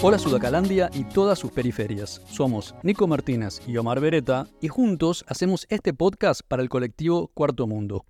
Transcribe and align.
Hola 0.00 0.16
Sudacalandia 0.16 0.90
y 0.94 1.02
todas 1.02 1.40
sus 1.40 1.50
periferias. 1.50 2.22
Somos 2.28 2.72
Nico 2.84 3.08
Martínez 3.08 3.60
y 3.66 3.76
Omar 3.78 3.98
Beretta 3.98 4.46
y 4.60 4.68
juntos 4.68 5.24
hacemos 5.26 5.66
este 5.70 5.92
podcast 5.92 6.42
para 6.46 6.62
el 6.62 6.68
colectivo 6.68 7.32
Cuarto 7.34 7.66
Mundo. 7.66 8.06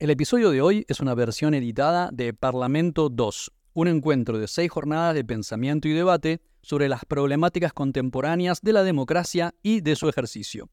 El 0.00 0.10
episodio 0.10 0.50
de 0.50 0.60
hoy 0.60 0.84
es 0.88 0.98
una 0.98 1.14
versión 1.14 1.54
editada 1.54 2.10
de 2.12 2.34
Parlamento 2.34 3.08
2, 3.08 3.52
un 3.74 3.86
encuentro 3.86 4.40
de 4.40 4.48
seis 4.48 4.68
jornadas 4.72 5.14
de 5.14 5.24
pensamiento 5.24 5.86
y 5.86 5.92
debate 5.92 6.40
sobre 6.60 6.88
las 6.88 7.04
problemáticas 7.04 7.72
contemporáneas 7.72 8.60
de 8.60 8.72
la 8.72 8.82
democracia 8.82 9.54
y 9.62 9.80
de 9.80 9.94
su 9.94 10.08
ejercicio. 10.08 10.70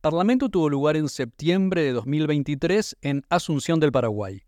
Parlamento 0.00 0.48
tuvo 0.48 0.70
lugar 0.70 0.96
en 0.96 1.10
septiembre 1.10 1.82
de 1.82 1.92
2023 1.92 2.96
en 3.02 3.22
Asunción 3.28 3.80
del 3.80 3.92
Paraguay. 3.92 4.44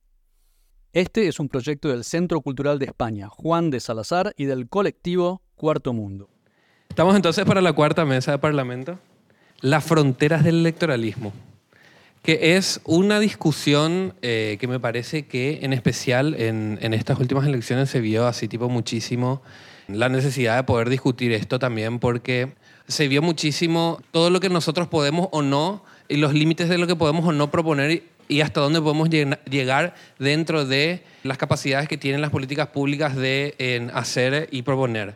Este 0.97 1.29
es 1.29 1.39
un 1.41 1.51
proyecto 1.51 1.91
del 1.91 2.05
Centro 2.05 2.41
Cultural 2.41 2.79
de 2.79 2.87
España, 2.87 3.29
Juan 3.29 3.69
de 3.69 3.81
Salazar, 3.81 4.33
y 4.39 4.47
del 4.47 4.67
colectivo 4.67 5.43
Cuarto 5.55 5.93
Mundo. 5.93 6.31
Estamos 6.89 7.15
entonces 7.15 7.45
para 7.45 7.61
la 7.61 7.75
cuarta 7.75 8.07
mesa 8.07 8.33
de 8.33 8.39
Parlamento, 8.39 8.99
las 9.61 9.85
fronteras 9.85 10.43
del 10.43 10.61
electoralismo 10.61 11.35
que 12.23 12.57
es 12.57 12.81
una 12.85 13.21
discusión 13.21 14.15
eh, 14.23 14.57
que 14.59 14.67
me 14.67 14.81
parece 14.81 15.27
que 15.27 15.61
en 15.63 15.75
especial 15.75 16.35
en, 16.35 16.79
estas 16.95 17.21
últimas 17.21 17.47
elecciones 17.47 17.89
se 17.91 18.01
vio 18.01 18.27
así 18.27 18.49
tipo 18.49 18.69
muchísimo 18.69 19.43
la 19.87 20.09
necesidad 20.09 20.57
de 20.57 20.65
poder 20.65 20.89
discutir 20.89 21.31
esto 21.31 21.61
también 21.61 22.01
porque 22.01 22.55
se 22.89 23.07
vio 23.07 23.23
muchísimo 23.23 24.01
todo 24.11 24.31
lo 24.31 24.41
que 24.41 24.49
nosotros 24.49 24.89
podemos 24.89 25.29
o 25.31 25.43
no 25.43 25.85
y 26.09 26.17
los 26.17 26.33
límites 26.33 26.69
de 26.69 26.79
lo 26.79 26.89
que 26.89 26.97
podemos 26.97 27.25
o 27.27 27.33
no 27.33 27.49
proponer 27.53 28.03
y 28.29 28.41
hasta 28.41 28.61
dónde 28.61 28.81
podemos 28.81 29.09
llegar 29.11 29.95
dentro 30.19 30.65
de 30.65 31.03
las 31.23 31.39
capacidades 31.39 31.89
que 31.89 31.97
tienen 31.97 32.21
las 32.21 32.31
políticas 32.31 32.69
públicas 32.69 33.17
de 33.17 33.91
hacer 33.95 34.49
y 34.51 34.63
proponer. 34.63 35.15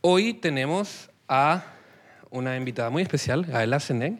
Hoy 0.00 0.34
tenemos 0.34 1.10
a 1.28 1.64
una 2.30 2.56
invitada 2.56 2.90
muy 2.90 3.02
especial, 3.02 3.44
Gaela 3.44 3.80
Seneg, 3.80 4.18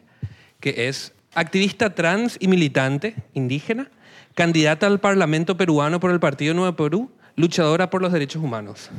que 0.59 0.87
es 0.87 1.13
activista 1.33 1.95
trans 1.95 2.37
y 2.39 2.47
militante 2.47 3.15
indígena, 3.33 3.89
candidata 4.35 4.87
al 4.87 4.99
Parlamento 4.99 5.57
peruano 5.57 5.99
por 5.99 6.11
el 6.11 6.19
Partido 6.19 6.53
Nuevo 6.53 6.75
Perú, 6.75 7.11
luchadora 7.35 7.89
por 7.89 8.01
los 8.01 8.11
derechos 8.11 8.43
humanos. 8.43 8.89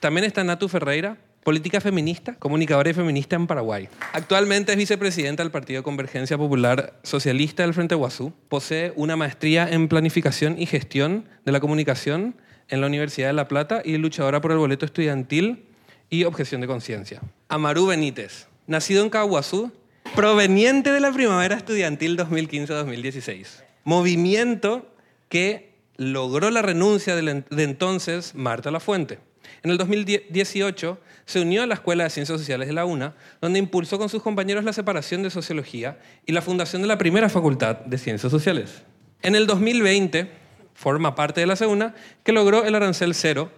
También 0.00 0.24
está 0.24 0.42
Natu 0.42 0.68
Ferreira, 0.68 1.16
política 1.42 1.80
feminista, 1.80 2.34
comunicadora 2.36 2.90
y 2.90 2.94
feminista 2.94 3.36
en 3.36 3.46
Paraguay. 3.46 3.88
Actualmente 4.12 4.72
es 4.72 4.78
vicepresidenta 4.78 5.42
del 5.42 5.50
Partido 5.50 5.82
Convergencia 5.82 6.38
Popular 6.38 6.98
Socialista 7.02 7.62
del 7.62 7.74
Frente 7.74 7.94
Guazú. 7.94 8.32
Posee 8.48 8.92
una 8.96 9.16
maestría 9.16 9.68
en 9.68 9.88
planificación 9.88 10.58
y 10.58 10.66
gestión 10.66 11.28
de 11.44 11.52
la 11.52 11.60
comunicación 11.60 12.36
en 12.68 12.80
la 12.80 12.86
Universidad 12.86 13.28
de 13.28 13.34
La 13.34 13.48
Plata 13.48 13.82
y 13.84 13.96
luchadora 13.98 14.40
por 14.40 14.52
el 14.52 14.58
boleto 14.58 14.86
estudiantil 14.86 15.66
y 16.10 16.24
objeción 16.24 16.60
de 16.60 16.66
conciencia. 16.66 17.20
Amaru 17.48 17.86
Benítez, 17.86 18.46
nacido 18.66 19.02
en 19.02 19.10
Caguazú, 19.10 19.72
proveniente 20.14 20.92
de 20.92 21.00
la 21.00 21.12
primavera 21.12 21.56
estudiantil 21.56 22.16
2015-2016. 22.18 23.62
Movimiento 23.84 24.86
que 25.28 25.72
logró 25.96 26.50
la 26.50 26.62
renuncia 26.62 27.16
de, 27.16 27.44
entonces 27.62 28.34
Marta 28.34 28.70
Lafuente. 28.70 29.18
En 29.62 29.70
el 29.70 29.78
2018 29.78 30.98
se 31.24 31.40
unió 31.40 31.62
a 31.62 31.66
la 31.66 31.74
Escuela 31.74 32.04
de 32.04 32.10
Ciencias 32.10 32.38
Sociales 32.38 32.68
de 32.68 32.74
la 32.74 32.84
UNA, 32.84 33.14
donde 33.40 33.58
impulsó 33.58 33.98
con 33.98 34.08
sus 34.08 34.22
compañeros 34.22 34.64
la 34.64 34.72
separación 34.72 35.22
de 35.22 35.30
Sociología 35.30 35.98
y 36.26 36.32
la 36.32 36.42
fundación 36.42 36.82
de 36.82 36.88
la 36.88 36.98
primera 36.98 37.28
Facultad 37.28 37.76
de 37.76 37.98
Ciencias 37.98 38.30
Sociales. 38.30 38.82
En 39.22 39.34
el 39.34 39.46
2020 39.46 40.42
forma 40.74 41.14
parte 41.14 41.40
de 41.40 41.46
la 41.46 41.56
SEUNA, 41.56 41.94
que 42.24 42.32
logró 42.32 42.64
el 42.64 42.74
arancel 42.74 43.14
cero. 43.14 43.50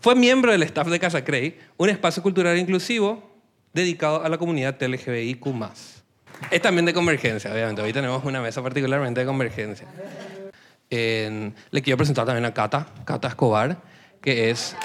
Fue 0.00 0.14
miembro 0.14 0.52
del 0.52 0.62
staff 0.62 0.88
de 0.88 0.98
Casa 0.98 1.24
Crey, 1.24 1.58
un 1.76 1.88
espacio 1.88 2.22
cultural 2.22 2.56
inclusivo 2.58 3.28
dedicado 3.72 4.24
a 4.24 4.28
la 4.28 4.38
comunidad 4.38 4.80
LGBTIQ+. 4.80 5.46
Es 6.50 6.62
también 6.62 6.86
de 6.86 6.94
convergencia, 6.94 7.52
obviamente. 7.52 7.82
Hoy 7.82 7.92
tenemos 7.92 8.24
una 8.24 8.40
mesa 8.40 8.62
particularmente 8.62 9.20
de 9.20 9.26
convergencia. 9.26 9.86
le 10.90 11.82
quiero 11.82 11.96
presentar 11.96 12.24
también 12.24 12.44
a 12.44 12.54
Cata, 12.54 12.86
Cata 13.04 13.28
Escobar, 13.28 13.80
que 14.20 14.50
es, 14.50 14.76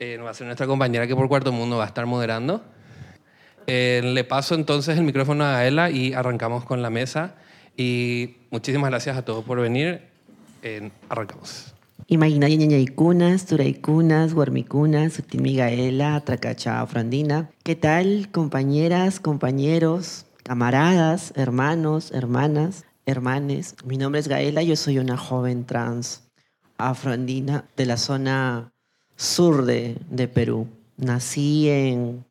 eh, 0.00 0.18
va 0.18 0.30
a 0.30 0.34
ser 0.34 0.46
nuestra 0.46 0.66
compañera 0.66 1.06
que 1.06 1.14
por 1.14 1.28
Cuarto 1.28 1.52
Mundo 1.52 1.76
va 1.76 1.84
a 1.84 1.86
estar 1.86 2.06
moderando. 2.06 2.64
le 3.66 4.24
paso 4.24 4.56
entonces 4.56 4.98
el 4.98 5.04
micrófono 5.04 5.44
a 5.44 5.64
Ela 5.64 5.90
y 5.90 6.12
arrancamos 6.12 6.64
con 6.64 6.82
la 6.82 6.90
mesa. 6.90 7.36
Y 7.76 8.36
muchísimas 8.50 8.90
gracias 8.90 9.16
a 9.16 9.24
todos 9.24 9.44
por 9.44 9.60
venir. 9.60 10.02
arrancamos. 11.08 11.74
Imagina 12.08 12.48
ñañaycunas, 12.48 13.46
turaycunas, 13.46 14.34
guarmicunas, 14.34 15.12
sutilmigaela, 15.12 16.20
tracacha, 16.22 16.84
frandina. 16.86 17.50
¿Qué 17.62 17.76
tal, 17.76 18.28
compañeras, 18.32 19.20
compañeros, 19.20 20.26
camaradas, 20.42 21.32
hermanos, 21.36 22.10
hermanas, 22.10 22.84
hermanes? 23.06 23.76
Mi 23.84 23.96
nombre 23.96 24.18
es 24.18 24.26
Gaela, 24.26 24.64
yo 24.64 24.74
soy 24.74 24.98
una 24.98 25.16
joven 25.16 25.64
trans 25.66 26.24
afroandina 26.78 27.64
de 27.76 27.86
la 27.86 27.96
zona 27.96 28.72
sur 29.20 29.66
de, 29.66 29.98
de 30.08 30.28
Perú. 30.28 30.66
Nací 30.96 31.68
en, 31.68 32.24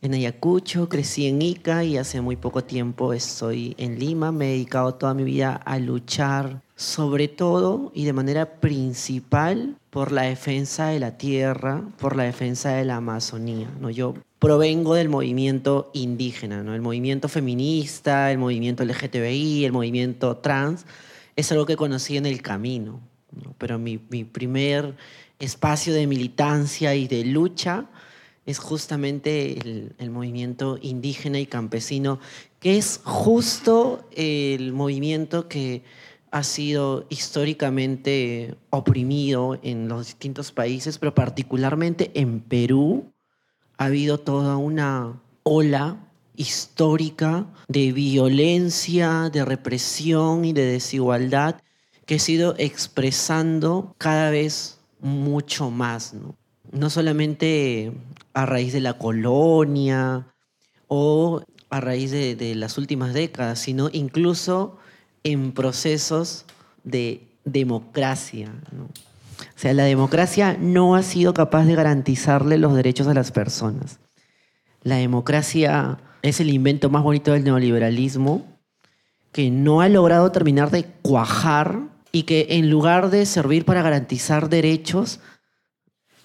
en 0.00 0.14
Ayacucho, 0.14 0.88
crecí 0.88 1.28
en 1.28 1.40
Ica 1.40 1.84
y 1.84 1.96
hace 1.96 2.20
muy 2.20 2.34
poco 2.34 2.64
tiempo 2.64 3.12
estoy 3.12 3.76
en 3.78 4.00
Lima. 4.00 4.32
Me 4.32 4.46
he 4.46 4.52
dedicado 4.54 4.94
toda 4.94 5.14
mi 5.14 5.22
vida 5.22 5.54
a 5.54 5.78
luchar 5.78 6.60
sobre 6.74 7.28
todo 7.28 7.92
y 7.94 8.06
de 8.06 8.12
manera 8.12 8.60
principal 8.60 9.76
por 9.90 10.10
la 10.10 10.22
defensa 10.22 10.88
de 10.88 10.98
la 10.98 11.16
tierra, 11.16 11.84
por 12.00 12.16
la 12.16 12.24
defensa 12.24 12.72
de 12.72 12.86
la 12.86 12.96
Amazonía. 12.96 13.70
¿no? 13.80 13.90
Yo 13.90 14.14
provengo 14.40 14.94
del 14.94 15.08
movimiento 15.08 15.92
indígena, 15.94 16.64
¿no? 16.64 16.74
el 16.74 16.82
movimiento 16.82 17.28
feminista, 17.28 18.32
el 18.32 18.38
movimiento 18.38 18.84
LGTBI, 18.84 19.64
el 19.64 19.72
movimiento 19.72 20.36
trans, 20.38 20.86
es 21.36 21.52
algo 21.52 21.66
que 21.66 21.76
conocí 21.76 22.16
en 22.16 22.26
el 22.26 22.42
camino. 22.42 22.98
Pero 23.58 23.78
mi, 23.78 24.00
mi 24.10 24.24
primer 24.24 24.96
espacio 25.42 25.92
de 25.92 26.06
militancia 26.06 26.94
y 26.94 27.08
de 27.08 27.24
lucha 27.24 27.86
es 28.46 28.58
justamente 28.58 29.58
el, 29.98 30.10
movimiento 30.10 30.78
indígena 30.80 31.38
y 31.38 31.46
campesino, 31.46 32.18
que 32.60 32.76
es 32.76 33.00
justo 33.04 34.08
el 34.12 34.72
movimiento 34.72 35.48
que 35.48 35.82
ha 36.30 36.42
sido 36.42 37.06
históricamente 37.08 38.56
oprimido 38.70 39.58
en 39.62 39.88
los 39.88 40.06
distintos 40.06 40.50
países, 40.50 40.98
pero 40.98 41.14
particularmente 41.14 42.10
en 42.14 42.40
Perú. 42.40 43.12
Ha 43.78 43.86
habido 43.86 44.18
toda 44.18 44.56
una 44.56 45.20
ola 45.42 46.08
histórica 46.36 47.46
de 47.68 47.92
violencia, 47.92 49.28
de 49.30 49.44
represión 49.44 50.44
y 50.44 50.52
de 50.52 50.66
desigualdad 50.66 51.60
que 52.06 52.16
ha 52.16 52.18
sido 52.18 52.54
expresando 52.58 53.94
cada 53.98 54.30
vez 54.30 54.81
mucho 55.02 55.70
más, 55.70 56.14
¿no? 56.14 56.36
no 56.72 56.90
solamente 56.90 57.92
a 58.34 58.46
raíz 58.46 58.72
de 58.72 58.80
la 58.80 58.98
colonia 58.98 60.26
o 60.88 61.42
a 61.70 61.80
raíz 61.80 62.10
de, 62.10 62.54
las 62.54 62.78
últimas 62.78 63.14
décadas, 63.14 63.58
sino 63.58 63.88
incluso 63.92 64.78
en 65.22 65.52
procesos 65.52 66.44
de 66.84 67.28
democracia. 67.44 68.52
O 68.72 69.58
sea, 69.58 69.72
la 69.72 69.84
democracia 69.84 70.56
no 70.58 70.96
ha 70.96 71.02
sido 71.02 71.34
capaz 71.34 71.64
de 71.64 71.74
garantizarle 71.74 72.58
los 72.58 72.74
derechos 72.74 73.06
a 73.06 73.14
las 73.14 73.32
personas. 73.32 74.00
La 74.82 74.96
democracia 74.96 75.98
es 76.22 76.40
el 76.40 76.50
invento 76.50 76.90
más 76.90 77.02
bonito 77.02 77.32
del 77.32 77.44
neoliberalismo 77.44 78.46
que 79.30 79.50
no 79.50 79.80
ha 79.80 79.88
logrado 79.88 80.30
terminar 80.30 80.70
de 80.70 80.84
cuajar 80.84 81.91
y 82.12 82.24
que 82.24 82.46
en 82.50 82.70
lugar 82.70 83.10
de 83.10 83.26
servir 83.26 83.64
para 83.64 83.82
garantizar 83.82 84.48
derechos, 84.50 85.20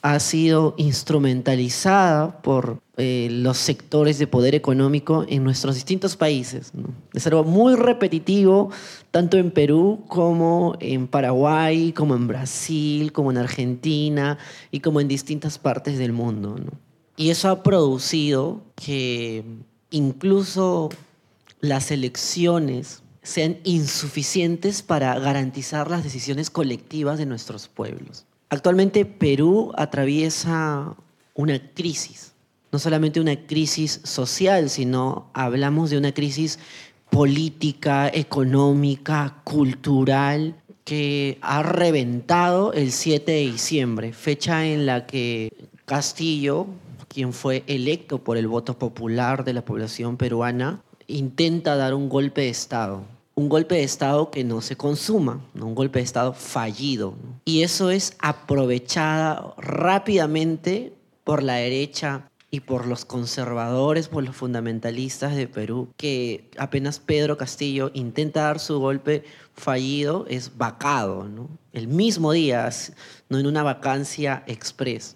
ha 0.01 0.19
sido 0.19 0.75
instrumentalizada 0.78 2.42
por 2.42 2.81
eh, 2.98 3.28
los 3.31 3.57
sectores 3.57 4.19
de 4.19 4.28
poder 4.28 4.54
económico 4.54 5.25
en 5.28 5.44
nuestros 5.44 5.75
distintos 5.75 6.16
países. 6.16 6.72
Es 7.13 7.25
algo 7.28 7.44
muy 7.44 7.75
repetitivo, 7.75 8.69
tanto 9.12 9.38
en 9.38 9.51
Perú 9.51 10.06
como 10.07 10.78
en 10.80 11.07
Paraguay, 11.07 11.94
como 11.94 12.16
en 12.16 12.28
Brasil, 12.28 13.12
como 13.12 13.31
en 13.31 13.38
Argentina 13.38 14.38
y 14.72 14.81
como 14.81 15.01
en 15.01 15.07
distintas 15.07 15.57
partes 15.57 15.98
del 15.98 16.13
mundo. 16.13 16.56
Y 17.16 17.31
eso 17.31 17.50
ha 17.50 17.63
producido 17.63 18.62
que 18.75 19.44
incluso 19.90 20.90
las 21.60 21.90
elecciones 21.92 23.01
sean 23.28 23.58
insuficientes 23.66 24.82
para 24.82 25.20
garantizar 25.20 25.92
las 25.92 26.04
decisiones 26.04 26.50
colectivas 26.50 27.18
de 27.18 27.26
nuestros 27.26 27.68
pueblos. 27.68 28.26
Actualmente 28.50 29.06
Perú 29.06 29.74
atraviesa 29.76 30.96
una 31.34 31.60
crisis, 31.74 32.34
no 32.72 32.80
solamente 32.80 33.20
una 33.20 33.36
crisis 33.46 34.00
social, 34.04 34.70
sino 34.70 35.30
hablamos 35.34 35.90
de 35.90 35.98
una 35.98 36.14
crisis 36.14 36.58
política, 37.10 38.08
económica, 38.08 39.42
cultural, 39.44 40.56
que 40.86 41.38
ha 41.42 41.64
reventado 41.64 42.72
el 42.72 42.94
7 42.94 43.30
de 43.30 43.52
diciembre, 43.52 44.14
fecha 44.14 44.66
en 44.66 44.86
la 44.86 45.06
que 45.06 45.52
Castillo, 45.84 46.68
quien 47.10 47.34
fue 47.34 47.66
electo 47.68 48.24
por 48.24 48.38
el 48.38 48.48
voto 48.48 48.80
popular 48.80 49.44
de 49.44 49.52
la 49.52 49.66
población 49.66 50.16
peruana, 50.16 50.82
intenta 51.08 51.76
dar 51.76 51.94
un 51.94 52.08
golpe 52.08 52.42
de 52.42 52.50
Estado. 52.50 53.17
Un 53.38 53.50
golpe 53.50 53.75
de 53.75 53.84
Estado 53.84 54.31
que 54.31 54.44
no 54.44 54.62
se 54.62 54.75
consuma, 54.75 55.45
un 55.54 55.75
golpe 55.75 56.00
de 56.00 56.06
Estado 56.06 56.34
fallido. 56.34 57.13
Y 57.45 57.62
eso 57.62 57.92
es 57.92 58.18
aprovechada 58.18 59.54
rápidamente 59.60 60.94
por 61.24 61.44
la 61.44 61.57
derecha 61.57 62.31
y 62.50 62.62
por 62.62 62.88
los 62.88 63.06
conservadores, 63.06 64.07
por 64.07 64.24
los 64.24 64.36
fundamentalistas 64.36 65.36
de 65.36 65.48
Perú, 65.48 65.89
que 65.98 66.50
apenas 66.57 66.98
Pedro 66.98 67.38
Castillo 67.38 67.92
intenta 67.94 68.42
dar 68.42 68.60
su 68.60 68.80
golpe 68.80 69.24
fallido, 69.54 70.25
es 70.28 70.57
vacado, 70.57 71.28
¿no? 71.28 71.48
El 71.74 71.88
mismo 71.88 72.31
día, 72.31 72.68
no 73.30 73.38
en 73.38 73.45
una 73.45 73.62
vacancia 73.62 74.44
express. 74.48 75.16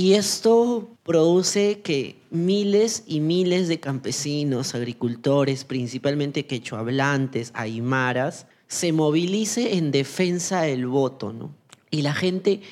Y 0.00 0.14
esto 0.14 0.96
produce 1.02 1.82
que 1.82 2.16
miles 2.30 3.04
y 3.06 3.20
miles 3.20 3.68
de 3.68 3.80
campesinos, 3.80 4.74
agricultores, 4.74 5.66
principalmente 5.66 6.46
quechohablantes, 6.46 7.50
aymaras, 7.52 8.46
se 8.66 8.94
movilice 8.94 9.76
en 9.76 9.90
defensa 9.90 10.62
del 10.62 10.86
voto, 10.86 11.34
¿no? 11.34 11.54
Y 11.90 12.00
la 12.00 12.14
gente 12.14 12.62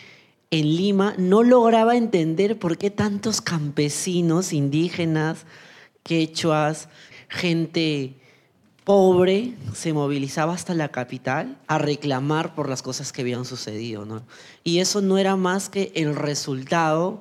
en 0.51 0.75
Lima 0.75 1.17
no 1.19 1.43
lograba 1.43 1.99
entender 1.99 2.59
por 2.59 2.79
qué 2.79 2.89
tantos 2.89 3.43
campesinos, 3.43 4.55
indígenas, 4.55 5.45
quechuas, 6.05 6.89
gente 7.29 8.15
pobre 8.89 9.53
se 9.75 9.93
movilizaba 9.93 10.55
hasta 10.55 10.73
la 10.73 10.89
capital 10.89 11.59
a 11.67 11.77
reclamar 11.77 12.55
por 12.55 12.71
las 12.71 12.81
cosas 12.81 13.13
que 13.13 13.21
habían 13.21 13.45
sucedido. 13.45 14.07
¿no? 14.07 14.23
Y 14.65 14.79
eso 14.79 15.03
no 15.03 15.19
era 15.19 15.37
más 15.37 15.69
que 15.69 15.93
el 15.95 16.17
resultado 16.17 17.21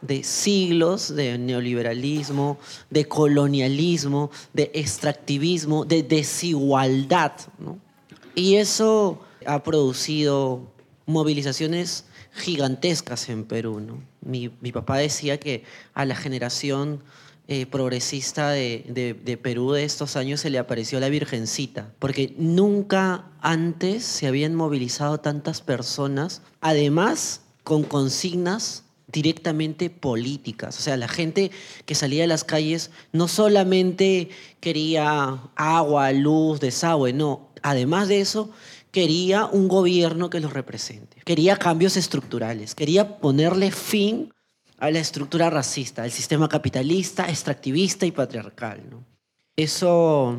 de 0.00 0.22
siglos 0.22 1.12
de 1.12 1.36
neoliberalismo, 1.36 2.56
de 2.88 3.06
colonialismo, 3.06 4.30
de 4.52 4.70
extractivismo, 4.74 5.84
de 5.84 6.04
desigualdad. 6.04 7.32
¿no? 7.58 7.80
Y 8.36 8.54
eso 8.54 9.18
ha 9.44 9.64
producido 9.64 10.70
movilizaciones 11.06 12.04
gigantescas 12.32 13.28
en 13.28 13.42
Perú. 13.42 13.80
¿no? 13.80 14.00
Mi, 14.20 14.50
papá 14.70 14.98
decía 14.98 15.40
que 15.40 15.64
a 15.94 16.04
la 16.04 16.14
generación 16.14 17.02
eh, 17.50 17.64
progresista 17.64 18.50
de, 18.50 19.14
de, 19.24 19.36
Perú 19.38 19.72
de 19.72 19.84
estos 19.84 20.16
años 20.16 20.40
se 20.40 20.50
le 20.50 20.58
apareció 20.58 21.00
la 21.00 21.08
Virgencita, 21.08 21.94
porque 21.98 22.34
nunca 22.36 23.24
antes 23.40 24.04
se 24.04 24.26
habían 24.26 24.54
movilizado 24.54 25.18
tantas 25.20 25.62
personas, 25.62 26.42
además 26.60 27.40
con 27.64 27.84
consignas 27.84 28.84
directamente 29.06 29.88
políticas. 29.88 30.78
O 30.78 30.82
sea, 30.82 30.98
la 30.98 31.08
gente 31.08 31.50
que 31.86 31.94
salía 31.94 32.20
de 32.20 32.26
las 32.26 32.44
calles 32.44 32.90
no 33.12 33.28
solamente 33.28 34.28
quería 34.60 35.38
agua, 35.56 36.12
luz, 36.12 36.60
desagüe, 36.60 37.14
no. 37.14 37.48
Además 37.62 38.08
de 38.08 38.20
eso, 38.20 38.50
quería 38.90 39.46
un 39.46 39.68
gobierno 39.68 40.28
que 40.28 40.40
los 40.40 40.52
represente, 40.52 41.22
quería 41.24 41.56
cambios 41.56 41.96
estructurales, 41.96 42.74
quería 42.74 43.16
ponerle 43.18 43.70
fin 43.70 44.34
a 44.78 44.90
la 44.90 44.98
estructura 44.98 45.50
racista, 45.50 46.02
al 46.02 46.10
sistema 46.10 46.48
capitalista, 46.48 47.28
extractivista 47.28 48.06
y 48.06 48.12
patriarcal. 48.12 48.82
Eso 49.56 50.36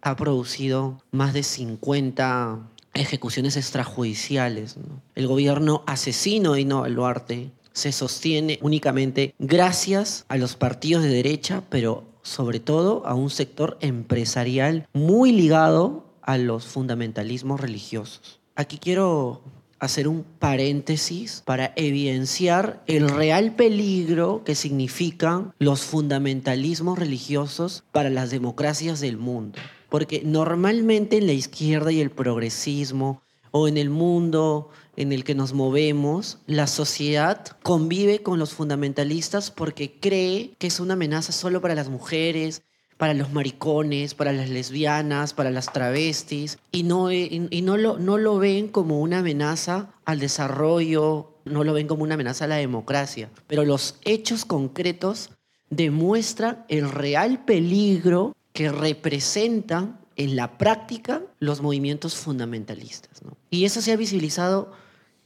ha 0.00 0.16
producido 0.16 1.02
más 1.10 1.32
de 1.32 1.42
50 1.42 2.60
ejecuciones 2.94 3.56
extrajudiciales. 3.56 4.76
El 5.14 5.26
gobierno 5.26 5.82
asesino 5.86 6.52
de 6.52 6.62
Ino 6.62 6.88
Duarte 6.88 7.50
se 7.72 7.92
sostiene 7.92 8.58
únicamente 8.62 9.34
gracias 9.38 10.24
a 10.28 10.36
los 10.36 10.56
partidos 10.56 11.02
de 11.02 11.10
derecha, 11.10 11.62
pero 11.68 12.04
sobre 12.22 12.60
todo 12.60 13.06
a 13.06 13.14
un 13.14 13.30
sector 13.30 13.78
empresarial 13.80 14.86
muy 14.92 15.32
ligado 15.32 16.04
a 16.22 16.36
los 16.38 16.66
fundamentalismos 16.66 17.60
religiosos. 17.60 18.40
Aquí 18.54 18.78
quiero 18.78 19.42
hacer 19.80 20.06
un 20.06 20.24
paréntesis 20.38 21.42
para 21.44 21.72
evidenciar 21.74 22.82
el 22.86 23.08
real 23.08 23.56
peligro 23.56 24.44
que 24.44 24.54
significan 24.54 25.54
los 25.58 25.82
fundamentalismos 25.82 26.98
religiosos 26.98 27.84
para 27.90 28.10
las 28.10 28.30
democracias 28.30 29.00
del 29.00 29.16
mundo. 29.16 29.58
Porque 29.88 30.22
normalmente 30.24 31.16
en 31.16 31.26
la 31.26 31.32
izquierda 31.32 31.90
y 31.90 32.00
el 32.00 32.10
progresismo 32.10 33.22
o 33.50 33.66
en 33.66 33.78
el 33.78 33.90
mundo 33.90 34.68
en 34.96 35.12
el 35.12 35.24
que 35.24 35.34
nos 35.34 35.54
movemos, 35.54 36.38
la 36.46 36.66
sociedad 36.66 37.46
convive 37.62 38.22
con 38.22 38.38
los 38.38 38.52
fundamentalistas 38.52 39.50
porque 39.50 39.98
cree 39.98 40.54
que 40.58 40.66
es 40.66 40.78
una 40.78 40.94
amenaza 40.94 41.32
solo 41.32 41.60
para 41.60 41.74
las 41.74 41.88
mujeres, 41.88 42.62
para 43.00 43.14
los 43.14 43.32
maricones, 43.32 44.12
para 44.12 44.30
las 44.30 44.50
lesbianas, 44.50 45.32
para 45.32 45.50
las 45.50 45.72
travestis, 45.72 46.58
y 46.70 46.82
no, 46.82 47.10
y, 47.10 47.62
no, 47.64 47.78
lo, 47.78 47.98
no 47.98 48.18
lo 48.18 48.36
ven 48.36 48.68
como 48.68 49.00
una 49.00 49.20
amenaza 49.20 49.88
al 50.04 50.18
desarrollo, 50.18 51.32
no 51.46 51.64
lo 51.64 51.72
ven 51.72 51.86
como 51.86 52.02
una 52.02 52.16
amenaza 52.16 52.44
a 52.44 52.48
la 52.48 52.56
democracia. 52.56 53.30
Pero 53.46 53.64
los 53.64 53.96
hechos 54.04 54.44
concretos 54.44 55.30
demuestran 55.70 56.66
el 56.68 56.90
real 56.90 57.42
peligro 57.46 58.36
que 58.52 58.70
representan 58.70 59.98
en 60.16 60.36
la 60.36 60.58
práctica 60.58 61.22
los 61.38 61.62
movimientos 61.62 62.16
fundamentalistas. 62.16 63.22
Y 63.48 63.64
eso 63.64 63.80
se 63.80 63.92
ha 63.92 63.96
visibilizado 63.96 64.72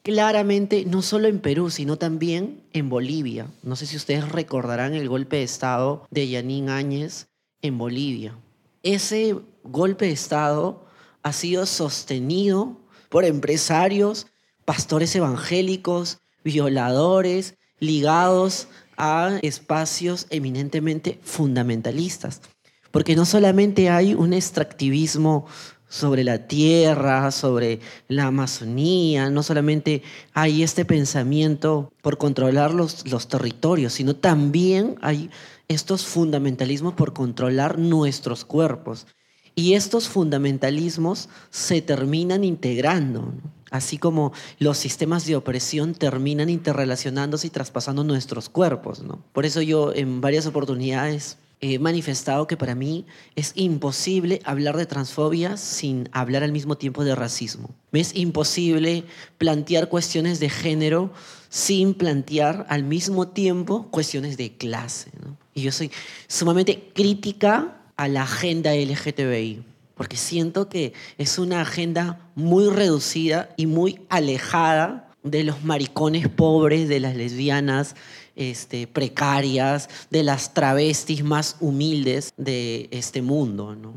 claramente 0.04 0.84
no 0.84 1.02
solo 1.02 1.26
en 1.26 1.40
Perú, 1.40 1.70
sino 1.70 1.96
también 1.96 2.62
en 2.72 2.88
Bolivia. 2.88 3.48
No 3.64 3.74
sé 3.74 3.86
si 3.86 3.96
ustedes 3.96 4.28
recordarán 4.28 4.94
el 4.94 5.08
golpe 5.08 5.38
de 5.38 5.42
Estado 5.42 6.06
de 6.12 6.28
Yanín 6.28 6.68
Áñez 6.68 7.26
en 7.64 7.78
Bolivia. 7.78 8.36
Ese 8.82 9.36
golpe 9.64 10.04
de 10.04 10.12
Estado 10.12 10.84
ha 11.22 11.32
sido 11.32 11.64
sostenido 11.64 12.76
por 13.08 13.24
empresarios, 13.24 14.26
pastores 14.66 15.16
evangélicos, 15.16 16.18
violadores, 16.44 17.54
ligados 17.80 18.68
a 18.98 19.38
espacios 19.42 20.26
eminentemente 20.28 21.18
fundamentalistas. 21.22 22.42
Porque 22.90 23.16
no 23.16 23.24
solamente 23.24 23.88
hay 23.88 24.14
un 24.14 24.34
extractivismo 24.34 25.46
sobre 25.88 26.22
la 26.22 26.46
tierra, 26.46 27.30
sobre 27.30 27.80
la 28.08 28.26
Amazonía, 28.26 29.30
no 29.30 29.42
solamente 29.42 30.02
hay 30.34 30.62
este 30.62 30.84
pensamiento 30.84 31.92
por 32.02 32.18
controlar 32.18 32.74
los, 32.74 33.08
los 33.08 33.28
territorios, 33.28 33.94
sino 33.94 34.16
también 34.16 34.96
hay 35.00 35.30
estos 35.68 36.04
fundamentalismos 36.04 36.94
por 36.94 37.12
controlar 37.12 37.78
nuestros 37.78 38.44
cuerpos. 38.44 39.06
Y 39.54 39.74
estos 39.74 40.08
fundamentalismos 40.08 41.28
se 41.50 41.80
terminan 41.80 42.42
integrando, 42.42 43.32
así 43.70 43.98
como 43.98 44.32
los 44.58 44.78
sistemas 44.78 45.26
de 45.26 45.36
opresión 45.36 45.94
terminan 45.94 46.48
interrelacionándose 46.48 47.46
y 47.46 47.50
traspasando 47.50 48.02
nuestros 48.02 48.48
cuerpos. 48.48 49.02
¿no? 49.02 49.22
Por 49.32 49.46
eso 49.46 49.62
yo 49.62 49.94
en 49.94 50.20
varias 50.20 50.46
oportunidades 50.46 51.38
he 51.60 51.78
manifestado 51.78 52.46
que 52.46 52.56
para 52.56 52.74
mí 52.74 53.06
es 53.36 53.52
imposible 53.54 54.40
hablar 54.44 54.76
de 54.76 54.86
transfobia 54.86 55.56
sin 55.56 56.08
hablar 56.12 56.42
al 56.42 56.52
mismo 56.52 56.76
tiempo 56.76 57.04
de 57.04 57.14
racismo. 57.14 57.70
Me 57.90 58.00
es 58.00 58.14
imposible 58.14 59.04
plantear 59.38 59.88
cuestiones 59.88 60.40
de 60.40 60.50
género 60.50 61.12
sin 61.54 61.94
plantear 61.94 62.66
al 62.68 62.82
mismo 62.82 63.28
tiempo 63.28 63.86
cuestiones 63.92 64.36
de 64.36 64.56
clase. 64.56 65.12
¿no? 65.24 65.36
Y 65.54 65.62
yo 65.62 65.70
soy 65.70 65.88
sumamente 66.26 66.90
crítica 66.92 67.76
a 67.96 68.08
la 68.08 68.24
agenda 68.24 68.74
LGTBI, 68.74 69.62
porque 69.94 70.16
siento 70.16 70.68
que 70.68 70.94
es 71.16 71.38
una 71.38 71.60
agenda 71.60 72.28
muy 72.34 72.68
reducida 72.70 73.50
y 73.56 73.66
muy 73.66 74.00
alejada 74.08 75.12
de 75.22 75.44
los 75.44 75.62
maricones 75.62 76.26
pobres, 76.26 76.88
de 76.88 76.98
las 76.98 77.14
lesbianas 77.14 77.94
este, 78.34 78.88
precarias, 78.88 79.88
de 80.10 80.24
las 80.24 80.54
travestis 80.54 81.22
más 81.22 81.54
humildes 81.60 82.32
de 82.36 82.88
este 82.90 83.22
mundo. 83.22 83.76
¿no? 83.76 83.94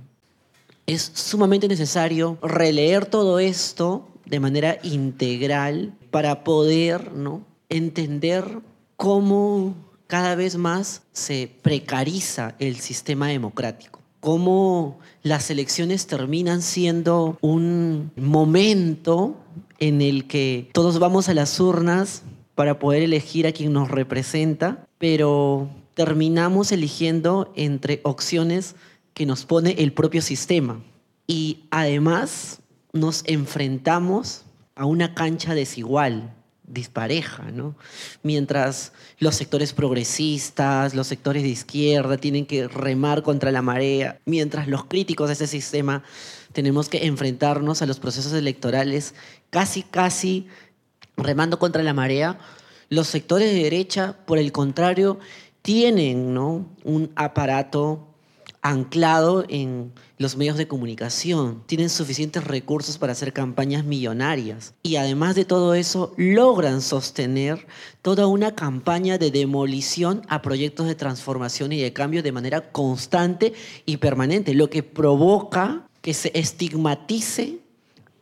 Es 0.85 1.11
sumamente 1.15 1.67
necesario 1.67 2.37
releer 2.43 3.07
todo 3.07 3.39
esto 3.39 4.07
de 4.29 4.39
manera 4.39 4.77
integral 4.83 5.93
para 6.11 6.43
poder 6.43 7.13
¿no? 7.13 7.45
entender 7.69 8.59
cómo 8.95 9.75
cada 10.07 10.35
vez 10.35 10.57
más 10.57 11.03
se 11.11 11.51
precariza 11.61 12.55
el 12.59 12.77
sistema 12.77 13.27
democrático. 13.27 14.01
Cómo 14.19 14.99
las 15.21 15.49
elecciones 15.49 16.07
terminan 16.07 16.61
siendo 16.61 17.37
un 17.41 18.11
momento 18.15 19.35
en 19.79 20.01
el 20.01 20.25
que 20.27 20.69
todos 20.73 20.99
vamos 20.99 21.29
a 21.29 21.33
las 21.33 21.59
urnas 21.59 22.23
para 22.55 22.79
poder 22.79 23.03
elegir 23.03 23.45
a 23.45 23.51
quien 23.51 23.73
nos 23.73 23.91
representa, 23.91 24.87
pero 24.97 25.69
terminamos 25.93 26.71
eligiendo 26.71 27.53
entre 27.55 28.01
opciones 28.03 28.75
que 29.13 29.25
nos 29.25 29.45
pone 29.45 29.75
el 29.77 29.93
propio 29.93 30.21
sistema. 30.21 30.81
Y 31.27 31.65
además 31.69 32.61
nos 32.97 33.23
enfrentamos 33.25 34.43
a 34.75 34.85
una 34.85 35.13
cancha 35.13 35.55
desigual, 35.55 36.33
dispareja, 36.67 37.49
¿no? 37.51 37.75
Mientras 38.23 38.91
los 39.19 39.35
sectores 39.35 39.73
progresistas, 39.73 40.93
los 40.93 41.07
sectores 41.07 41.43
de 41.43 41.49
izquierda 41.49 42.17
tienen 42.17 42.45
que 42.45 42.67
remar 42.67 43.23
contra 43.23 43.51
la 43.51 43.61
marea, 43.61 44.19
mientras 44.25 44.67
los 44.67 44.85
críticos 44.85 45.27
de 45.27 45.33
ese 45.33 45.47
sistema 45.47 46.03
tenemos 46.51 46.89
que 46.89 47.05
enfrentarnos 47.05 47.81
a 47.81 47.85
los 47.85 47.99
procesos 47.99 48.33
electorales 48.33 49.15
casi, 49.49 49.83
casi 49.83 50.47
remando 51.15 51.57
contra 51.57 51.83
la 51.83 51.93
marea, 51.93 52.37
los 52.89 53.07
sectores 53.07 53.51
de 53.51 53.63
derecha, 53.63 54.17
por 54.25 54.37
el 54.37 54.51
contrario, 54.51 55.19
tienen 55.61 56.33
¿no? 56.33 56.69
un 56.83 57.11
aparato 57.15 58.06
anclado 58.61 59.45
en 59.47 59.93
los 60.17 60.35
medios 60.35 60.57
de 60.57 60.67
comunicación, 60.67 61.63
tienen 61.67 61.89
suficientes 61.89 62.43
recursos 62.43 62.97
para 62.97 63.13
hacer 63.13 63.31
campañas 63.31 63.85
millonarias 63.85 64.73
y 64.83 64.95
además 64.95 65.35
de 65.35 65.45
todo 65.45 65.73
eso 65.73 66.13
logran 66.17 66.81
sostener 66.81 67.67
toda 68.01 68.27
una 68.27 68.55
campaña 68.55 69.17
de 69.17 69.31
demolición 69.31 70.21
a 70.27 70.41
proyectos 70.41 70.87
de 70.87 70.95
transformación 70.95 71.71
y 71.71 71.81
de 71.81 71.93
cambio 71.93 72.23
de 72.23 72.31
manera 72.31 72.71
constante 72.71 73.53
y 73.85 73.97
permanente, 73.97 74.53
lo 74.53 74.69
que 74.69 74.83
provoca 74.83 75.87
que 76.01 76.13
se 76.13 76.31
estigmatice 76.33 77.59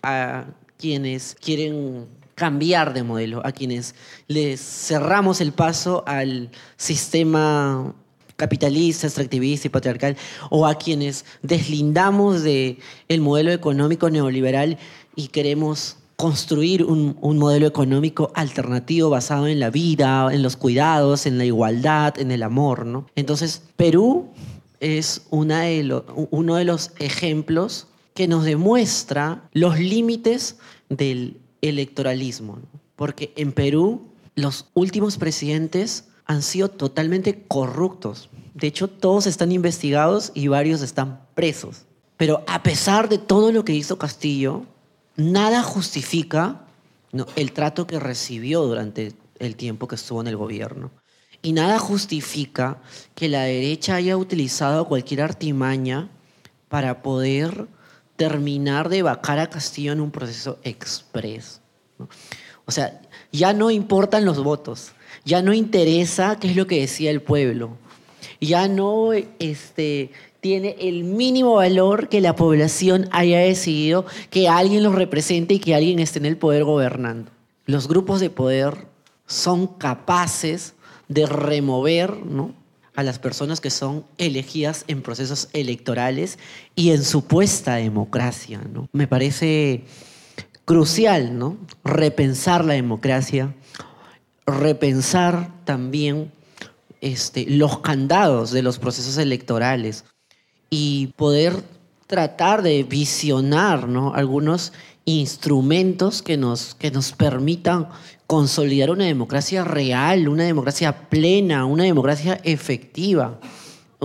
a 0.03 0.45
quienes 0.77 1.35
quieren 1.35 2.07
cambiar 2.35 2.93
de 2.93 3.03
modelo, 3.03 3.41
a 3.45 3.51
quienes 3.53 3.95
les 4.27 4.59
cerramos 4.59 5.39
el 5.39 5.53
paso 5.53 6.03
al 6.05 6.51
sistema 6.75 7.95
capitalista, 8.35 9.07
extractivista 9.07 9.67
y 9.67 9.69
patriarcal, 9.69 10.17
o 10.49 10.65
a 10.65 10.75
quienes 10.75 11.25
deslindamos 11.41 12.43
del 12.43 12.77
el 13.07 13.21
modelo 13.21 13.51
económico 13.51 14.09
neoliberal 14.09 14.77
y 15.15 15.27
queremos 15.27 15.97
construir 16.15 16.83
un, 16.83 17.17
modelo 17.37 17.67
económico 17.67 18.31
alternativo 18.35 19.09
basado 19.09 19.47
en 19.47 19.59
la 19.59 19.69
vida, 19.69 20.29
en 20.31 20.43
los 20.43 20.55
cuidados, 20.55 21.25
en 21.25 21.37
la 21.37 21.45
igualdad, 21.45 22.17
en 22.19 22.31
el 22.31 22.43
amor. 22.43 22.85
¿no? 22.85 23.07
Entonces, 23.15 23.61
Perú 23.75 24.29
es 24.79 25.23
uno 25.29 26.55
de 26.55 26.65
los 26.65 26.91
ejemplos 26.99 27.87
que 28.13 28.27
nos 28.27 28.45
demuestra 28.45 29.49
los 29.51 29.77
límites 29.77 30.57
del 30.89 31.37
electoralismo, 31.61 32.59
porque 32.95 33.33
en 33.35 33.51
Perú 33.51 34.03
los 34.35 34.67
últimos 34.73 35.17
presidentes 35.17 36.05
han 36.25 36.41
sido 36.41 36.69
totalmente 36.69 37.45
corruptos. 37.47 38.29
De 38.53 38.67
hecho, 38.67 38.87
todos 38.87 39.27
están 39.27 39.51
investigados 39.51 40.31
y 40.33 40.47
varios 40.47 40.81
están 40.81 41.21
presos. 41.35 41.85
Pero 42.17 42.43
a 42.47 42.63
pesar 42.63 43.09
de 43.09 43.17
todo 43.17 43.51
lo 43.51 43.65
que 43.65 43.73
hizo 43.73 43.97
Castillo, 43.97 44.65
nada 45.15 45.61
justifica 45.63 46.61
el 47.35 47.51
trato 47.51 47.87
que 47.87 47.99
recibió 47.99 48.63
durante 48.63 49.13
el 49.39 49.55
tiempo 49.55 49.87
que 49.87 49.95
estuvo 49.95 50.21
en 50.21 50.27
el 50.27 50.37
gobierno. 50.37 50.91
Y 51.41 51.53
nada 51.53 51.77
justifica 51.77 52.81
que 53.13 53.29
la 53.29 53.43
derecha 53.43 53.95
haya 53.95 54.17
utilizado 54.17 54.87
cualquier 54.87 55.21
artimaña 55.21 56.09
para 56.69 57.03
poder 57.03 57.67
terminar 58.15 58.89
de 58.89 59.03
vacar 59.03 59.39
a 59.39 59.49
Castillo 59.49 59.91
en 59.91 60.01
un 60.01 60.11
proceso 60.11 60.57
express. 60.63 61.61
O 62.65 62.71
sea, 62.71 63.01
ya 63.31 63.53
no 63.53 63.69
importan 63.69 64.25
los 64.25 64.41
votos, 64.41 64.93
ya 65.25 65.41
no 65.41 65.53
interesa 65.53 66.39
qué 66.39 66.47
es 66.49 66.55
lo 66.55 66.67
que 66.67 66.79
decía 66.79 67.11
el 67.11 67.21
pueblo, 67.21 67.77
ya 68.39 68.67
no 68.67 69.11
este, 69.13 70.11
tiene 70.39 70.75
el 70.79 71.03
mínimo 71.03 71.55
valor 71.55 72.07
que 72.07 72.21
la 72.21 72.35
población 72.35 73.09
haya 73.11 73.39
decidido 73.39 74.05
que 74.29 74.47
alguien 74.47 74.83
los 74.83 74.95
represente 74.95 75.55
y 75.55 75.59
que 75.59 75.75
alguien 75.75 75.99
esté 75.99 76.19
en 76.19 76.25
el 76.25 76.37
poder 76.37 76.63
gobernando. 76.63 77.31
Los 77.65 77.87
grupos 77.87 78.19
de 78.19 78.29
poder 78.29 78.87
son 79.25 79.65
capaces 79.65 80.75
de 81.07 81.25
remover 81.25 82.25
¿no? 82.25 82.53
a 82.95 83.03
las 83.03 83.19
personas 83.19 83.59
que 83.59 83.71
son 83.71 84.05
elegidas 84.17 84.85
en 84.87 85.01
procesos 85.01 85.49
electorales 85.53 86.37
y 86.75 86.91
en 86.91 87.03
supuesta 87.03 87.75
democracia. 87.75 88.61
¿no? 88.71 88.87
Me 88.93 89.07
parece 89.07 89.85
crucial 90.65 91.37
¿no? 91.37 91.57
repensar 91.83 92.65
la 92.65 92.73
democracia, 92.73 93.53
repensar 94.45 95.51
también 95.65 96.31
este, 97.01 97.45
los 97.49 97.79
candados 97.79 98.51
de 98.51 98.61
los 98.61 98.79
procesos 98.79 99.17
electorales 99.17 100.05
y 100.69 101.07
poder 101.15 101.63
tratar 102.07 102.61
de 102.61 102.83
visionar 102.83 103.87
¿no? 103.87 104.13
algunos 104.13 104.73
instrumentos 105.05 106.21
que 106.21 106.37
nos, 106.37 106.75
que 106.75 106.91
nos 106.91 107.11
permitan 107.11 107.89
consolidar 108.27 108.89
una 108.89 109.05
democracia 109.05 109.63
real, 109.63 110.27
una 110.27 110.43
democracia 110.43 111.09
plena, 111.09 111.65
una 111.65 111.83
democracia 111.83 112.39
efectiva. 112.43 113.39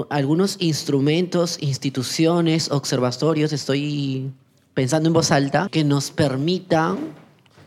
Algunos 0.09 0.57
instrumentos, 0.61 1.59
instituciones, 1.61 2.71
observatorios, 2.71 3.53
estoy 3.53 4.31
pensando 4.75 5.09
en 5.09 5.13
voz 5.13 5.31
alta, 5.31 5.69
que 5.71 5.85
nos 5.85 6.11
permitan 6.11 6.99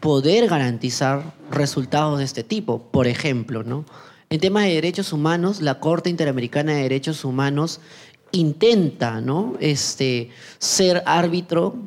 poder 0.04 0.50
garantizar 0.50 1.34
resultados 1.50 2.20
de 2.20 2.26
este 2.26 2.44
tipo. 2.44 2.92
Por 2.92 3.08
ejemplo, 3.08 3.64
¿no? 3.64 3.86
en 4.30 4.42
temas 4.42 4.66
de 4.66 4.74
derechos 4.74 5.14
humanos, 5.14 5.62
la 5.62 5.80
Corte 5.80 6.10
Interamericana 6.10 6.74
de 6.74 6.82
Derechos 6.82 7.24
Humanos 7.24 7.80
intenta 8.34 9.22
¿no? 9.22 9.56
este, 9.62 10.30
ser 10.60 11.04
árbitro 11.06 11.78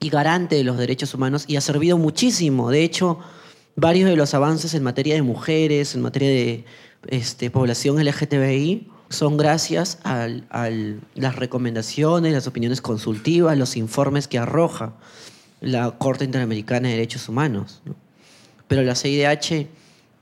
y 0.00 0.08
garante 0.08 0.56
de 0.56 0.64
los 0.64 0.78
derechos 0.78 1.12
humanos 1.12 1.44
y 1.46 1.56
ha 1.56 1.60
servido 1.60 1.98
muchísimo. 1.98 2.70
De 2.70 2.84
hecho, 2.84 3.18
varios 3.76 4.08
de 4.08 4.16
los 4.16 4.32
avances 4.32 4.72
en 4.72 4.82
materia 4.82 5.14
de 5.14 5.20
mujeres, 5.20 5.94
en 5.94 6.00
materia 6.00 6.30
de 6.30 6.64
este, 7.08 7.50
población 7.50 8.02
LGTBI, 8.02 8.88
son 9.10 9.36
gracias 9.36 9.98
a, 10.04 10.26
las 11.14 11.36
recomendaciones, 11.36 12.32
las 12.32 12.46
opiniones 12.46 12.80
consultivas, 12.80 13.58
los 13.58 13.76
informes 13.76 14.26
que 14.26 14.38
arroja 14.38 14.94
la 15.62 15.92
Corte 15.92 16.24
Interamericana 16.24 16.88
de 16.88 16.94
Derechos 16.94 17.28
Humanos. 17.28 17.80
Pero 18.68 18.82
la 18.82 18.94
CIDH 18.94 19.68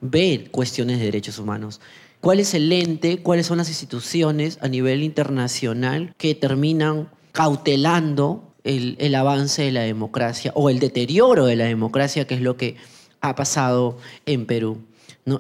ve 0.01 0.49
cuestiones 0.51 0.99
de 0.99 1.07
derechos 1.07 1.39
humanos. 1.39 1.81
¿Cuál 2.21 2.41
es 2.41 2.55
el 2.55 2.71
ente, 2.71 3.23
cuáles 3.23 3.47
son 3.47 3.59
las 3.59 3.69
instituciones 3.69 4.59
a 4.61 4.69
nivel 4.69 5.03
internacional 5.03 6.15
que 6.19 6.35
terminan 6.35 7.09
cautelando 7.33 8.53
el, 8.65 8.97
el 8.99 9.15
avance 9.15 9.63
de 9.63 9.73
la 9.73 9.83
democracia 9.83 10.53
o 10.55 10.69
el 10.69 10.79
deterioro 10.79 11.47
de 11.47 11.57
la 11.57 11.65
democracia, 11.65 12.27
que 12.27 12.35
es 12.35 12.43
lo 12.43 12.57
que 12.57 12.77
ha 13.21 13.35
pasado 13.35 13.99
en 14.27 14.47
Perú. 14.47 14.83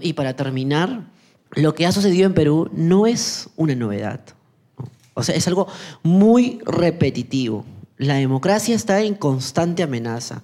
Y 0.00 0.12
para 0.14 0.36
terminar, 0.36 1.04
lo 1.52 1.74
que 1.74 1.86
ha 1.86 1.92
sucedido 1.92 2.26
en 2.26 2.34
Perú 2.34 2.70
no 2.72 3.06
es 3.06 3.50
una 3.56 3.74
novedad. 3.74 4.20
O 5.14 5.22
sea, 5.22 5.34
es 5.34 5.46
algo 5.48 5.66
muy 6.02 6.60
repetitivo. 6.64 7.64
La 8.00 8.14
democracia 8.14 8.74
está 8.74 9.02
en 9.02 9.14
constante 9.14 9.82
amenaza 9.82 10.42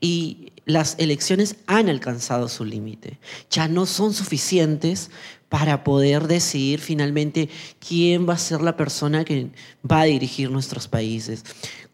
y 0.00 0.52
las 0.64 0.94
elecciones 0.98 1.56
han 1.66 1.90
alcanzado 1.90 2.48
su 2.48 2.64
límite. 2.64 3.18
Ya 3.50 3.68
no 3.68 3.84
son 3.84 4.14
suficientes 4.14 5.10
para 5.50 5.84
poder 5.84 6.28
decidir 6.28 6.80
finalmente 6.80 7.50
quién 7.78 8.26
va 8.26 8.32
a 8.32 8.38
ser 8.38 8.62
la 8.62 8.78
persona 8.78 9.22
que 9.26 9.50
va 9.84 10.00
a 10.00 10.04
dirigir 10.04 10.50
nuestros 10.50 10.88
países, 10.88 11.44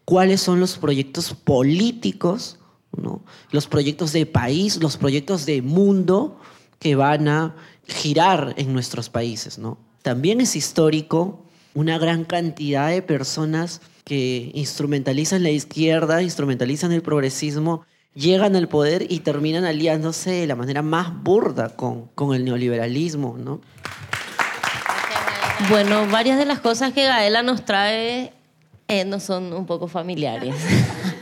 cuáles 0.05 0.39
son 0.39 0.61
los 0.61 0.77
proyectos 0.77 1.33
políticos 1.33 2.57
los 3.51 3.67
proyectos 3.67 4.13
de 4.13 4.25
país, 4.25 4.77
los 4.77 4.95
proyectos 4.95 5.45
de 5.45 5.61
mundo 5.61 6.39
que 6.79 6.95
van 6.95 7.27
a 7.27 7.55
girar 7.85 8.53
en 8.55 8.71
nuestros 8.71 9.09
países. 9.09 9.57
¿no? 9.57 9.77
También 10.03 10.39
es 10.39 10.55
histórico 10.55 11.43
una 11.73 11.97
gran 11.97 12.23
cantidad 12.23 12.89
de 12.89 13.01
personas 13.01 13.81
que 14.03 14.51
instrumentalizan 14.53 15.43
la 15.43 15.49
izquierda, 15.49 16.21
instrumentalizan 16.21 16.91
el 16.91 17.01
progresismo, 17.01 17.85
llegan 18.13 18.55
al 18.55 18.67
poder 18.67 19.05
y 19.09 19.19
terminan 19.19 19.65
aliándose 19.65 20.31
de 20.31 20.47
la 20.47 20.55
manera 20.55 20.81
más 20.81 21.13
burda 21.23 21.75
con, 21.75 22.07
con 22.15 22.35
el 22.35 22.43
neoliberalismo. 22.45 23.37
¿no? 23.37 23.61
Bueno, 25.69 26.07
varias 26.07 26.37
de 26.37 26.45
las 26.45 26.59
cosas 26.59 26.93
que 26.93 27.03
Gaela 27.03 27.43
nos 27.43 27.63
trae 27.65 28.33
eh, 28.87 29.05
no 29.05 29.19
son 29.19 29.53
un 29.53 29.65
poco 29.65 29.87
familiares. 29.87 30.55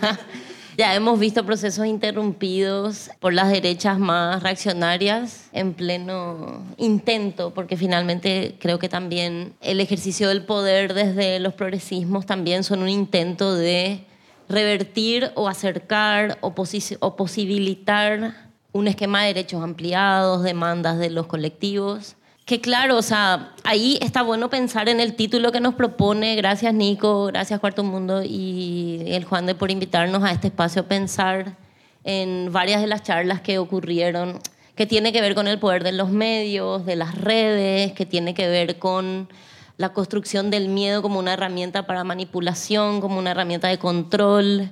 Ya 0.79 0.95
hemos 0.95 1.19
visto 1.19 1.45
procesos 1.45 1.85
interrumpidos 1.87 3.11
por 3.19 3.33
las 3.33 3.51
derechas 3.51 3.99
más 3.99 4.41
reaccionarias 4.41 5.49
en 5.51 5.73
pleno 5.73 6.63
intento, 6.77 7.53
porque 7.53 7.75
finalmente 7.75 8.55
creo 8.61 8.79
que 8.79 8.87
también 8.87 9.55
el 9.59 9.81
ejercicio 9.81 10.29
del 10.29 10.45
poder 10.45 10.93
desde 10.93 11.41
los 11.41 11.53
progresismos 11.53 12.25
también 12.25 12.63
son 12.63 12.81
un 12.81 12.87
intento 12.87 13.55
de 13.55 14.05
revertir 14.47 15.33
o 15.35 15.49
acercar 15.49 16.37
o, 16.39 16.55
posibilitar 16.55 18.47
un 18.71 18.87
esquema 18.87 19.23
de 19.23 19.33
derechos 19.33 19.61
ampliados, 19.61 20.43
demandas 20.43 20.97
de 20.97 21.09
los 21.09 21.27
colectivos 21.27 22.15
que 22.49 22.61
claro, 22.61 22.97
o 22.97 23.03
sea, 23.03 23.51
ahí 23.63 23.99
está 24.01 24.23
bueno 24.23 24.49
pensar 24.49 24.89
en 24.89 24.99
el 24.99 25.13
título 25.15 25.51
que 25.51 25.59
nos 25.59 25.75
propone. 25.75 26.35
Gracias 26.35 26.73
Nico, 26.73 27.25
gracias 27.25 27.59
Cuarto 27.59 27.83
Mundo 27.83 28.23
y 28.23 29.03
el 29.05 29.23
Juan 29.23 29.45
de 29.45 29.53
por 29.53 29.69
invitarnos 29.69 30.23
a 30.23 30.31
este 30.31 30.47
espacio 30.47 30.81
a 30.81 30.85
pensar 30.85 31.57
en 32.03 32.51
varias 32.51 32.81
de 32.81 32.87
las 32.87 33.03
charlas 33.03 33.41
que 33.41 33.59
ocurrieron, 33.59 34.39
que 34.73 34.87
tiene 34.87 35.13
que 35.13 35.21
ver 35.21 35.35
con 35.35 35.47
el 35.47 35.59
poder 35.59 35.83
de 35.83 35.91
los 35.91 36.09
medios, 36.09 36.87
de 36.87 36.95
las 36.95 37.13
redes, 37.13 37.91
que 37.91 38.07
tiene 38.07 38.33
que 38.33 38.47
ver 38.47 38.79
con 38.79 39.29
la 39.77 39.93
construcción 39.93 40.49
del 40.49 40.69
miedo 40.69 41.03
como 41.03 41.19
una 41.19 41.33
herramienta 41.33 41.85
para 41.85 42.03
manipulación, 42.03 42.99
como 42.99 43.19
una 43.19 43.29
herramienta 43.29 43.67
de 43.67 43.77
control. 43.77 44.71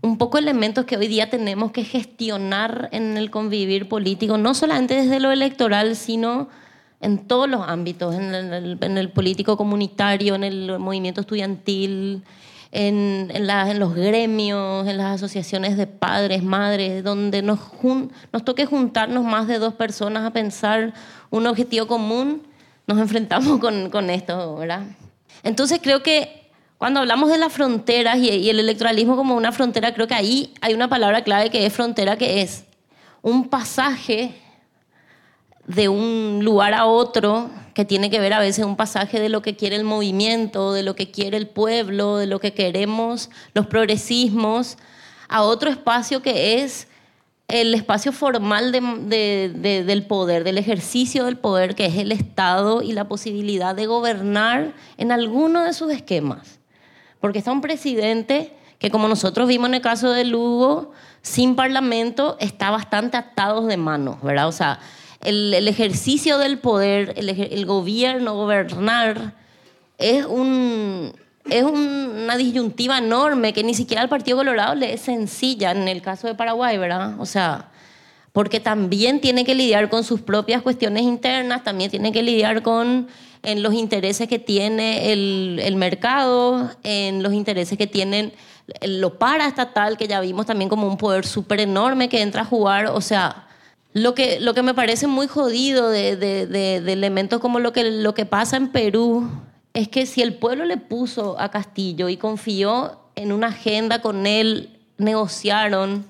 Un 0.00 0.18
poco 0.18 0.36
elementos 0.36 0.84
que 0.84 0.96
hoy 0.96 1.06
día 1.06 1.30
tenemos 1.30 1.70
que 1.70 1.84
gestionar 1.84 2.88
en 2.90 3.16
el 3.16 3.30
convivir 3.30 3.88
político, 3.88 4.36
no 4.36 4.52
solamente 4.52 4.94
desde 4.94 5.20
lo 5.20 5.30
electoral, 5.30 5.94
sino 5.94 6.48
en 7.04 7.18
todos 7.18 7.48
los 7.48 7.60
ámbitos, 7.68 8.14
en 8.14 8.34
el, 8.34 9.10
político 9.10 9.58
comunitario, 9.58 10.34
en 10.34 10.42
el 10.42 10.78
movimiento 10.78 11.20
estudiantil, 11.20 12.24
en, 12.72 13.30
en, 13.32 13.78
los 13.78 13.94
gremios, 13.94 14.88
en 14.88 14.96
las 14.96 15.16
asociaciones 15.16 15.76
de 15.76 15.86
padres, 15.86 16.42
madres, 16.42 17.04
donde 17.04 17.42
nos, 17.42 17.60
nos 18.32 18.44
toque 18.44 18.64
juntarnos 18.64 19.22
más 19.22 19.46
de 19.46 19.58
dos 19.58 19.74
personas 19.74 20.24
a 20.24 20.32
pensar 20.32 20.94
un 21.28 21.46
objetivo 21.46 21.86
común, 21.86 22.42
nos 22.86 22.98
enfrentamos 22.98 23.58
con, 23.60 23.90
con 23.90 24.08
esto, 24.08 24.56
¿verdad? 24.56 24.84
Entonces 25.42 25.80
creo 25.82 26.02
que 26.02 26.50
cuando 26.78 27.00
hablamos 27.00 27.28
de 27.28 27.36
las 27.36 27.52
fronteras 27.52 28.16
y, 28.16 28.30
y 28.30 28.48
el 28.48 28.60
electoralismo 28.60 29.14
como 29.14 29.36
una 29.36 29.52
frontera, 29.52 29.92
creo 29.92 30.06
que 30.06 30.14
ahí 30.14 30.54
hay 30.62 30.72
una 30.72 30.88
palabra 30.88 31.22
clave 31.22 31.50
que 31.50 31.66
es 31.66 31.72
frontera, 31.72 32.16
que 32.16 32.40
es 32.40 32.64
un 33.20 33.50
pasaje 33.50 34.34
de 35.66 35.88
un 35.88 36.40
lugar 36.42 36.74
a 36.74 36.86
otro, 36.86 37.50
que 37.74 37.84
tiene 37.84 38.08
que 38.10 38.20
ver 38.20 38.32
a 38.32 38.38
veces 38.38 38.64
un 38.64 38.76
pasaje 38.76 39.20
de 39.20 39.28
lo 39.28 39.42
que 39.42 39.56
quiere 39.56 39.76
el 39.76 39.84
movimiento, 39.84 40.72
de 40.72 40.82
lo 40.82 40.94
que 40.94 41.10
quiere 41.10 41.36
el 41.36 41.48
pueblo, 41.48 42.18
de 42.18 42.26
lo 42.26 42.38
que 42.38 42.54
queremos 42.54 43.30
los 43.52 43.66
progresismos, 43.66 44.76
a 45.28 45.42
otro 45.42 45.70
espacio 45.70 46.22
que 46.22 46.62
es 46.62 46.86
el 47.48 47.74
espacio 47.74 48.12
formal 48.12 48.72
del 48.72 50.06
poder, 50.08 50.44
del 50.44 50.58
ejercicio 50.58 51.24
del 51.24 51.36
poder, 51.36 51.74
que 51.74 51.86
es 51.86 51.96
el 51.96 52.12
Estado 52.12 52.82
y 52.82 52.92
la 52.92 53.08
posibilidad 53.08 53.74
de 53.74 53.86
gobernar 53.86 54.72
en 54.96 55.12
alguno 55.12 55.64
de 55.64 55.72
sus 55.72 55.92
esquemas. 55.92 56.60
Porque 57.20 57.38
está 57.38 57.52
un 57.52 57.60
presidente 57.60 58.54
que, 58.78 58.90
como 58.90 59.08
nosotros 59.08 59.48
vimos 59.48 59.68
en 59.68 59.74
el 59.74 59.82
caso 59.82 60.10
de 60.10 60.24
Lugo, 60.24 60.92
sin 61.22 61.56
parlamento 61.56 62.36
está 62.40 62.70
bastante 62.70 63.16
atado 63.16 63.66
de 63.66 63.76
manos, 63.76 64.22
¿verdad? 64.22 64.48
O 64.48 64.52
sea, 64.52 64.78
el, 65.24 65.68
ejercicio 65.68 66.38
del 66.38 66.58
poder, 66.58 67.14
el, 67.16 67.66
gobierno, 67.66 68.34
gobernar, 68.34 69.34
es, 69.98 70.24
un, 70.26 71.12
es 71.48 71.62
una 71.62 72.36
disyuntiva 72.36 72.98
enorme 72.98 73.52
que 73.52 73.64
ni 73.64 73.74
siquiera 73.74 74.02
al 74.02 74.08
Partido 74.08 74.36
Colorado 74.36 74.74
le 74.74 74.92
es 74.92 75.00
sencilla 75.00 75.72
en 75.72 75.88
el 75.88 76.02
caso 76.02 76.26
de 76.26 76.34
Paraguay, 76.34 76.78
¿verdad? 76.78 77.18
O 77.18 77.26
sea, 77.26 77.70
porque 78.32 78.60
también 78.60 79.20
tiene 79.20 79.44
que 79.44 79.54
lidiar 79.54 79.88
con 79.88 80.04
sus 80.04 80.20
propias 80.20 80.62
cuestiones 80.62 81.02
internas, 81.02 81.64
también 81.64 81.90
tiene 81.90 82.12
que 82.12 82.22
lidiar 82.22 82.62
con 82.62 83.08
en 83.42 83.62
los 83.62 83.74
intereses 83.74 84.26
que 84.26 84.38
tiene 84.38 85.12
el, 85.12 85.60
el 85.62 85.76
mercado, 85.76 86.70
en 86.82 87.22
los 87.22 87.34
intereses 87.34 87.76
que 87.76 87.86
tienen 87.86 88.32
lo 88.86 89.18
paraestatal, 89.18 89.96
que 89.96 90.08
ya 90.08 90.20
vimos 90.20 90.46
también 90.46 90.70
como 90.70 90.88
un 90.88 90.96
poder 90.96 91.26
súper 91.26 91.60
enorme 91.60 92.08
que 92.08 92.22
entra 92.22 92.42
a 92.42 92.44
jugar, 92.44 92.86
o 92.86 93.00
sea, 93.00 93.46
lo 93.94 94.14
que, 94.14 94.40
lo 94.40 94.54
que 94.54 94.62
me 94.62 94.74
parece 94.74 95.06
muy 95.06 95.28
jodido 95.28 95.88
de, 95.88 96.16
de, 96.16 96.92
elementos 96.92 97.40
como 97.40 97.60
lo 97.60 97.72
que, 97.72 97.84
lo 97.84 98.12
que 98.12 98.26
pasa 98.26 98.56
en 98.56 98.68
Perú 98.68 99.30
es 99.72 99.88
que 99.88 100.04
si 100.04 100.20
el 100.20 100.34
pueblo 100.34 100.64
le 100.64 100.76
puso 100.76 101.40
a 101.40 101.50
Castillo 101.50 102.08
y 102.08 102.16
confió 102.16 102.98
en 103.14 103.30
una 103.30 103.46
agenda 103.48 104.02
con 104.02 104.26
él, 104.26 104.80
negociaron, 104.98 106.04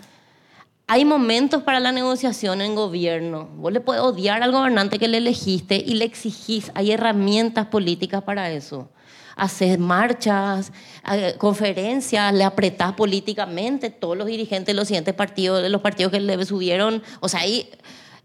hay 0.87 1.05
momentos 1.05 1.62
para 1.62 1.79
la 1.79 1.92
negociación 1.92 2.62
en 2.62 2.75
gobierno. 2.75 3.51
Vos 3.57 3.70
le 3.70 3.81
puedes 3.81 4.03
odiar 4.03 4.42
al 4.42 4.53
gobernante 4.53 4.99
que 4.99 5.09
le 5.09 5.18
elegiste 5.18 5.77
y 5.77 5.94
le 5.94 6.07
exigís, 6.07 6.73
hay 6.75 6.90
herramientas 6.90 7.66
políticas 7.66 8.23
para 8.23 8.51
eso 8.51 8.88
haces 9.37 9.79
marchas, 9.79 10.73
eh, 11.11 11.35
conferencias, 11.38 12.33
le 12.33 12.44
apretás 12.44 12.92
políticamente 12.94 13.90
todos 13.90 14.16
los 14.16 14.27
dirigentes 14.27 14.66
de 14.66 14.75
los 14.75 14.88
siguientes 14.88 15.14
partidos, 15.14 15.68
los 15.68 15.81
partidos 15.81 16.12
que 16.12 16.20
le 16.20 16.44
subieron, 16.44 17.03
o 17.20 17.29
sea, 17.29 17.40
hay 17.40 17.70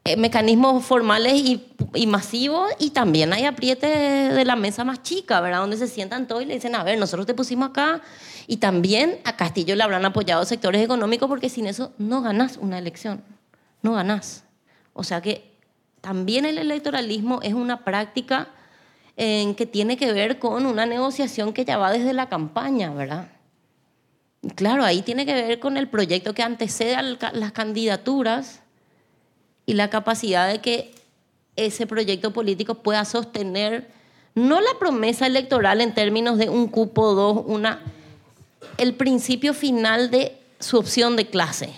eh, 0.06 0.16
mecanismos 0.16 0.86
formales 0.86 1.34
y, 1.34 2.08
masivos 2.08 2.72
y 2.80 2.92
también 2.92 3.34
hay 3.34 3.46
apriete 3.46 3.88
de 3.88 4.46
la 4.46 4.56
mesa 4.56 4.84
más 4.84 5.04
chica, 5.04 5.42
¿verdad? 5.42 5.60
Donde 5.60 5.78
se 5.78 5.88
sientan 5.88 6.28
todos 6.28 6.42
y 6.42 6.46
le 6.46 6.54
dicen, 6.54 6.74
a 6.76 6.84
ver, 6.84 6.98
nosotros 6.98 7.26
te 7.26 7.34
pusimos 7.34 7.70
acá 7.70 8.02
y 8.48 8.58
también 8.58 9.20
a 9.26 9.36
Castillo 9.36 9.76
le 9.76 9.84
habrán 9.84 10.06
apoyado 10.06 10.46
sectores 10.46 10.82
económicos 10.82 11.28
porque 11.28 11.50
sin 11.50 11.68
eso 11.68 11.92
no 11.98 12.22
ganas 12.22 12.58
una 12.58 12.78
elección, 12.78 13.22
no 13.82 13.94
ganas. 13.94 14.46
O 14.94 15.04
sea 15.04 15.22
que 15.22 15.52
también 16.02 16.46
el 16.46 16.58
electoralismo 16.58 17.42
es 17.44 17.54
una 17.54 17.84
práctica 17.84 18.48
en 19.22 19.54
que 19.54 19.66
tiene 19.66 19.98
que 19.98 20.14
ver 20.14 20.40
con 20.40 20.66
una 20.66 20.86
negociación 20.86 21.52
que 21.52 21.66
ya 21.66 21.78
va 21.78 21.92
desde 21.92 22.14
la 22.14 22.30
campaña, 22.30 22.94
¿verdad? 22.94 23.28
Claro, 24.56 24.86
ahí 24.86 25.02
tiene 25.02 25.26
que 25.26 25.34
ver 25.34 25.60
con 25.60 25.76
el 25.76 25.90
proyecto 25.90 26.34
que 26.34 26.42
antecede 26.42 26.96
a 26.96 27.02
las 27.02 27.52
candidaturas 27.52 28.62
y 29.66 29.74
la 29.74 29.90
capacidad 29.90 30.48
de 30.48 30.60
que 30.60 30.94
ese 31.58 31.86
proyecto 31.86 32.32
político 32.32 32.76
pueda 32.76 33.04
sostener 33.04 33.90
no 34.36 34.62
la 34.62 34.80
promesa 34.80 35.28
electoral 35.28 35.82
en 35.82 35.94
términos 35.94 36.38
de 36.38 36.50
un 36.50 36.70
cupo, 36.70 37.14
dos, 37.14 37.44
una, 37.46 37.82
el 38.78 38.96
principio 38.96 39.54
final 39.54 40.12
de 40.12 40.38
su 40.62 40.78
opción 40.78 41.18
de 41.18 41.28
clase, 41.28 41.74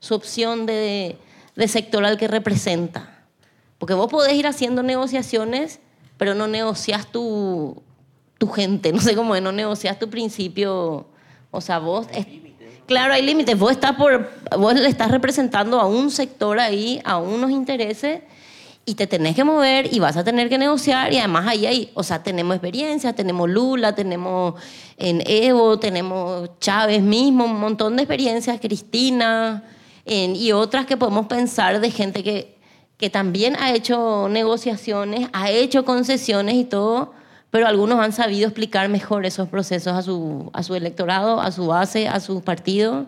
su 0.00 0.14
opción 0.14 0.64
de, 0.64 1.18
de 1.54 1.68
sectoral 1.68 2.16
que 2.16 2.28
representa. 2.28 3.26
Porque 3.76 3.92
vos 3.92 4.10
podés 4.10 4.32
ir 4.32 4.46
haciendo 4.46 4.82
negociaciones 4.82 5.80
pero 6.18 6.34
no 6.34 6.46
negocias 6.46 7.10
tu, 7.10 7.82
tu 8.36 8.48
gente, 8.48 8.92
no 8.92 9.00
sé 9.00 9.16
cómo 9.16 9.34
es, 9.34 9.40
no 9.40 9.52
negocias 9.52 9.98
tu 9.98 10.10
principio, 10.10 11.06
o 11.50 11.60
sea, 11.60 11.78
vos... 11.78 12.06
claro, 12.86 13.14
hay 13.14 13.22
límites, 13.22 13.58
vos, 13.58 13.72
estás 13.72 13.92
por, 13.92 14.30
vos 14.58 14.74
le 14.74 14.88
estás 14.88 15.10
representando 15.10 15.80
a 15.80 15.86
un 15.86 16.10
sector 16.10 16.58
ahí, 16.58 17.00
a 17.04 17.18
unos 17.18 17.50
intereses, 17.50 18.20
y 18.84 18.94
te 18.94 19.06
tenés 19.06 19.36
que 19.36 19.44
mover 19.44 19.92
y 19.92 19.98
vas 19.98 20.16
a 20.16 20.24
tener 20.24 20.48
que 20.48 20.56
negociar 20.56 21.12
y 21.12 21.18
además 21.18 21.46
ahí 21.46 21.66
hay, 21.66 21.90
o 21.92 22.02
sea, 22.02 22.22
tenemos 22.22 22.54
experiencia, 22.54 23.12
tenemos 23.12 23.46
Lula, 23.46 23.94
tenemos 23.94 24.54
en 24.96 25.22
Evo, 25.26 25.78
tenemos 25.78 26.58
Chávez 26.58 27.02
mismo, 27.02 27.44
un 27.44 27.60
montón 27.60 27.96
de 27.96 28.04
experiencias, 28.04 28.58
Cristina 28.58 29.62
y 30.06 30.52
otras 30.52 30.86
que 30.86 30.96
podemos 30.96 31.26
pensar 31.26 31.80
de 31.80 31.90
gente 31.90 32.24
que 32.24 32.57
que 32.98 33.10
también 33.10 33.56
ha 33.56 33.72
hecho 33.72 34.28
negociaciones, 34.28 35.28
ha 35.32 35.50
hecho 35.50 35.84
concesiones 35.84 36.56
y 36.56 36.64
todo, 36.64 37.14
pero 37.50 37.66
algunos 37.66 38.00
han 38.00 38.12
sabido 38.12 38.48
explicar 38.48 38.88
mejor 38.88 39.24
esos 39.24 39.48
procesos 39.48 39.94
a 39.94 40.02
su, 40.02 40.50
a 40.52 40.62
su 40.62 40.74
electorado, 40.74 41.40
a 41.40 41.52
su 41.52 41.68
base, 41.68 42.08
a 42.08 42.20
su 42.20 42.42
partido, 42.42 43.06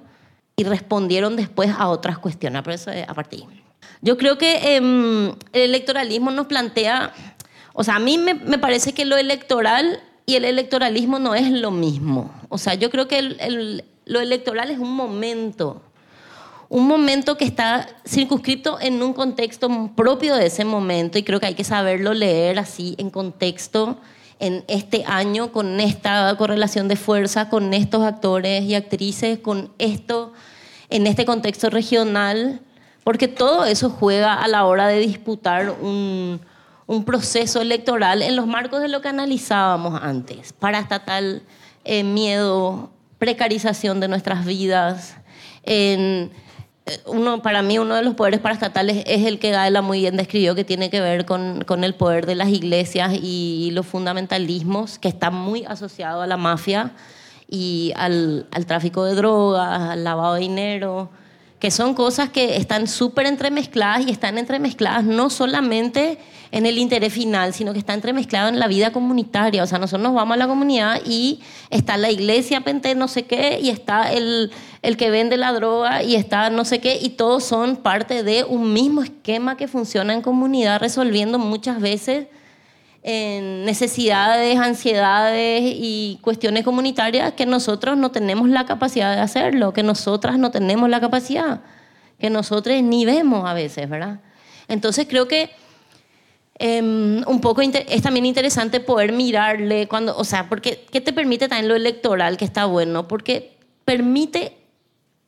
y 0.57 0.65
respondieron 0.65 1.37
después 1.37 1.71
a 1.77 1.89
otras 1.89 2.19
cuestiones, 2.19 2.63
a 3.07 3.15
partir. 3.15 3.45
Yo 4.01 4.17
creo 4.17 4.39
que 4.39 4.77
em, 4.77 5.29
el 5.53 5.63
electoralismo 5.63 6.31
nos 6.31 6.47
plantea, 6.47 7.13
o 7.73 7.83
sea, 7.83 7.97
a 7.97 7.99
mí 7.99 8.17
me, 8.17 8.35
me, 8.35 8.59
parece 8.59 8.95
que 8.95 9.05
lo 9.05 9.17
electoral 9.17 10.01
y 10.25 10.37
el 10.37 10.45
electoralismo 10.45 11.19
no 11.19 11.35
es 11.35 11.51
lo 11.51 11.71
mismo. 11.71 12.33
O 12.49 12.59
sea, 12.59 12.75
yo 12.75 12.91
creo 12.91 13.09
que 13.09 13.19
el, 13.19 13.37
el, 13.41 13.85
lo 14.07 14.21
electoral 14.21 14.71
es 14.71 14.79
un 14.79 14.95
momento 14.95 15.83
un 16.71 16.87
momento 16.87 17.37
que 17.37 17.45
está 17.45 17.89
circunscrito 18.07 18.79
en 18.81 19.03
un 19.03 19.13
contexto 19.13 19.91
propio 19.97 20.37
de 20.37 20.47
ese 20.47 20.65
momento 20.65 21.19
y 21.19 21.25
creo 21.25 21.41
que 21.41 21.47
hay 21.47 21.55
que 21.57 21.65
saberlo 21.65 22.15
leer 22.15 22.61
así 22.61 22.95
en 22.97 23.11
contexto 23.11 23.99
en 24.39 24.65
este 24.69 25.05
año 25.05 25.51
con 25.51 25.81
esta 25.81 26.33
correlación 26.39 26.87
de 26.87 26.95
fuerza, 26.95 27.51
con 27.51 27.75
estos 27.75 28.05
actores 28.05 28.63
y 28.63 28.77
actrices, 28.77 29.41
con 29.41 29.73
esto 29.79 30.33
en 30.91 31.09
este 31.09 31.25
contexto 31.25 31.71
regional, 31.71 32.61
porque 33.03 33.27
todo 33.27 33.65
eso 33.65 33.91
juega 33.91 34.35
a 34.35 34.47
la 34.47 34.65
hora 34.65 34.87
de 34.87 35.01
disputar 35.01 35.73
un, 35.73 36.41
un 36.87 37.05
proceso 37.05 37.61
electoral 37.61 38.23
en 38.23 38.37
los 38.37 38.47
marcos 38.47 38.81
de 38.81 38.89
lo 38.89 39.01
que 39.03 39.09
analizábamos 39.09 40.01
antes, 40.01 40.53
para 40.53 40.87
tal 40.87 41.43
eh, 41.85 42.05
miedo, 42.05 42.91
precarización 43.19 43.99
de 43.99 44.07
nuestras 44.07 44.47
vidas, 44.47 45.17
en 45.65 46.31
uno, 47.07 47.43
para 47.43 47.63
mí 47.63 47.79
uno 47.79 47.95
de 47.95 48.03
los 48.03 48.15
poderes 48.15 48.41
paraestatales 48.41 49.05
es 49.07 49.27
el 49.27 49.39
que 49.39 49.51
Gaela 49.51 49.83
muy 49.83 50.01
bien 50.01 50.17
describió, 50.17 50.55
que 50.55 50.65
tiene 50.65 50.91
que 50.91 51.01
ver 51.01 51.25
con, 51.25 51.65
con 51.65 51.85
el 51.85 51.95
poder 51.95 52.27
de 52.27 52.35
las 52.35 52.49
iglesias 52.49 53.13
y 53.15 53.71
los 53.73 53.87
fundamentalismos, 53.87 54.99
que 54.99 55.09
está 55.09 55.31
muy 55.31 55.65
asociado 55.65 56.23
a 56.23 56.27
la 56.27 56.37
mafia 56.37 56.93
y 57.49 57.93
al, 57.97 58.47
al 58.53 58.67
tráfico 58.67 59.05
de 59.05 59.15
drogas, 59.15 59.91
al 59.91 60.05
lavado 60.05 60.35
de 60.35 60.41
dinero, 60.41 61.11
que 61.61 61.71
son 61.71 61.95
cosas 61.95 62.31
que 62.31 62.57
están 62.57 62.89
súper 62.89 63.27
entremezcladas 63.27 64.07
y 64.07 64.11
están 64.11 64.39
entremezcladas 64.39 65.05
no 65.05 65.29
solamente 65.29 66.19
en 66.53 66.67
el 66.67 66.79
interés 66.79 67.13
final, 67.13 67.53
sino 67.55 67.73
que 67.73 67.79
está 67.79 67.95
entremezclado 67.95 68.49
en 68.49 68.59
la 68.59 68.67
vida 68.67 68.93
comunitaria. 68.93 69.63
O 69.63 69.67
sea, 69.67 69.79
nosotros 69.79 70.03
nos 70.03 70.15
vamos 70.15 70.35
a 70.35 70.39
la 70.39 70.49
comunidad 70.49 71.01
y 71.05 71.41
está 71.69 71.97
la 71.97 72.11
iglesia 72.11 72.63
pente 72.63 72.95
no 72.95 73.09
sé 73.09 73.25
qué, 73.25 73.61
y 73.61 73.69
está 73.69 74.11
el, 74.11 74.51
el 74.83 74.97
que 74.97 75.11
vende 75.11 75.37
la 75.37 75.53
droga, 75.53 76.03
y 76.03 76.17
está 76.17 76.49
no 76.51 76.65
sé 76.65 76.81
qué, 76.81 76.99
y 77.01 77.11
todos 77.11 77.45
son 77.45 77.77
parte 77.77 78.23
de 78.23 78.43
un 78.45 78.73
mismo 78.73 79.03
esquema 79.03 79.57
que 79.57 79.69
funciona 79.69 80.15
en 80.15 80.23
comunidad, 80.23 80.81
resolviendo 80.81 81.39
muchas 81.39 81.79
veces 81.79 82.27
en 83.03 83.65
necesidades, 83.65 84.59
ansiedades 84.59 85.63
y 85.65 86.19
cuestiones 86.21 86.65
comunitarias 86.65 87.33
que 87.33 87.47
nosotros 87.47 87.97
no 87.97 88.11
tenemos 88.11 88.49
la 88.49 88.67
capacidad 88.67 89.15
de 89.15 89.23
hacerlo, 89.23 89.73
que 89.73 89.83
nosotras 89.83 90.39
no 90.39 90.51
tenemos 90.51 90.91
la 90.91 91.01
capacidad, 91.01 91.61
que 92.19 92.29
nosotros 92.29 92.83
ni 92.83 93.07
vemos 93.07 93.49
a 93.49 93.55
veces, 93.55 93.89
¿verdad? 93.89 94.21
Entonces 94.69 95.07
creo 95.09 95.27
que 95.27 95.51
em, 96.59 97.25
un 97.27 97.41
poco 97.41 97.63
es 97.63 98.03
también 98.03 98.27
interesante 98.27 98.81
poder 98.81 99.13
mirarle 99.13 99.89
cuando, 99.89 100.17
o 100.17 100.25
sea, 100.25 100.49
porque 100.49 100.85
¿qué 100.93 101.01
te 101.01 101.15
permite 101.15 101.49
también 101.49 101.69
lo 101.69 101.77
electoral 101.77 102.37
que 102.37 102.45
está 102.45 102.67
bueno? 102.67 103.09
Porque 103.09 103.57
permite 103.87 104.59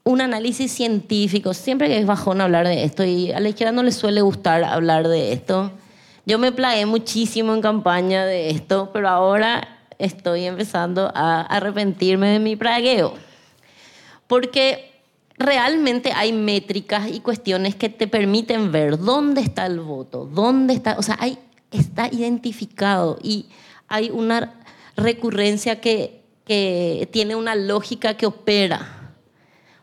un 0.04 0.20
análisis 0.20 0.70
científico. 0.70 1.54
Siempre 1.54 1.88
que 1.88 1.98
es 1.98 2.06
bajón 2.06 2.42
hablar 2.42 2.66
de 2.68 2.84
esto 2.84 3.02
y 3.04 3.32
a 3.32 3.40
la 3.40 3.48
izquierda 3.48 3.72
no 3.72 3.82
le 3.82 3.92
suele 3.92 4.20
gustar 4.20 4.62
hablar 4.62 5.08
de 5.08 5.32
esto 5.32 5.72
yo 6.24 6.38
me 6.38 6.52
plagué 6.52 6.86
muchísimo 6.86 7.52
en 7.54 7.60
campaña 7.60 8.24
de 8.24 8.50
esto, 8.50 8.90
pero 8.92 9.08
ahora 9.08 9.80
estoy 9.98 10.44
empezando 10.44 11.10
a 11.14 11.42
arrepentirme 11.42 12.28
de 12.28 12.38
mi 12.38 12.56
pragueo. 12.56 13.14
Porque 14.26 14.92
realmente 15.36 16.12
hay 16.12 16.32
métricas 16.32 17.08
y 17.10 17.20
cuestiones 17.20 17.74
que 17.74 17.88
te 17.88 18.06
permiten 18.06 18.70
ver 18.70 18.98
dónde 18.98 19.40
está 19.40 19.66
el 19.66 19.80
voto, 19.80 20.26
dónde 20.26 20.74
está, 20.74 20.96
o 20.98 21.02
sea, 21.02 21.16
hay, 21.18 21.38
está 21.72 22.08
identificado 22.10 23.18
y 23.22 23.46
hay 23.88 24.10
una 24.10 24.54
recurrencia 24.96 25.80
que, 25.80 26.22
que 26.44 27.08
tiene 27.12 27.34
una 27.34 27.56
lógica 27.56 28.16
que 28.16 28.26
opera. 28.26 29.12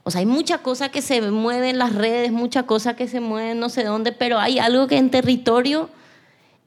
O 0.03 0.11
sea, 0.11 0.19
hay 0.19 0.25
mucha 0.25 0.59
cosa 0.59 0.89
que 0.89 1.01
se 1.01 1.21
mueve 1.21 1.69
en 1.69 1.77
las 1.77 1.93
redes, 1.93 2.31
mucha 2.31 2.63
cosa 2.63 2.95
que 2.95 3.07
se 3.07 3.19
mueve 3.19 3.55
no 3.55 3.69
sé 3.69 3.83
dónde, 3.83 4.11
pero 4.13 4.39
hay 4.39 4.57
algo 4.57 4.87
que 4.87 4.97
en 4.97 5.11
territorio 5.11 5.89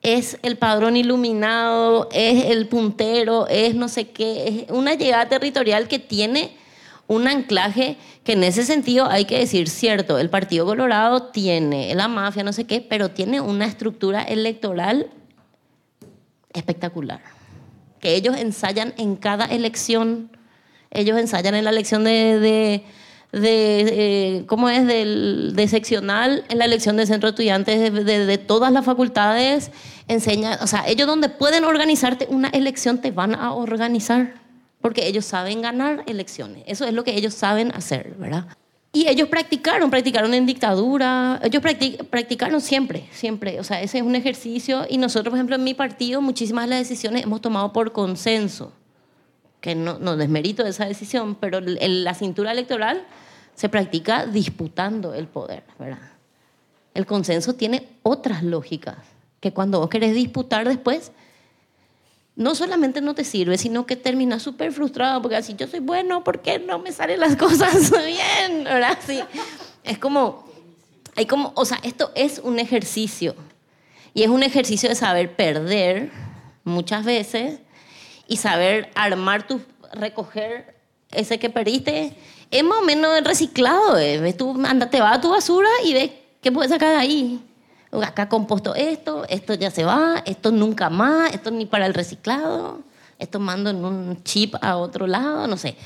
es 0.02 0.38
el 0.42 0.58
padrón 0.58 0.96
iluminado, 0.96 2.08
es 2.12 2.46
el 2.46 2.66
puntero, 2.68 3.46
es 3.46 3.74
no 3.74 3.88
sé 3.88 4.10
qué, 4.10 4.66
es 4.66 4.70
una 4.70 4.94
llegada 4.94 5.28
territorial 5.28 5.86
que 5.86 6.00
tiene 6.00 6.56
un 7.06 7.28
anclaje 7.28 7.96
que 8.24 8.32
en 8.32 8.44
ese 8.44 8.64
sentido 8.64 9.06
hay 9.06 9.24
que 9.24 9.38
decir 9.38 9.68
cierto, 9.68 10.18
el 10.18 10.30
Partido 10.30 10.66
Colorado 10.66 11.24
tiene 11.24 11.94
la 11.94 12.08
mafia, 12.08 12.42
no 12.42 12.52
sé 12.52 12.64
qué, 12.64 12.80
pero 12.80 13.10
tiene 13.10 13.40
una 13.40 13.66
estructura 13.66 14.22
electoral 14.22 15.10
espectacular, 16.52 17.20
que 18.00 18.14
ellos 18.14 18.36
ensayan 18.36 18.94
en 18.98 19.16
cada 19.16 19.44
elección, 19.44 20.36
ellos 20.90 21.18
ensayan 21.18 21.54
en 21.54 21.64
la 21.64 21.70
elección 21.70 22.04
de 22.04 22.38
de, 22.40 22.84
eh, 23.32 24.44
¿cómo 24.46 24.68
es? 24.68 24.86
de 24.86 25.68
seccional 25.68 26.44
en 26.48 26.58
la 26.58 26.66
elección 26.66 26.96
de 26.96 27.06
centro 27.06 27.28
de 27.28 27.30
estudiantes 27.30 27.92
de, 27.92 28.26
de, 28.26 28.38
todas 28.38 28.72
las 28.72 28.84
facultades. 28.84 29.70
Enseña, 30.08 30.58
o 30.60 30.66
sea, 30.66 30.86
ellos 30.86 31.06
donde 31.06 31.28
pueden 31.28 31.64
organizarte 31.64 32.26
una 32.28 32.48
elección 32.48 33.00
te 33.00 33.10
van 33.10 33.34
a 33.34 33.52
organizar, 33.52 34.34
porque 34.80 35.06
ellos 35.06 35.24
saben 35.24 35.62
ganar 35.62 36.04
elecciones. 36.06 36.64
Eso 36.66 36.84
es 36.84 36.92
lo 36.92 37.04
que 37.04 37.16
ellos 37.16 37.34
saben 37.34 37.72
hacer, 37.72 38.14
¿verdad? 38.18 38.46
Y 38.92 39.08
ellos 39.08 39.28
practicaron, 39.28 39.90
practicaron 39.90 40.34
en 40.34 40.44
dictadura, 40.44 41.40
ellos 41.42 41.62
practicaron 42.10 42.60
siempre, 42.60 43.08
siempre. 43.12 43.58
O 43.58 43.64
sea, 43.64 43.80
ese 43.80 43.98
es 43.98 44.04
un 44.04 44.14
ejercicio 44.14 44.84
y 44.90 44.98
nosotros, 44.98 45.30
por 45.30 45.38
ejemplo, 45.38 45.56
en 45.56 45.64
mi 45.64 45.72
partido, 45.72 46.20
muchísimas 46.20 46.64
de 46.64 46.70
las 46.70 46.78
decisiones 46.80 47.22
hemos 47.22 47.40
tomado 47.40 47.72
por 47.72 47.92
consenso 47.92 48.72
que 49.62 49.76
no, 49.76 49.98
no 50.00 50.16
desmerito 50.16 50.66
esa 50.66 50.84
decisión, 50.84 51.36
pero 51.36 51.60
la 51.60 52.14
cintura 52.14 52.50
electoral 52.50 53.06
se 53.54 53.68
practica 53.68 54.26
disputando 54.26 55.14
el 55.14 55.28
poder, 55.28 55.62
¿verdad? 55.78 56.10
El 56.94 57.06
consenso 57.06 57.54
tiene 57.54 57.88
otras 58.02 58.42
lógicas, 58.42 58.98
que 59.40 59.52
cuando 59.52 59.78
vos 59.78 59.88
querés 59.88 60.14
disputar 60.14 60.68
después, 60.68 61.12
no 62.34 62.56
solamente 62.56 63.00
no 63.00 63.14
te 63.14 63.22
sirve, 63.22 63.56
sino 63.56 63.86
que 63.86 63.94
terminas 63.94 64.42
súper 64.42 64.72
frustrado, 64.72 65.22
porque 65.22 65.36
así 65.36 65.54
yo 65.54 65.68
soy 65.68 65.80
bueno, 65.80 66.24
¿por 66.24 66.40
qué 66.42 66.58
no 66.58 66.80
me 66.80 66.90
salen 66.90 67.20
las 67.20 67.36
cosas 67.38 67.92
bien? 68.04 68.64
¿verdad? 68.64 68.98
Sí. 69.06 69.20
Es 69.84 69.96
como, 69.98 70.44
hay 71.14 71.26
como, 71.26 71.52
o 71.54 71.64
sea, 71.64 71.78
esto 71.84 72.10
es 72.16 72.40
un 72.40 72.58
ejercicio, 72.58 73.36
y 74.12 74.24
es 74.24 74.28
un 74.28 74.42
ejercicio 74.42 74.88
de 74.88 74.96
saber 74.96 75.36
perder 75.36 76.10
muchas 76.64 77.04
veces 77.04 77.60
y 78.32 78.38
saber 78.38 78.90
armar 78.94 79.46
tu, 79.46 79.60
recoger 79.92 80.74
ese 81.10 81.38
que 81.38 81.50
perdiste, 81.50 82.16
es 82.50 82.64
más 82.64 82.78
o 82.78 82.84
menos 82.86 83.22
reciclado. 83.22 83.98
Eh. 83.98 84.20
¿Ves? 84.20 84.38
Tú 84.38 84.58
anda, 84.66 84.88
te 84.88 85.02
vas 85.02 85.18
a 85.18 85.20
tu 85.20 85.28
basura 85.28 85.68
y 85.84 85.92
ves 85.92 86.10
qué 86.40 86.50
puedes 86.50 86.72
sacar 86.72 86.92
de 86.92 86.96
ahí. 86.96 87.44
Acá 88.02 88.30
composto 88.30 88.74
esto, 88.74 89.26
esto 89.28 89.52
ya 89.52 89.70
se 89.70 89.84
va, 89.84 90.22
esto 90.24 90.50
nunca 90.50 90.88
más, 90.88 91.34
esto 91.34 91.50
ni 91.50 91.66
para 91.66 91.84
el 91.84 91.92
reciclado, 91.92 92.80
esto 93.18 93.38
mando 93.38 93.68
en 93.68 93.84
un 93.84 94.24
chip 94.24 94.54
a 94.62 94.78
otro 94.78 95.06
lado, 95.06 95.46
no 95.46 95.58
sé. 95.58 95.76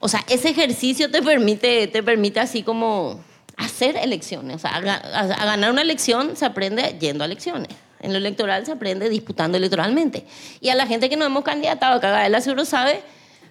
O 0.00 0.08
sea, 0.08 0.24
ese 0.28 0.48
ejercicio 0.48 1.08
te 1.08 1.22
permite, 1.22 1.86
te 1.86 2.02
permite 2.02 2.40
así 2.40 2.64
como 2.64 3.20
hacer 3.56 3.96
elecciones. 3.96 4.56
O 4.56 4.58
sea, 4.58 4.72
a, 4.72 5.20
a 5.20 5.44
ganar 5.44 5.70
una 5.70 5.82
elección 5.82 6.34
se 6.34 6.46
aprende 6.46 6.96
yendo 6.98 7.22
a 7.22 7.26
elecciones. 7.26 7.85
En 8.00 8.12
lo 8.12 8.18
electoral 8.18 8.66
se 8.66 8.72
aprende 8.72 9.08
disputando 9.08 9.56
electoralmente. 9.56 10.26
Y 10.60 10.68
a 10.68 10.74
la 10.74 10.86
gente 10.86 11.08
que 11.08 11.16
no 11.16 11.24
hemos 11.24 11.44
candidatado, 11.44 12.00
que 12.00 12.08
Gaela 12.08 12.40
seguro 12.40 12.64
sabe, 12.64 13.02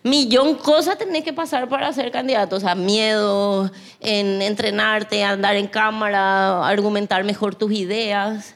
millón 0.04 0.56
cosas 0.56 0.98
tenés 0.98 1.24
que 1.24 1.34
pasar 1.34 1.68
para 1.68 1.92
ser 1.92 2.12
candidato. 2.12 2.56
O 2.56 2.60
sea, 2.60 2.76
miedo, 2.76 3.72
en 4.00 4.42
entrenarte, 4.42 5.24
andar 5.24 5.56
en 5.56 5.68
cámara, 5.68 6.68
argumentar 6.68 7.24
mejor 7.24 7.56
tus 7.56 7.72
ideas. 7.72 8.56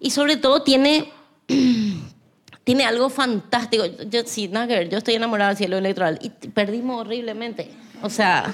Y 0.00 0.10
sobre 0.10 0.36
todo 0.36 0.62
tiene, 0.62 1.12
tiene 2.64 2.84
algo 2.84 3.08
fantástico. 3.10 3.86
Yo, 3.86 4.22
sí, 4.26 4.48
nada 4.48 4.66
que 4.66 4.74
ver, 4.74 4.88
yo 4.88 4.98
estoy 4.98 5.14
enamorada 5.14 5.50
del 5.50 5.58
cielo 5.58 5.78
electoral 5.78 6.18
y 6.20 6.30
perdimos 6.30 7.00
horriblemente. 7.00 7.70
O 8.02 8.10
sea... 8.10 8.52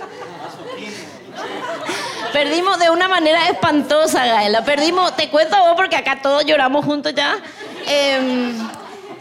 Perdimos 2.34 2.80
de 2.80 2.90
una 2.90 3.06
manera 3.06 3.48
espantosa, 3.48 4.26
Gaela. 4.26 4.64
Perdimos, 4.64 5.14
te 5.14 5.28
cuento 5.28 5.56
vos 5.56 5.74
porque 5.76 5.94
acá 5.94 6.18
todos 6.20 6.44
lloramos 6.44 6.84
juntos 6.84 7.14
ya. 7.14 7.38
Eh, 7.86 8.52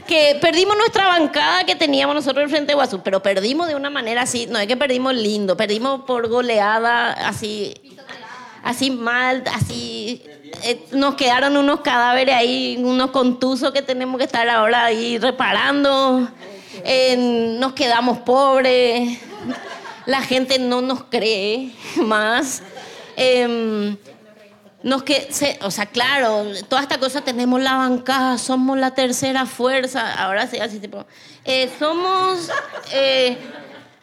que 0.07 0.39
perdimos 0.41 0.75
nuestra 0.75 1.05
bancada 1.05 1.63
que 1.63 1.75
teníamos 1.75 2.15
nosotros 2.15 2.43
en 2.45 2.49
frente 2.49 2.71
de 2.71 2.73
Guazú, 2.73 3.01
pero 3.03 3.21
perdimos 3.21 3.67
de 3.67 3.75
una 3.75 3.91
manera 3.91 4.23
así, 4.23 4.47
no 4.47 4.57
es 4.57 4.65
que 4.65 4.75
perdimos 4.75 5.13
lindo, 5.13 5.55
perdimos 5.55 6.05
por 6.05 6.27
goleada, 6.27 7.11
así, 7.11 7.75
así 8.63 8.89
mal, 8.89 9.43
así. 9.53 10.23
Eh, 10.63 10.83
nos 10.93 11.13
quedaron 11.13 11.55
unos 11.55 11.81
cadáveres 11.81 12.33
ahí, 12.33 12.81
unos 12.83 13.11
contusos 13.11 13.71
que 13.73 13.83
tenemos 13.83 14.17
que 14.17 14.23
estar 14.23 14.49
ahora 14.49 14.85
ahí 14.85 15.19
reparando. 15.19 16.27
nos 17.59 17.73
quedamos 17.73 18.17
pobres. 18.21 19.19
La 20.07 20.23
gente 20.23 20.57
no 20.57 20.81
nos 20.81 21.03
cree 21.03 21.73
más. 21.97 22.63
Em, 23.15 23.97
nos 24.83 25.03
que, 25.03 25.29
o 25.61 25.71
sea, 25.71 25.85
claro, 25.85 26.45
toda 26.67 26.81
esta 26.81 26.99
cosa 26.99 27.21
tenemos 27.21 27.61
la 27.61 27.75
bancada, 27.75 28.37
somos 28.37 28.77
la 28.77 28.93
tercera 28.93 29.45
fuerza, 29.45 30.13
ahora 30.13 30.45
sí, 30.47 30.59
así 30.59 30.79
tipo, 30.79 31.05
eh, 31.45 31.71
somos, 31.79 32.49
eh, 32.91 33.37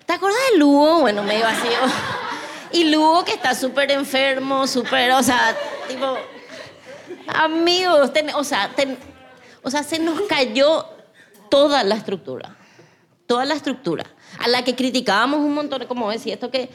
¿te 0.07 0.13
acuerdas 0.15 0.41
de 0.53 0.59
Lugo? 0.59 1.01
Bueno, 1.01 1.23
medio 1.23 1.45
vacío. 1.45 1.71
Y 2.73 2.85
Lugo 2.85 3.25
que 3.25 3.33
está 3.33 3.53
súper 3.57 3.91
enfermo, 3.91 4.65
súper, 4.69 5.11
o 5.11 5.23
sea, 5.25 5.57
tipo, 5.89 6.17
amigos, 7.27 8.13
o, 8.37 8.45
sea, 8.45 8.71
o 9.65 9.71
sea, 9.71 9.83
se 9.83 9.99
nos 9.99 10.21
cayó 10.29 10.87
toda 11.51 11.83
la 11.83 11.97
estructura, 11.97 12.57
toda 13.27 13.45
la 13.45 13.55
estructura, 13.55 14.05
a 14.39 14.47
la 14.47 14.63
que 14.63 14.77
criticábamos 14.77 15.41
un 15.41 15.53
montón, 15.53 15.85
como 15.87 16.11
decía, 16.13 16.35
esto 16.35 16.53
que 16.53 16.71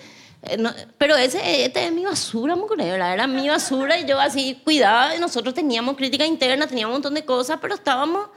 eh, 0.47 0.88
pero 0.97 1.15
ese, 1.15 1.65
este 1.65 1.86
es 1.86 1.91
mi 1.91 2.05
basura, 2.05 2.55
¿verdad? 2.55 3.13
Era 3.13 3.27
mi 3.27 3.47
basura 3.47 3.99
y 3.99 4.05
yo 4.05 4.19
así 4.19 4.60
cuidaba. 4.63 5.15
Nosotros 5.17 5.53
teníamos 5.53 5.95
crítica 5.95 6.25
interna, 6.25 6.67
teníamos 6.67 6.91
un 6.91 6.95
montón 6.95 7.13
de 7.13 7.25
cosas, 7.25 7.60
pero 7.62 7.75
estábamos, 7.75 8.29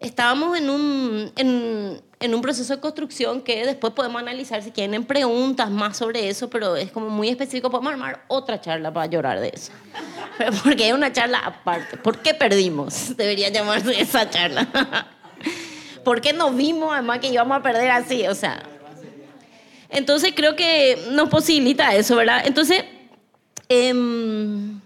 estábamos 0.00 0.58
en, 0.58 0.70
un, 0.70 1.32
en, 1.36 2.02
en 2.20 2.34
un 2.34 2.42
proceso 2.42 2.74
de 2.74 2.80
construcción 2.80 3.42
que 3.42 3.64
después 3.64 3.92
podemos 3.92 4.20
analizar 4.20 4.62
si 4.62 4.70
tienen 4.70 5.04
preguntas 5.04 5.70
más 5.70 5.96
sobre 5.96 6.28
eso, 6.28 6.50
pero 6.50 6.76
es 6.76 6.90
como 6.90 7.08
muy 7.08 7.28
específico. 7.28 7.70
Podemos 7.70 7.92
armar 7.92 8.24
otra 8.28 8.60
charla 8.60 8.92
para 8.92 9.06
llorar 9.06 9.40
de 9.40 9.52
eso. 9.54 9.72
Porque 10.64 10.88
es 10.88 10.94
una 10.94 11.12
charla 11.12 11.38
aparte. 11.38 11.96
¿Por 11.96 12.18
qué 12.18 12.34
perdimos? 12.34 13.16
Debería 13.16 13.48
llamarse 13.48 14.00
esa 14.00 14.28
charla. 14.28 14.66
¿Por 16.04 16.20
qué 16.20 16.32
nos 16.32 16.56
vimos 16.56 16.92
además 16.92 17.18
que 17.18 17.28
íbamos 17.28 17.58
a 17.58 17.62
perder 17.62 17.90
así? 17.90 18.26
O 18.26 18.34
sea, 18.34 18.62
entonces 19.90 20.32
creo 20.34 20.56
que 20.56 20.98
nos 21.12 21.28
posibilita 21.28 21.94
eso, 21.94 22.16
¿verdad? 22.16 22.42
Entonces, 22.44 22.84
Em, 23.68 24.80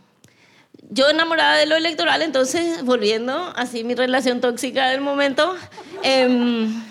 yo 0.91 1.09
enamorada 1.09 1.57
de 1.57 1.67
lo 1.67 1.77
electoral, 1.77 2.21
entonces, 2.23 2.85
volviendo 2.85 3.53
así 3.55 3.85
mi 3.85 3.95
relación 3.95 4.41
tóxica 4.41 4.89
del 4.89 5.01
momento, 5.01 5.55
em, 6.03 6.83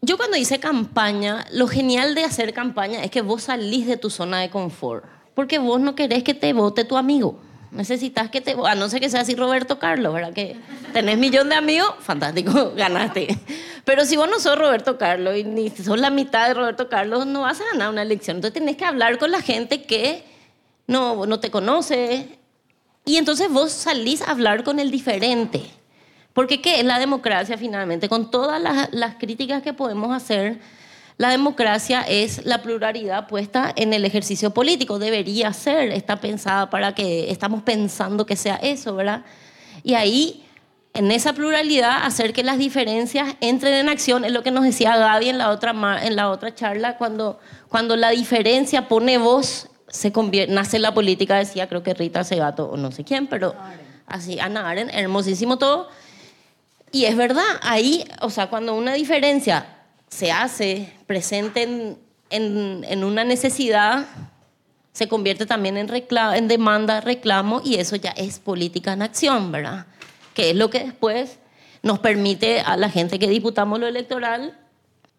yo 0.00 0.16
cuando 0.16 0.36
hice 0.36 0.60
campaña, 0.60 1.44
lo 1.52 1.66
genial 1.66 2.14
de 2.14 2.24
hacer 2.24 2.54
campaña 2.54 3.02
es 3.02 3.10
que 3.10 3.20
vos 3.20 3.44
salís 3.44 3.86
de 3.86 3.96
tu 3.96 4.10
zona 4.10 4.40
de 4.40 4.50
confort, 4.50 5.04
porque 5.34 5.58
vos 5.58 5.80
no 5.80 5.96
querés 5.96 6.22
que 6.22 6.34
te 6.34 6.52
vote 6.52 6.84
tu 6.84 6.96
amigo. 6.96 7.40
Necesitas 7.72 8.28
que 8.28 8.42
te... 8.42 8.54
A 8.66 8.74
no 8.74 8.88
ser 8.90 9.00
que 9.00 9.08
sea 9.08 9.22
así 9.22 9.34
Roberto 9.34 9.78
Carlos, 9.78 10.12
¿verdad? 10.12 10.34
Que 10.34 10.56
tenés 10.92 11.16
millón 11.16 11.48
de 11.48 11.54
amigos, 11.54 11.94
fantástico, 12.00 12.72
ganaste. 12.76 13.38
Pero 13.86 14.04
si 14.04 14.16
vos 14.16 14.28
no 14.28 14.38
sos 14.40 14.58
Roberto 14.58 14.98
Carlos 14.98 15.38
y 15.38 15.44
ni 15.44 15.70
sos 15.70 15.98
la 15.98 16.10
mitad 16.10 16.48
de 16.48 16.54
Roberto 16.54 16.90
Carlos, 16.90 17.26
no 17.26 17.40
vas 17.40 17.62
a 17.62 17.64
ganar 17.72 17.88
una 17.88 18.02
elección. 18.02 18.36
Entonces 18.36 18.60
tenés 18.60 18.76
que 18.76 18.84
hablar 18.84 19.16
con 19.16 19.30
la 19.30 19.40
gente 19.40 19.84
que 19.84 20.22
no, 20.86 21.24
no 21.24 21.40
te 21.40 21.50
conoce. 21.50 22.38
Y 23.06 23.16
entonces 23.16 23.50
vos 23.50 23.72
salís 23.72 24.20
a 24.20 24.32
hablar 24.32 24.64
con 24.64 24.78
el 24.78 24.90
diferente. 24.90 25.62
Porque 26.34 26.60
¿qué 26.60 26.78
es 26.78 26.84
la 26.84 26.98
democracia 26.98 27.56
finalmente? 27.56 28.10
Con 28.10 28.30
todas 28.30 28.60
las, 28.60 28.92
las 28.92 29.14
críticas 29.14 29.62
que 29.62 29.72
podemos 29.72 30.14
hacer 30.14 30.60
la 31.18 31.30
democracia 31.30 32.02
es 32.02 32.44
la 32.44 32.62
pluralidad 32.62 33.28
puesta 33.28 33.72
en 33.76 33.92
el 33.92 34.04
ejercicio 34.04 34.50
político. 34.50 34.98
Debería 34.98 35.52
ser, 35.52 35.90
está 35.92 36.20
pensada 36.20 36.70
para 36.70 36.94
que 36.94 37.30
estamos 37.30 37.62
pensando 37.62 38.26
que 38.26 38.36
sea 38.36 38.56
eso, 38.56 38.94
¿verdad? 38.94 39.24
Y 39.82 39.94
ahí, 39.94 40.44
en 40.94 41.10
esa 41.10 41.32
pluralidad, 41.32 42.04
hacer 42.04 42.32
que 42.32 42.42
las 42.42 42.58
diferencias 42.58 43.36
entren 43.40 43.74
en 43.74 43.88
acción, 43.88 44.24
es 44.24 44.32
lo 44.32 44.42
que 44.42 44.50
nos 44.50 44.64
decía 44.64 44.96
Gaby 44.96 45.28
en 45.28 45.38
la 45.38 45.50
otra, 45.50 45.74
en 46.02 46.16
la 46.16 46.30
otra 46.30 46.54
charla, 46.54 46.96
cuando, 46.96 47.38
cuando 47.68 47.96
la 47.96 48.10
diferencia 48.10 48.88
pone 48.88 49.18
voz, 49.18 49.68
se 49.88 50.10
convierte, 50.10 50.52
nace 50.52 50.78
la 50.78 50.94
política, 50.94 51.36
decía 51.36 51.68
creo 51.68 51.82
que 51.82 51.92
Rita 51.92 52.24
Segato 52.24 52.66
o 52.70 52.76
no 52.78 52.90
sé 52.92 53.04
quién, 53.04 53.26
pero 53.26 53.54
así, 54.06 54.40
Ana 54.40 54.68
Aren, 54.68 54.88
hermosísimo 54.90 55.58
todo. 55.58 55.88
Y 56.92 57.04
es 57.04 57.16
verdad, 57.16 57.44
ahí, 57.62 58.04
o 58.20 58.30
sea, 58.30 58.48
cuando 58.48 58.74
una 58.74 58.94
diferencia 58.94 59.81
se 60.12 60.30
hace 60.30 60.92
presente 61.06 61.62
en, 61.62 61.98
en, 62.28 62.84
en 62.86 63.02
una 63.02 63.24
necesidad, 63.24 64.04
se 64.92 65.08
convierte 65.08 65.46
también 65.46 65.78
en, 65.78 65.88
en 65.90 66.48
demanda, 66.48 67.00
reclamo, 67.00 67.62
y 67.64 67.76
eso 67.76 67.96
ya 67.96 68.10
es 68.10 68.38
política 68.38 68.92
en 68.92 69.00
acción, 69.00 69.50
¿verdad? 69.50 69.86
Que 70.34 70.50
es 70.50 70.56
lo 70.56 70.68
que 70.68 70.80
después 70.80 71.38
nos 71.82 71.98
permite 72.00 72.60
a 72.60 72.76
la 72.76 72.90
gente 72.90 73.18
que 73.18 73.26
diputamos 73.26 73.80
lo 73.80 73.86
electoral, 73.86 74.58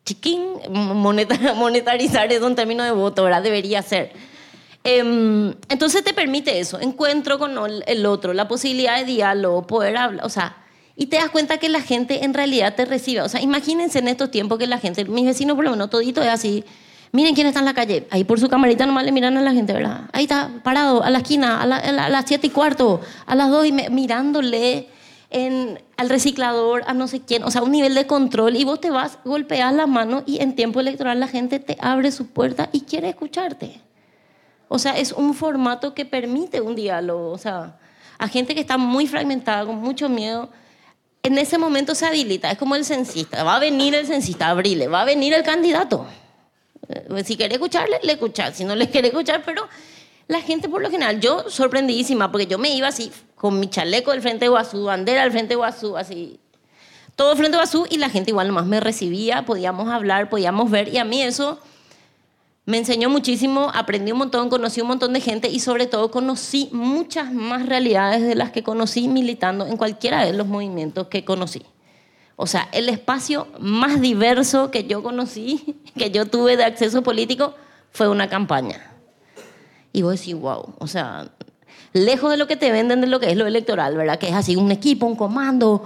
chiquín, 0.06 0.44
monetarizar 0.70 2.32
es 2.32 2.42
un 2.42 2.54
término 2.54 2.84
de 2.84 2.92
voto, 2.92 3.24
¿verdad? 3.24 3.42
Debería 3.42 3.82
ser. 3.82 4.12
Eh, 4.84 5.00
entonces 5.70 6.04
te 6.04 6.14
permite 6.14 6.60
eso, 6.60 6.80
encuentro 6.80 7.40
con 7.40 7.58
el 7.88 8.06
otro, 8.06 8.34
la 8.34 8.48
posibilidad 8.48 9.00
de 9.00 9.06
diálogo, 9.06 9.66
poder 9.66 9.98
hablar, 9.98 10.24
o 10.24 10.30
sea, 10.30 10.63
y 10.96 11.08
te 11.08 11.18
das 11.18 11.30
cuenta 11.30 11.58
que 11.58 11.70
la 11.70 11.82
gente 11.82 12.24
en 12.24 12.34
realidad 12.34 12.76
te 12.76 12.86
recibe. 12.86 13.22
O 13.22 13.30
sea, 13.30 13.42
imagínense 13.42 14.00
en 14.00 14.08
estos 14.08 14.30
tiempos 14.30 14.60
que 14.60 14.68
la 14.68 14.78
gente, 14.78 15.06
mis 15.06 15.26
vecinos 15.26 15.56
por 15.56 15.66
lo 15.66 15.72
menos, 15.72 15.90
todito 15.90 16.22
es 16.22 16.30
así. 16.30 16.64
Miren 17.12 17.36
quién 17.36 17.48
está 17.48 17.60
en 17.60 17.66
la 17.66 17.74
calle. 17.74 18.08
Ahí 18.12 18.24
por 18.24 18.40
su 18.40 18.48
camarita 18.48 18.86
nomás 18.86 19.06
le 19.06 19.12
miran 19.12 19.38
a 19.38 19.42
la 19.42 19.54
gente, 19.54 19.74
¿verdad? 19.74 20.10
Ahí 20.14 20.24
está, 20.24 20.50
parado, 20.64 21.04
a 21.04 21.10
la 21.10 21.20
esquina, 21.20 21.62
a, 21.62 21.66
las 21.68 22.26
siete 22.26 22.48
y 22.48 22.50
cuarto, 22.50 23.02
a 23.26 23.36
las 23.36 23.50
dos 23.50 23.66
y 23.66 23.72
mirándole 23.72 24.88
en, 25.30 25.80
al 25.98 26.10
reciclador, 26.10 26.84
a 26.86 26.94
no 26.94 27.08
sé 27.08 27.22
quién. 27.22 27.44
O 27.44 27.52
sea, 27.52 27.64
un 27.64 27.72
nivel 27.72 27.96
de 27.96 28.06
control. 28.08 28.56
Y 28.56 28.64
vos 28.64 28.80
te 28.80 28.92
vas, 28.92 29.18
golpeas 29.26 29.74
la 29.74 29.88
mano 29.88 30.24
y 30.26 30.42
en 30.42 30.56
tiempo 30.56 30.80
electoral 30.80 31.20
la 31.20 31.28
gente 31.28 31.60
te 31.60 31.78
abre 31.82 32.12
su 32.12 32.28
puerta 32.28 32.70
y 32.72 32.82
quiere 32.82 33.10
escucharte. 33.10 33.82
O 34.68 34.80
sea, 34.80 34.98
es 34.98 35.12
un 35.12 35.34
formato 35.34 35.94
que 35.94 36.06
permite 36.06 36.62
un 36.62 36.76
diálogo. 36.76 37.32
O 37.32 37.38
sea, 37.38 37.78
a 38.18 38.28
gente 38.28 38.56
que 38.56 38.62
está 38.62 38.78
muy 38.78 39.06
fragmentada, 39.08 39.66
con 39.66 39.78
mucho 39.78 40.08
miedo 40.10 40.50
en 41.24 41.38
ese 41.38 41.58
momento 41.58 41.96
se 41.96 42.06
habilita. 42.06 42.52
Es 42.52 42.58
como 42.58 42.76
el 42.76 42.86
censista. 42.86 43.44
Va 43.44 43.56
a 43.56 43.60
venir 43.60 43.96
el 43.96 44.06
censista, 44.06 44.50
abrile. 44.50 44.88
Va 44.88 45.02
a 45.02 45.06
venir 45.06 45.34
el 45.34 45.44
candidato. 45.44 46.06
Eh, 46.90 47.24
si 47.24 47.38
quiere 47.38 47.56
escucharle, 47.56 48.00
le 48.04 48.14
escucha. 48.14 48.52
Si 48.54 48.66
no 48.66 48.76
le 48.76 48.90
quiere 48.92 49.08
escuchar, 49.08 49.42
pero 49.46 49.68
la 50.28 50.42
gente 50.42 50.70
por 50.70 50.82
lo 50.82 50.90
general, 50.90 51.20
yo 51.20 51.50
sorprendidísima, 51.50 52.32
porque 52.32 52.48
yo 52.48 52.58
me 52.58 52.74
iba 52.76 52.88
así, 52.88 53.12
con 53.36 53.60
mi 53.60 53.70
chaleco 53.70 54.12
del 54.12 54.22
Frente 54.22 54.48
Guazú, 54.48 54.86
bandera 54.86 55.24
del 55.24 55.32
Frente 55.32 55.56
Guazú, 55.56 55.98
así, 55.98 56.40
todo 57.16 57.36
Frente 57.36 57.58
Guazú, 57.58 57.86
y 57.90 57.98
la 57.98 58.10
gente 58.10 58.32
igual 58.32 58.48
nomás 58.48 58.66
me 58.66 58.80
recibía, 58.80 59.46
podíamos 59.46 59.90
hablar, 59.90 60.30
podíamos 60.30 60.72
ver, 60.72 60.88
y 60.88 60.98
a 60.98 61.04
mí 61.04 61.22
eso 61.22 61.60
me 62.66 62.78
enseñó 62.78 63.10
muchísimo, 63.10 63.70
aprendí 63.74 64.14
un 64.14 64.20
montón, 64.20 64.50
conocí 64.50 64.80
un 64.80 64.88
montón 64.88 65.12
de 65.12 65.20
gente 65.20 65.50
y 65.50 65.60
sobre 65.60 65.86
todo 65.86 66.12
conocí 66.12 66.70
muchas 66.72 67.34
más 67.34 67.66
realidades 67.66 68.22
de 68.22 68.36
las 68.36 68.52
que 68.52 68.64
conocí 68.64 69.10
militando 69.10 69.66
en 69.68 69.76
cualquiera 69.76 70.24
de 70.26 70.32
los 70.32 70.48
movimientos 70.48 71.08
que 71.08 71.26
conocí. 71.26 71.62
O 72.38 72.48
sea, 72.48 72.70
el 72.72 72.88
espacio 72.88 73.48
más 73.60 74.00
diverso 74.00 74.72
que 74.72 74.86
yo 74.86 75.04
conocí, 75.04 75.82
que 75.98 76.10
yo 76.10 76.26
tuve 76.26 76.56
de 76.56 76.64
acceso 76.64 77.04
político, 77.04 77.54
fue 77.92 78.08
una 78.08 78.30
campaña. 78.30 78.92
Y 79.92 80.02
vos 80.02 80.20
decís, 80.20 80.36
wow, 80.36 80.74
o 80.80 80.88
sea, 80.88 81.32
lejos 81.92 82.32
de 82.32 82.38
lo 82.38 82.48
que 82.48 82.56
te 82.56 82.72
venden 82.72 83.02
de 83.02 83.08
lo 83.08 83.20
que 83.20 83.30
es 83.30 83.38
lo 83.38 83.46
electoral, 83.46 83.96
¿verdad? 83.98 84.18
Que 84.18 84.30
es 84.30 84.34
así, 84.34 84.56
un 84.56 84.72
equipo, 84.72 85.06
un 85.06 85.16
comando, 85.16 85.86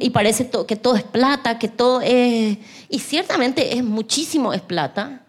y 0.00 0.10
parece 0.10 0.50
que 0.66 0.76
todo 0.76 0.94
es 0.94 1.02
plata, 1.02 1.58
que 1.58 1.68
todo 1.68 2.02
es... 2.02 2.58
Y 2.90 2.98
ciertamente 3.00 3.76
es 3.76 3.82
muchísimo, 3.82 4.52
es 4.52 4.60
plata, 4.60 5.22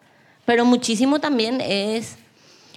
pero 0.50 0.66
muchísimo 0.66 1.20
también 1.20 1.62
es 1.62 2.18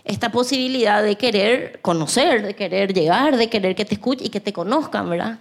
esta 0.05 0.31
posibilidad 0.31 1.03
de 1.03 1.17
querer 1.17 1.81
conocer, 1.81 2.43
de 2.43 2.55
querer 2.55 2.93
llegar, 2.93 3.39
de 3.39 3.49
querer 3.49 3.75
que 3.75 3.87
te 3.87 3.95
escuchen 3.95 4.27
y 4.27 4.29
que 4.29 4.41
te 4.41 4.53
conozcan, 4.53 5.09
¿verdad? 5.09 5.39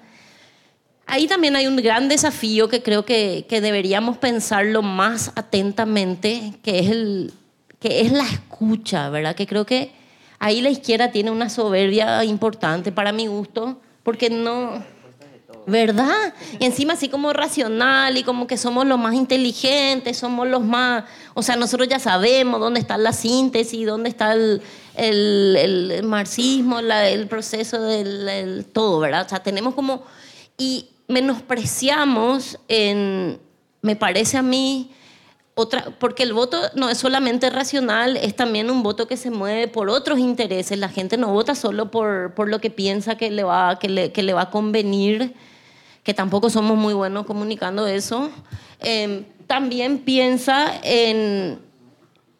Ahí 1.07 1.27
también 1.27 1.57
hay 1.57 1.67
un 1.67 1.75
gran 1.75 2.07
desafío 2.07 2.69
que 2.69 2.81
creo 2.81 3.03
que, 3.03 3.45
que 3.49 3.59
deberíamos 3.59 4.17
pensarlo 4.17 4.81
más 4.81 5.33
atentamente, 5.35 6.53
que 6.63 6.79
es, 6.79 6.89
el, 6.89 7.33
que 7.81 7.99
es 7.99 8.13
la 8.13 8.23
escucha, 8.23 9.09
¿verdad? 9.09 9.35
Que 9.35 9.45
creo 9.45 9.65
que 9.65 9.91
ahí 10.39 10.61
la 10.61 10.69
izquierda 10.69 11.11
tiene 11.11 11.31
una 11.31 11.49
soberbia 11.49 12.23
importante 12.23 12.93
para 12.93 13.11
mi 13.11 13.27
gusto, 13.27 13.81
porque 14.03 14.29
no 14.29 14.81
¿Verdad? 15.67 16.33
Y 16.59 16.65
encima 16.65 16.93
así 16.93 17.07
como 17.07 17.33
racional 17.33 18.17
y 18.17 18.23
como 18.23 18.47
que 18.47 18.57
somos 18.57 18.85
los 18.85 18.97
más 18.97 19.13
inteligentes, 19.13 20.17
somos 20.17 20.47
los 20.47 20.63
más... 20.63 21.03
O 21.35 21.43
sea, 21.43 21.55
nosotros 21.55 21.87
ya 21.87 21.99
sabemos 21.99 22.59
dónde 22.59 22.79
está 22.79 22.97
la 22.97 23.13
síntesis, 23.13 23.85
dónde 23.85 24.09
está 24.09 24.33
el, 24.33 26.01
marxismo, 26.03 26.79
el 26.79 27.27
proceso 27.27 27.81
del 27.81 28.65
todo, 28.73 28.99
¿verdad? 28.99 29.25
O 29.25 29.29
sea, 29.29 29.43
tenemos 29.43 29.75
como... 29.75 30.03
Y 30.57 30.89
menospreciamos 31.07 32.57
en, 32.67 33.39
me 33.81 33.95
parece 33.95 34.37
a 34.37 34.41
mí, 34.41 34.91
otra, 35.55 35.85
porque 35.99 36.23
el 36.23 36.33
voto 36.33 36.59
no 36.75 36.89
es 36.89 36.97
solamente 36.97 37.49
racional, 37.49 38.17
es 38.17 38.35
también 38.35 38.71
un 38.71 38.83
voto 38.83 39.07
que 39.07 39.17
se 39.17 39.31
mueve 39.31 39.67
por 39.67 39.89
otros 39.89 40.19
intereses. 40.19 40.77
La 40.77 40.89
gente 40.89 41.17
no 41.17 41.33
vota 41.33 41.55
solo 41.55 41.91
por, 41.91 42.33
por 42.33 42.49
lo 42.49 42.59
que 42.59 42.69
piensa 42.69 43.15
que 43.15 43.29
le 43.31 43.43
va, 43.43 43.77
que 43.79 43.89
le, 43.89 44.11
que 44.11 44.23
le 44.23 44.33
va 44.33 44.43
a 44.43 44.49
convenir 44.49 45.33
que 46.03 46.13
tampoco 46.13 46.49
somos 46.49 46.77
muy 46.77 46.93
buenos 46.93 47.25
comunicando 47.25 47.85
eso, 47.87 48.29
em, 48.79 49.25
también 49.47 49.99
piensa 49.99 50.79
en, 50.83 51.59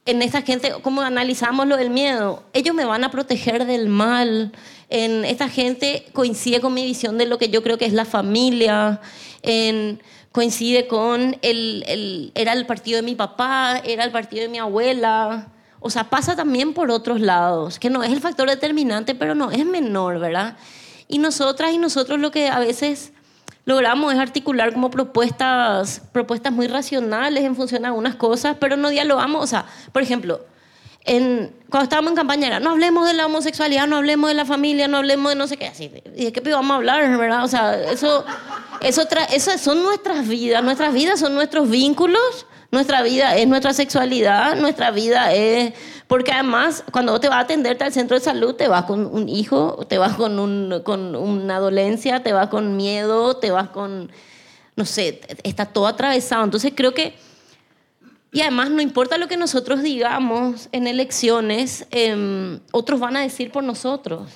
en 0.06 0.22
esta 0.22 0.42
gente, 0.42 0.74
cómo 0.82 1.02
analizamos 1.02 1.68
lo 1.68 1.78
del 1.78 1.90
miedo. 1.90 2.44
Ellos 2.54 2.74
me 2.74 2.86
van 2.86 3.04
a 3.04 3.12
proteger 3.12 3.66
del 3.66 3.88
mal. 3.88 4.52
En, 4.90 5.26
esta 5.26 5.48
gente 5.48 6.06
coincide 6.14 6.60
con 6.60 6.74
mi 6.74 6.86
visión 6.86 7.18
de 7.18 7.26
lo 7.26 7.38
que 7.38 7.50
yo 7.50 7.62
creo 7.62 7.78
que 7.78 7.86
es 7.86 7.94
la 7.94 8.06
familia. 8.06 9.02
En, 9.44 10.02
coincide 10.32 10.88
con 10.88 11.38
el, 11.42 11.84
el, 11.88 12.32
era 12.36 12.54
el 12.54 12.66
partido 12.66 12.98
de 12.98 13.04
mi 13.04 13.16
papá, 13.16 13.82
era 13.84 14.04
el 14.04 14.12
partido 14.12 14.44
de 14.44 14.50
mi 14.50 14.60
abuela. 14.60 15.48
O 15.80 15.90
sea, 15.90 16.06
pasa 16.06 16.36
también 16.36 16.74
por 16.74 16.92
otros 16.92 17.20
lados, 17.20 17.80
que 17.80 17.90
no 17.90 18.04
es 18.04 18.12
el 18.12 18.22
factor 18.22 18.50
determinante, 18.50 19.16
pero 19.16 19.36
no 19.36 19.52
es 19.52 19.66
menor, 19.66 20.20
¿verdad? 20.20 20.58
Y 21.08 21.18
nosotras 21.18 21.72
y 21.74 21.78
nosotros 21.78 22.20
lo 22.20 22.32
que 22.32 22.50
a 22.50 22.60
veces 22.60 23.14
logramos 23.66 24.14
es 24.14 24.20
articular 24.20 24.74
como 24.74 24.92
propuestas, 24.92 26.02
propuestas 26.12 26.54
muy 26.54 26.68
racionales 26.68 27.44
en 27.44 27.56
función 27.56 27.82
de 27.82 27.88
algunas 27.88 28.16
cosas, 28.16 28.58
pero 28.60 28.78
no 28.78 28.90
dialogamos. 28.90 29.44
O 29.44 29.48
sea, 29.48 29.66
por 29.92 30.02
ejemplo, 30.02 30.42
en, 31.06 31.56
cuando 31.70 31.84
estábamos 31.84 32.12
en 32.12 32.16
campaña 32.16 32.48
era, 32.48 32.60
no 32.60 32.72
hablemos 32.72 33.08
de 33.08 33.14
la 33.14 33.26
homosexualidad, 33.26 33.88
no 33.88 33.98
hablemos 33.98 34.30
de 34.30 34.36
la 34.36 34.46
familia, 34.46 34.88
no 34.88 34.98
hablemos 34.98 35.32
de 35.32 35.36
no 35.36 35.48
sé 35.48 35.58
qué, 35.58 35.68
así. 35.68 35.92
¿Y 36.16 36.26
de 36.26 36.32
qué 36.32 36.42
vamos 36.52 36.72
a 36.72 36.76
hablar, 36.76 37.18
verdad? 37.18 37.44
O 37.44 37.48
sea, 37.48 37.82
eso, 37.92 38.24
eso, 38.82 39.04
eso 39.34 39.58
son 39.58 39.84
nuestras 39.84 40.28
vidas, 40.28 40.64
nuestras 40.64 40.94
vidas 40.94 41.20
son 41.20 41.34
nuestros 41.34 41.70
vínculos, 41.70 42.46
nuestra 42.72 43.02
vida 43.02 43.36
es 43.36 43.48
nuestra 43.48 43.74
sexualidad, 43.74 44.56
nuestra 44.56 44.92
vida 44.92 45.34
es 45.34 45.74
porque 46.12 46.34
además, 46.34 46.84
cuando 46.92 47.18
te 47.22 47.30
vas 47.30 47.38
a 47.38 47.40
atenderte 47.40 47.86
al 47.86 47.94
centro 47.94 48.18
de 48.18 48.22
salud, 48.22 48.56
te 48.56 48.68
vas 48.68 48.84
con 48.84 49.06
un 49.06 49.30
hijo, 49.30 49.86
te 49.88 49.98
vas 49.98 50.18
con, 50.18 50.40
un, 50.40 50.82
con 50.84 51.16
una 51.16 51.58
dolencia, 51.58 52.22
te 52.22 52.34
vas 52.34 52.50
con 52.50 52.76
miedo, 52.76 53.38
te 53.38 53.50
vas 53.50 53.70
con, 53.70 54.12
no 54.76 54.84
sé, 54.84 55.22
está 55.44 55.68
todo 55.68 55.88
atravesado. 55.88 56.44
Entonces 56.44 56.74
creo 56.76 56.94
que 56.94 57.16
Y 58.32 58.42
además, 58.42 58.70
no 58.70 58.82
importa 58.82 59.18
lo 59.18 59.28
que 59.28 59.36
nosotros 59.36 59.84
digamos 59.84 60.70
en 60.72 60.88
elecciones, 60.88 61.86
em, 61.92 62.62
otros 62.72 63.00
van 63.00 63.18
a 63.18 63.22
decir 63.22 63.52
por 63.52 63.64
nosotros, 63.64 64.30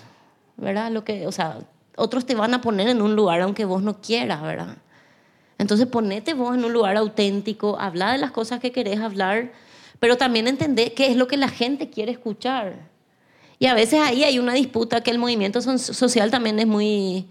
¿verdad? 0.58 0.91
Lo 0.91 1.05
que, 1.05 1.25
o 1.27 1.31
sea, 1.31 1.60
otros 1.95 2.25
te 2.25 2.36
van 2.36 2.53
a 2.53 2.62
poner 2.62 2.89
en 2.89 3.01
un 3.01 3.15
lugar 3.15 3.41
aunque 3.41 3.63
vos 3.63 3.81
no 3.81 4.01
quieras, 4.01 4.41
¿verdad? 4.41 4.77
Entonces, 5.58 5.88
ponete 5.88 6.34
vos 6.34 6.55
en 6.55 6.65
un 6.65 6.73
lugar 6.73 6.97
auténtico, 6.97 7.77
habla 7.79 8.12
de 8.12 8.17
las 8.17 8.31
cosas 8.31 8.60
que 8.60 8.73
querés 8.73 8.99
hablar, 8.99 9.53
pero 10.01 10.17
también 10.17 10.49
entender 10.49 10.93
qué 10.93 11.08
es 11.08 11.15
lo 11.15 11.27
que 11.27 11.38
la 11.38 11.47
gente 11.47 11.89
quiere 11.89 12.12
escuchar. 12.12 12.89
Y 13.60 13.67
a 13.67 13.73
veces 13.73 14.01
ahí 14.01 14.25
hay 14.25 14.39
una 14.39 14.53
disputa 14.53 15.01
que 15.01 15.12
el 15.12 15.19
movimiento 15.19 15.62
social 15.62 16.29
también 16.31 16.60
es 16.60 16.67
muy, 16.67 17.27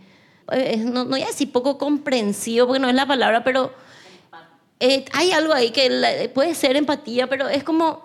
eh, 0.50 0.78
no, 0.78 1.04
no 1.04 1.10
voy 1.10 1.22
a 1.22 1.26
decir 1.26 1.52
poco 1.52 1.76
comprensivo, 1.76 2.66
porque 2.66 2.80
no 2.80 2.88
es 2.88 2.94
la 2.94 3.06
palabra, 3.06 3.44
pero 3.44 3.83
eh, 4.80 5.04
hay 5.12 5.32
algo 5.32 5.52
ahí 5.52 5.70
que 5.70 6.30
puede 6.34 6.54
ser 6.54 6.76
empatía, 6.76 7.28
pero 7.28 7.48
es 7.48 7.64
como 7.64 8.02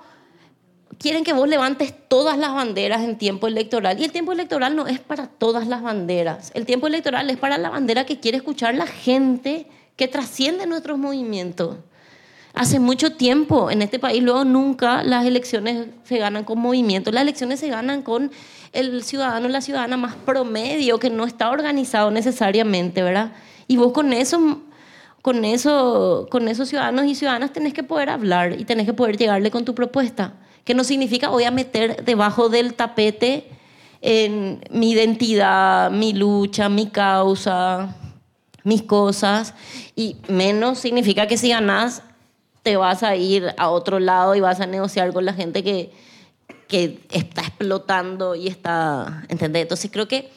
quieren 1.00 1.24
que 1.24 1.34
vos 1.34 1.48
levantes 1.48 1.94
todas 2.08 2.38
las 2.38 2.54
banderas 2.54 3.02
en 3.02 3.18
tiempo 3.18 3.48
electoral. 3.48 4.00
Y 4.00 4.04
el 4.04 4.12
tiempo 4.12 4.34
electoral 4.34 4.76
no 4.76 4.86
es 4.86 5.00
para 5.00 5.28
todas 5.28 5.68
las 5.68 5.82
banderas. 5.82 6.52
El 6.54 6.66
tiempo 6.66 6.88
electoral 6.88 7.30
es 7.30 7.38
para 7.38 7.58
la 7.58 7.70
bandera 7.70 8.06
que 8.06 8.20
quiere 8.20 8.38
escuchar 8.38 8.76
la 8.76 8.86
gente 8.86 9.68
que 9.96 10.08
trasciende 10.08 10.68
nuestros 10.68 11.00
movimientos. 11.00 11.78
Hace 12.54 12.80
mucho 12.80 13.14
tiempo 13.14 13.72
en 13.72 13.82
este 13.82 14.00
país, 14.00 14.22
luego 14.22 14.44
nunca 14.44 15.04
las 15.04 15.26
elecciones 15.26 15.88
se 16.04 16.18
ganan 16.18 16.44
con 16.44 16.60
movimiento. 16.60 17.12
Las 17.12 17.22
elecciones 17.22 17.60
se 17.60 17.70
ganan 17.70 18.02
con 18.02 18.32
el 18.74 19.04
ciudadano 19.04 19.48
la 19.48 19.62
ciudadana 19.62 19.98
más 19.98 20.16
promedio, 20.16 21.00
que 21.00 21.10
no 21.10 21.26
está 21.26 21.50
organizado 21.50 22.12
necesariamente, 22.12 23.02
¿verdad? 23.02 23.32
Y 23.68 23.78
vos 23.78 23.94
con 23.94 24.14
eso 24.14 24.62
con, 25.22 25.46
eso, 25.46 26.28
con 26.30 26.48
esos 26.48 26.70
ciudadanos 26.70 27.06
y 27.06 27.16
ciudadanas 27.16 27.54
tenés 27.54 27.74
que 27.74 27.84
poder 27.84 28.10
hablar 28.10 28.60
y 28.60 28.66
tenés 28.66 28.86
que 28.86 28.94
poder 28.94 29.18
llegarle 29.18 29.52
con 29.52 29.66
tu 29.66 29.76
propuesta, 29.76 30.34
que 30.64 30.74
no 30.74 30.84
significa 30.84 31.30
voy 31.30 31.44
a 31.44 31.52
meter 31.52 32.04
debajo 32.06 32.50
del 32.50 32.74
tapete 32.74 33.48
en 34.02 34.62
mi 34.72 34.92
identidad, 34.92 35.92
mi 35.92 36.14
lucha, 36.14 36.70
mi 36.70 36.88
causa, 36.88 37.96
mis 38.64 38.84
cosas, 38.84 39.54
y 39.96 40.18
menos 40.28 40.80
significa 40.80 41.28
que 41.28 41.38
si 41.38 41.50
ganás 41.50 42.04
te 42.64 42.78
vas 42.78 43.04
a 43.04 43.16
ir 43.16 43.54
a 43.58 43.70
otro 43.70 44.00
lado 44.00 44.36
y 44.36 44.40
vas 44.40 44.62
a 44.62 44.68
negociar 44.68 45.12
con 45.12 45.26
la 45.26 45.34
gente 45.34 45.64
que, 45.64 45.92
que 46.68 47.00
está 47.10 47.42
explotando 47.42 48.36
y 48.36 48.48
está, 48.48 49.24
¿entendés? 49.28 49.64
Entonces 49.64 49.90
creo 49.92 50.08
que, 50.08 50.30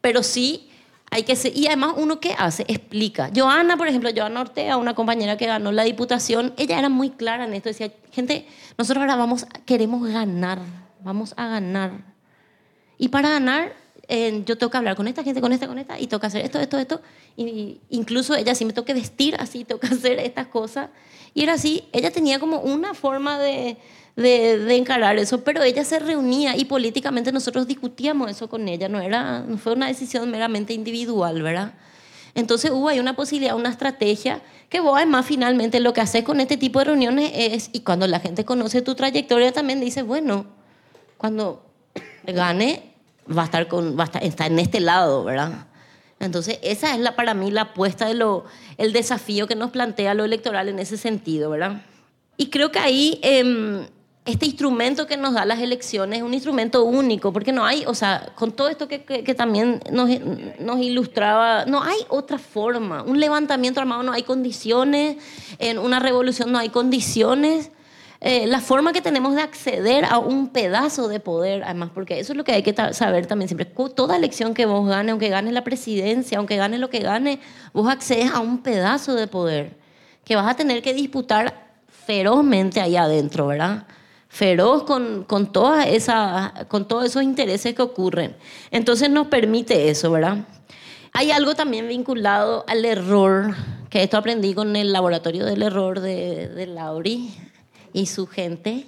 pero 0.00 0.22
sí 0.22 0.70
hay 1.14 1.22
que 1.22 1.36
ser, 1.36 1.56
y 1.56 1.68
además 1.68 1.94
uno 1.96 2.18
que 2.18 2.34
hace, 2.36 2.64
explica. 2.66 3.30
Joana, 3.32 3.76
por 3.76 3.86
ejemplo, 3.86 4.10
Joana 4.12 4.40
Ortega, 4.40 4.76
una 4.76 4.96
compañera 4.96 5.36
que 5.36 5.46
ganó 5.46 5.70
la 5.70 5.84
diputación, 5.84 6.52
ella 6.56 6.76
era 6.76 6.88
muy 6.88 7.10
clara 7.10 7.44
en 7.44 7.54
esto, 7.54 7.68
decía, 7.68 7.92
gente, 8.10 8.48
nosotros 8.76 9.02
ahora 9.02 9.14
vamos, 9.14 9.46
queremos 9.64 10.08
ganar, 10.08 10.58
vamos 11.04 11.32
a 11.36 11.46
ganar. 11.46 11.92
Y 12.98 13.10
para 13.10 13.28
ganar, 13.28 13.74
yo 14.08 14.58
tengo 14.58 14.70
que 14.70 14.76
hablar 14.76 14.96
con 14.96 15.08
esta 15.08 15.22
gente, 15.22 15.40
con 15.40 15.52
esta, 15.52 15.66
con 15.66 15.78
esta, 15.78 15.98
y 15.98 16.06
que 16.06 16.26
hacer 16.26 16.44
esto, 16.44 16.60
esto, 16.60 16.78
esto. 16.78 17.00
Y, 17.36 17.80
incluso 17.90 18.34
ella 18.34 18.54
sí 18.54 18.64
me 18.64 18.72
que 18.72 18.94
vestir 18.94 19.36
así, 19.38 19.64
que 19.64 19.86
hacer 19.86 20.18
estas 20.18 20.48
cosas. 20.48 20.90
Y 21.34 21.42
era 21.42 21.54
así, 21.54 21.88
ella 21.92 22.10
tenía 22.10 22.38
como 22.38 22.60
una 22.60 22.94
forma 22.94 23.38
de, 23.38 23.76
de, 24.16 24.76
encarar 24.76 25.18
eso, 25.18 25.42
pero 25.42 25.62
ella 25.62 25.84
se 25.84 25.98
reunía 25.98 26.56
y 26.56 26.66
políticamente 26.66 27.32
nosotros 27.32 27.66
discutíamos 27.66 28.30
eso 28.30 28.48
con 28.48 28.68
ella, 28.68 28.88
no, 28.88 29.00
era, 29.00 29.40
no 29.40 29.58
fue 29.58 29.72
una 29.72 29.88
decisión 29.88 30.30
meramente 30.30 30.72
individual, 30.72 31.42
¿verdad? 31.42 31.74
Entonces 32.36 32.70
hubo 32.70 32.88
ahí 32.88 33.00
una 33.00 33.16
posibilidad, 33.16 33.56
una 33.56 33.70
estrategia 33.70 34.42
que 34.68 34.80
vos 34.80 34.96
además 34.96 35.26
finalmente 35.26 35.78
lo 35.80 35.92
que 35.92 36.00
haces 36.00 36.24
con 36.24 36.40
este 36.40 36.56
tipo 36.56 36.80
de 36.80 36.86
reuniones 36.86 37.32
es, 37.34 37.70
y 37.72 37.80
cuando 37.80 38.06
la 38.06 38.20
gente 38.20 38.44
conoce 38.44 38.82
tu 38.82 38.94
trayectoria 38.94 39.52
también 39.52 39.80
dice, 39.80 40.02
bueno, 40.02 40.46
cuando 41.16 41.64
gane 42.24 42.93
va 43.26 43.42
a 43.42 43.44
estar, 43.46 43.68
con, 43.68 43.98
va 43.98 44.04
a 44.04 44.06
estar 44.06 44.24
está 44.24 44.46
en 44.46 44.58
este 44.58 44.80
lado, 44.80 45.24
¿verdad? 45.24 45.66
Entonces 46.20 46.58
esa 46.62 46.94
es 46.94 47.00
la, 47.00 47.16
para 47.16 47.34
mí 47.34 47.50
la 47.50 47.62
apuesta 47.62 48.06
de 48.06 48.14
lo, 48.14 48.44
el 48.78 48.92
desafío 48.92 49.46
que 49.46 49.56
nos 49.56 49.70
plantea 49.70 50.14
lo 50.14 50.24
electoral 50.24 50.68
en 50.68 50.78
ese 50.78 50.96
sentido, 50.96 51.50
¿verdad? 51.50 51.82
Y 52.36 52.50
creo 52.50 52.72
que 52.72 52.78
ahí 52.78 53.20
eh, 53.22 53.86
este 54.24 54.46
instrumento 54.46 55.06
que 55.06 55.18
nos 55.18 55.34
da 55.34 55.44
las 55.44 55.60
elecciones 55.60 56.20
es 56.20 56.24
un 56.24 56.32
instrumento 56.32 56.84
único, 56.84 57.32
porque 57.32 57.52
no 57.52 57.64
hay, 57.64 57.84
o 57.86 57.94
sea, 57.94 58.32
con 58.34 58.52
todo 58.52 58.68
esto 58.68 58.88
que, 58.88 59.04
que, 59.04 59.34
también 59.34 59.82
nos, 59.92 60.08
nos, 60.60 60.78
ilustraba, 60.80 61.66
no 61.66 61.82
hay 61.82 61.98
otra 62.08 62.38
forma. 62.38 63.02
Un 63.02 63.20
levantamiento 63.20 63.80
armado 63.80 64.02
no 64.02 64.12
hay 64.12 64.22
condiciones, 64.22 65.18
en 65.58 65.78
una 65.78 66.00
revolución 66.00 66.52
no 66.52 66.58
hay 66.58 66.70
condiciones. 66.70 67.70
Eh, 68.26 68.46
la 68.46 68.60
forma 68.60 68.94
que 68.94 69.02
tenemos 69.02 69.34
de 69.34 69.42
acceder 69.42 70.06
a 70.06 70.16
un 70.16 70.48
pedazo 70.48 71.08
de 71.08 71.20
poder, 71.20 71.62
además, 71.62 71.90
porque 71.92 72.18
eso 72.18 72.32
es 72.32 72.38
lo 72.38 72.42
que 72.42 72.52
hay 72.52 72.62
que 72.62 72.74
saber 72.94 73.26
también 73.26 73.50
siempre. 73.50 73.66
Toda 73.66 74.16
elección 74.16 74.54
que 74.54 74.64
vos 74.64 74.88
ganes, 74.88 75.10
aunque 75.10 75.28
ganes 75.28 75.52
la 75.52 75.62
presidencia, 75.62 76.38
aunque 76.38 76.56
ganes 76.56 76.80
lo 76.80 76.88
que 76.88 77.00
gane, 77.00 77.38
vos 77.74 77.86
accedes 77.86 78.32
a 78.32 78.40
un 78.40 78.62
pedazo 78.62 79.14
de 79.14 79.26
poder 79.26 79.76
que 80.24 80.36
vas 80.36 80.48
a 80.48 80.56
tener 80.56 80.80
que 80.80 80.94
disputar 80.94 81.74
ferozmente 81.86 82.80
ahí 82.80 82.96
adentro, 82.96 83.46
¿verdad? 83.46 83.86
feroz 84.30 84.84
con, 84.84 85.24
con, 85.24 85.52
toda 85.52 85.86
esa, 85.86 86.66
con 86.68 86.88
todos 86.88 87.04
esos 87.04 87.22
intereses 87.22 87.74
que 87.74 87.82
ocurren. 87.82 88.34
Entonces 88.70 89.10
nos 89.10 89.26
permite 89.26 89.90
eso, 89.90 90.10
¿verdad? 90.10 90.38
Hay 91.12 91.30
algo 91.30 91.54
también 91.54 91.86
vinculado 91.88 92.64
al 92.66 92.86
error, 92.86 93.54
que 93.90 94.02
esto 94.02 94.16
aprendí 94.16 94.54
con 94.54 94.74
el 94.76 94.94
laboratorio 94.94 95.44
del 95.44 95.62
error 95.62 96.00
de, 96.00 96.48
de 96.48 96.66
Lauri 96.66 97.30
y 97.94 98.04
su 98.06 98.26
gente, 98.26 98.86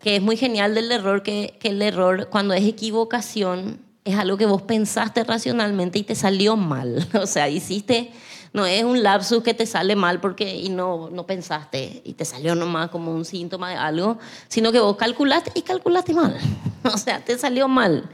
que 0.00 0.16
es 0.16 0.22
muy 0.22 0.38
genial 0.38 0.74
del 0.74 0.90
error, 0.90 1.22
que, 1.22 1.58
que 1.60 1.68
el 1.68 1.82
error 1.82 2.28
cuando 2.30 2.54
es 2.54 2.64
equivocación 2.64 3.80
es 4.04 4.16
algo 4.16 4.38
que 4.38 4.46
vos 4.46 4.62
pensaste 4.62 5.22
racionalmente 5.24 5.98
y 5.98 6.04
te 6.04 6.14
salió 6.14 6.56
mal. 6.56 7.06
O 7.20 7.26
sea, 7.26 7.50
hiciste 7.50 8.10
no 8.52 8.66
es 8.66 8.82
un 8.82 9.02
lapsus 9.02 9.42
que 9.42 9.54
te 9.54 9.66
sale 9.66 9.94
mal 9.94 10.20
porque 10.20 10.56
y 10.56 10.68
no, 10.68 11.10
no 11.10 11.26
pensaste 11.26 12.02
y 12.04 12.14
te 12.14 12.24
salió 12.24 12.54
nomás 12.54 12.88
como 12.90 13.12
un 13.12 13.24
síntoma 13.24 13.70
de 13.70 13.76
algo, 13.76 14.18
sino 14.48 14.72
que 14.72 14.80
vos 14.80 14.96
calculaste 14.96 15.52
y 15.54 15.62
calculaste 15.62 16.14
mal. 16.14 16.36
O 16.84 16.96
sea, 16.96 17.22
te 17.22 17.36
salió 17.36 17.68
mal. 17.68 18.08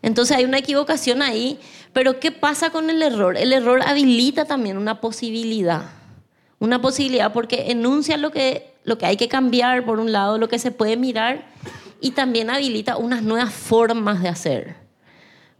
Entonces 0.00 0.36
hay 0.36 0.44
una 0.44 0.58
equivocación 0.58 1.20
ahí, 1.20 1.58
pero 1.92 2.18
¿qué 2.20 2.30
pasa 2.30 2.70
con 2.70 2.88
el 2.88 3.02
error? 3.02 3.36
El 3.36 3.52
error 3.52 3.82
habilita 3.82 4.44
también 4.44 4.78
una 4.78 5.00
posibilidad. 5.00 5.90
Una 6.58 6.80
posibilidad 6.80 7.32
porque 7.32 7.70
enuncia 7.72 8.16
lo 8.16 8.30
que, 8.30 8.72
lo 8.86 8.96
que 8.96 9.04
hay 9.04 9.16
que 9.16 9.28
cambiar, 9.28 9.84
por 9.84 10.00
un 10.00 10.12
lado, 10.12 10.38
lo 10.38 10.48
que 10.48 10.58
se 10.58 10.70
puede 10.70 10.96
mirar, 10.96 11.44
y 12.00 12.12
también 12.12 12.48
habilita 12.48 12.96
unas 12.96 13.22
nuevas 13.22 13.52
formas 13.52 14.22
de 14.22 14.28
hacer. 14.28 14.76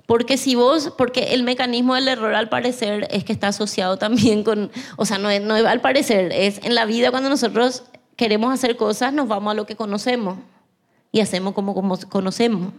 Porque 0.06 0.38
si 0.38 0.54
vos, 0.54 0.92
porque 0.96 1.34
el 1.34 1.42
mecanismo 1.42 1.96
del 1.96 2.06
error 2.06 2.34
al 2.34 2.48
parecer 2.48 3.08
es 3.10 3.24
que 3.24 3.32
está 3.32 3.48
asociado 3.48 3.98
también 3.98 4.44
con, 4.44 4.70
o 4.96 5.04
sea, 5.04 5.18
no 5.18 5.28
es, 5.28 5.42
no 5.42 5.54
al 5.54 5.80
parecer, 5.80 6.32
es 6.32 6.60
en 6.64 6.74
la 6.74 6.86
vida 6.86 7.10
cuando 7.10 7.28
nosotros 7.28 7.82
queremos 8.14 8.54
hacer 8.54 8.76
cosas, 8.76 9.12
nos 9.12 9.28
vamos 9.28 9.50
a 9.50 9.54
lo 9.54 9.66
que 9.66 9.76
conocemos 9.76 10.38
y 11.10 11.20
hacemos 11.20 11.52
como, 11.52 11.74
como 11.74 11.98
conocemos. 12.08 12.72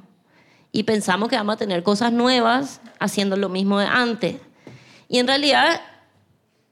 Y 0.71 0.83
pensamos 0.83 1.27
que 1.29 1.35
vamos 1.35 1.55
a 1.55 1.57
tener 1.57 1.83
cosas 1.83 2.11
nuevas 2.13 2.81
haciendo 2.99 3.35
lo 3.35 3.49
mismo 3.49 3.79
de 3.79 3.85
antes. 3.85 4.35
Y 5.09 5.19
en 5.19 5.27
realidad, 5.27 5.81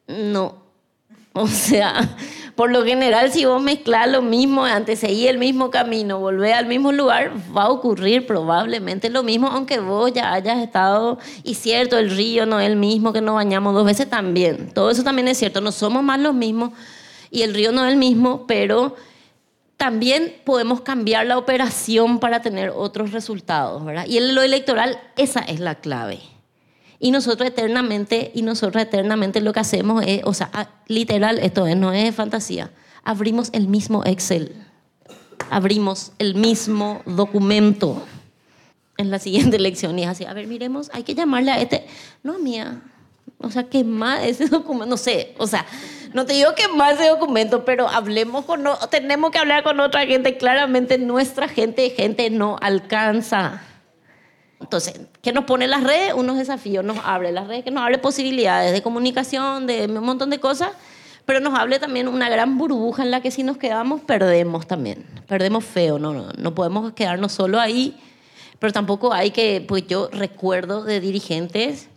no. 0.07 0.63
O 1.37 1.47
sea, 1.47 2.15
por 2.55 2.71
lo 2.71 2.85
general, 2.85 3.31
si 3.31 3.43
vos 3.43 3.61
mezclas 3.61 4.09
lo 4.09 4.21
mismo, 4.21 4.63
antes 4.63 4.99
seguir 4.99 5.29
el 5.29 5.37
mismo 5.37 5.69
camino, 5.69 6.19
volver 6.19 6.53
al 6.53 6.67
mismo 6.67 6.93
lugar, 6.93 7.33
va 7.55 7.63
a 7.63 7.69
ocurrir 7.69 8.25
probablemente 8.25 9.09
lo 9.09 9.23
mismo, 9.23 9.47
aunque 9.47 9.79
vos 9.79 10.13
ya 10.13 10.31
hayas 10.33 10.59
estado, 10.59 11.19
y 11.43 11.55
cierto, 11.55 11.97
el 11.97 12.09
río 12.09 12.45
no 12.45 12.61
es 12.61 12.67
el 12.67 12.77
mismo 12.77 13.11
que 13.11 13.19
nos 13.19 13.35
bañamos 13.35 13.73
dos 13.73 13.85
veces 13.85 14.09
también. 14.09 14.71
Todo 14.73 14.89
eso 14.89 15.03
también 15.03 15.27
es 15.27 15.37
cierto, 15.37 15.59
no 15.59 15.73
somos 15.73 16.01
más 16.01 16.19
los 16.19 16.33
mismos 16.33 16.71
y 17.29 17.41
el 17.41 17.53
río 17.53 17.73
no 17.73 17.85
es 17.85 17.91
el 17.91 17.97
mismo, 17.97 18.47
pero 18.47 18.95
también 19.75 20.33
podemos 20.45 20.79
cambiar 20.79 21.25
la 21.25 21.37
operación 21.37 22.19
para 22.19 22.41
tener 22.41 22.71
otros 22.73 23.11
resultados, 23.11 23.83
¿verdad? 23.83 24.05
Y 24.07 24.17
en 24.17 24.33
lo 24.33 24.41
electoral, 24.41 24.97
esa 25.17 25.41
es 25.41 25.59
la 25.59 25.75
clave. 25.75 26.34
Y 27.05 27.11
nosotros 27.11 27.47
eternamente, 27.47 28.31
y 28.33 28.41
nosotros 28.41 28.81
eternamente 28.81 29.39
lo 29.39 29.53
que 29.53 29.59
hacemos 29.59 30.03
es, 30.07 30.21
o 30.23 30.33
sea, 30.33 30.71
literal, 30.87 31.37
esto 31.37 31.67
es, 31.67 31.77
no 31.77 31.93
es 31.93 32.15
fantasía, 32.15 32.71
abrimos 33.03 33.51
el 33.53 33.67
mismo 33.67 34.03
Excel, 34.05 34.55
abrimos 35.51 36.13
el 36.17 36.33
mismo 36.33 37.03
documento 37.05 38.03
en 38.97 39.11
la 39.11 39.19
siguiente 39.19 39.55
elección 39.57 39.99
y 39.99 40.01
es 40.01 40.09
así, 40.09 40.25
a 40.25 40.33
ver, 40.33 40.47
miremos, 40.47 40.89
hay 40.93 41.03
que 41.03 41.13
llamarle 41.13 41.51
a 41.51 41.61
este, 41.61 41.85
no 42.23 42.39
mía, 42.39 42.81
o 43.37 43.51
sea, 43.51 43.65
quemar 43.65 44.25
ese 44.25 44.47
documento, 44.47 44.87
no 44.87 44.97
sé, 44.97 45.35
o 45.37 45.45
sea, 45.45 45.63
no 46.11 46.25
te 46.25 46.33
digo 46.33 46.55
quemar 46.55 46.95
ese 46.95 47.07
documento, 47.07 47.65
pero 47.65 47.87
hablemos 47.87 48.45
con, 48.45 48.63
tenemos 48.89 49.29
que 49.29 49.37
hablar 49.37 49.63
con 49.63 49.79
otra 49.79 50.07
gente, 50.07 50.37
claramente 50.37 50.97
nuestra 50.97 51.47
gente, 51.49 51.87
gente 51.91 52.31
no 52.31 52.57
alcanza. 52.59 53.61
Entonces, 54.59 54.99
¿qué 55.21 55.33
nos 55.33 55.45
pone 55.45 55.67
las 55.67 55.83
redes? 55.83 56.13
Unos 56.13 56.37
desafíos, 56.37 56.83
nos 56.83 56.97
abre 57.03 57.31
las 57.31 57.47
redes, 57.47 57.63
que 57.63 57.71
nos 57.71 57.83
abre 57.83 57.97
posibilidades 57.97 58.71
de 58.71 58.81
comunicación, 58.81 59.67
de 59.67 59.85
un 59.85 60.03
montón 60.03 60.29
de 60.29 60.39
cosas, 60.39 60.71
pero 61.25 61.39
nos 61.39 61.57
hable 61.57 61.79
también 61.79 62.07
una 62.07 62.29
gran 62.29 62.57
burbuja 62.57 63.03
en 63.03 63.11
la 63.11 63.21
que 63.21 63.31
si 63.31 63.43
nos 63.43 63.57
quedamos 63.57 64.01
perdemos 64.01 64.67
también, 64.67 65.05
perdemos 65.27 65.65
feo, 65.65 65.99
no, 65.99 66.13
no, 66.13 66.29
no 66.37 66.55
podemos 66.55 66.93
quedarnos 66.93 67.31
solo 67.31 67.59
ahí, 67.59 67.97
pero 68.59 68.71
tampoco 68.71 69.11
hay 69.11 69.31
que, 69.31 69.63
pues 69.67 69.87
yo 69.87 70.09
recuerdo 70.11 70.83
de 70.83 71.01
dirigentes, 71.01 71.89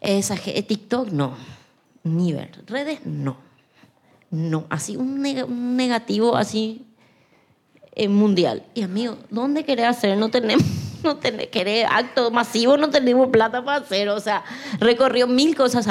esa, 0.00 0.36
TikTok 0.36 1.08
no, 1.08 1.34
ni 2.04 2.32
ver, 2.32 2.50
redes 2.66 3.04
no, 3.04 3.38
no, 4.30 4.66
así 4.68 4.96
un, 4.96 5.22
negativo 5.76 6.36
así 6.36 6.84
eh, 7.94 8.08
mundial. 8.08 8.64
Y 8.74 8.82
amigo, 8.82 9.16
¿dónde 9.30 9.64
querés 9.64 9.86
hacer? 9.86 10.16
No 10.18 10.28
tenemos 10.28 10.64
no 11.04 11.16
tenemos, 11.18 11.46
querer 11.48 11.86
acto 11.88 12.30
masivo, 12.30 12.76
no 12.76 12.90
tenemos 12.90 13.28
plata 13.28 13.64
para 13.64 13.84
hacer, 13.84 14.08
o 14.08 14.18
sea, 14.18 14.42
recorrió 14.80 15.26
mil 15.26 15.54
cosas. 15.54 15.86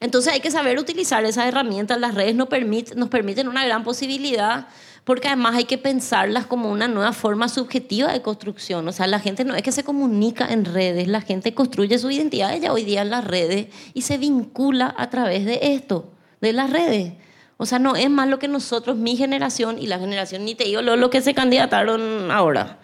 entonces 0.00 0.32
hay 0.32 0.40
que 0.40 0.50
saber 0.50 0.78
utilizar 0.78 1.24
esas 1.24 1.46
herramientas. 1.46 2.00
Las 2.00 2.14
redes 2.14 2.34
nos, 2.34 2.48
nos 2.96 3.08
permiten 3.08 3.48
una 3.48 3.64
gran 3.64 3.84
posibilidad 3.84 4.66
porque 5.04 5.28
además 5.28 5.56
hay 5.56 5.64
que 5.64 5.78
pensarlas 5.78 6.46
como 6.46 6.70
una 6.70 6.88
nueva 6.88 7.12
forma 7.12 7.48
subjetiva 7.48 8.12
de 8.12 8.22
construcción. 8.22 8.86
O 8.86 8.92
sea, 8.92 9.06
la 9.06 9.20
gente 9.20 9.44
no 9.44 9.54
es 9.54 9.62
que 9.62 9.72
se 9.72 9.84
comunica 9.84 10.46
en 10.46 10.64
redes, 10.64 11.08
la 11.08 11.20
gente 11.20 11.54
construye 11.54 11.98
su 11.98 12.10
identidad 12.10 12.56
ya 12.56 12.72
hoy 12.72 12.84
día 12.84 13.02
en 13.02 13.10
las 13.10 13.24
redes 13.24 13.68
y 13.94 14.02
se 14.02 14.18
vincula 14.18 14.94
a 14.96 15.10
través 15.10 15.44
de 15.44 15.58
esto, 15.74 16.12
de 16.40 16.52
las 16.52 16.70
redes. 16.70 17.14
O 17.56 17.66
sea, 17.66 17.78
no 17.78 17.94
es 17.94 18.08
más 18.08 18.26
lo 18.26 18.38
que 18.38 18.48
nosotros, 18.48 18.96
mi 18.96 19.16
generación 19.16 19.78
y 19.78 19.86
la 19.86 19.98
generación, 19.98 20.46
ni 20.46 20.54
te 20.54 20.64
digo 20.64 20.80
lo, 20.80 21.10
que 21.10 21.20
se 21.20 21.34
candidataron 21.34 22.30
ahora. 22.30 22.78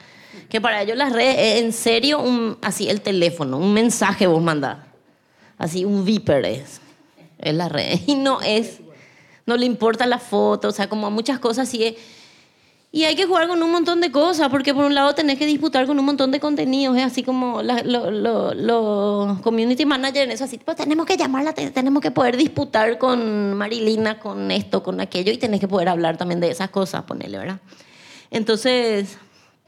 Que 0.57 0.61
para 0.63 0.81
ellos 0.81 0.97
las 0.97 1.13
redes 1.13 1.37
es 1.39 1.63
en 1.65 1.71
serio 1.75 2.19
un, 2.19 2.57
así 2.63 2.89
el 2.89 3.03
teléfono, 3.03 3.59
un 3.59 3.75
mensaje 3.75 4.27
vos 4.27 4.43
mandás. 4.43 4.79
Así 5.59 5.85
un 5.85 6.03
viper 6.03 6.47
es, 6.47 6.81
es 7.39 7.55
la 7.55 7.69
red. 7.69 8.01
Y 8.07 8.15
no 8.15 8.41
es, 8.41 8.79
no 9.45 9.59
le 9.59 9.67
importa 9.67 10.07
la 10.07 10.19
foto, 10.19 10.69
o 10.69 10.73
sea, 10.73 10.89
como 10.89 11.09
a 11.09 11.11
muchas 11.11 11.41
cosas 11.41 11.69
sí 11.69 11.85
es. 11.85 11.97
Y 12.91 13.05
hay 13.05 13.15
que 13.17 13.27
jugar 13.27 13.49
con 13.49 13.63
un 13.63 13.71
montón 13.71 14.01
de 14.01 14.11
cosas, 14.11 14.49
porque 14.49 14.73
por 14.73 14.87
un 14.87 14.95
lado 14.95 15.15
tenés 15.15 15.39
que 15.39 15.45
disputar 15.45 15.87
con 15.87 15.99
un 15.99 16.07
montón 16.07 16.31
de 16.31 16.41
contenidos, 16.41 16.97
es 16.97 17.05
así 17.05 17.23
como 17.23 17.61
los 17.63 19.39
community 19.41 19.85
managers, 19.85 20.33
eso 20.33 20.45
así, 20.45 20.57
pues 20.57 20.79
tenemos 20.79 21.05
que 21.05 21.19
llamarla, 21.19 21.53
tenemos 21.53 22.03
que 22.03 22.13
poder 22.13 22.39
disputar 22.39 22.97
con 22.97 23.53
Marilina, 23.53 24.19
con 24.19 24.51
esto, 24.51 24.83
con 24.83 25.03
aquello, 25.03 25.33
y 25.33 25.37
tenés 25.37 25.61
que 25.61 25.69
poder 25.69 25.91
hablar 25.91 26.17
también 26.17 26.41
de 26.41 26.51
esas 26.51 26.71
cosas, 26.71 27.03
ponerle, 27.03 27.37
¿verdad? 27.37 27.61
Entonces, 28.31 29.19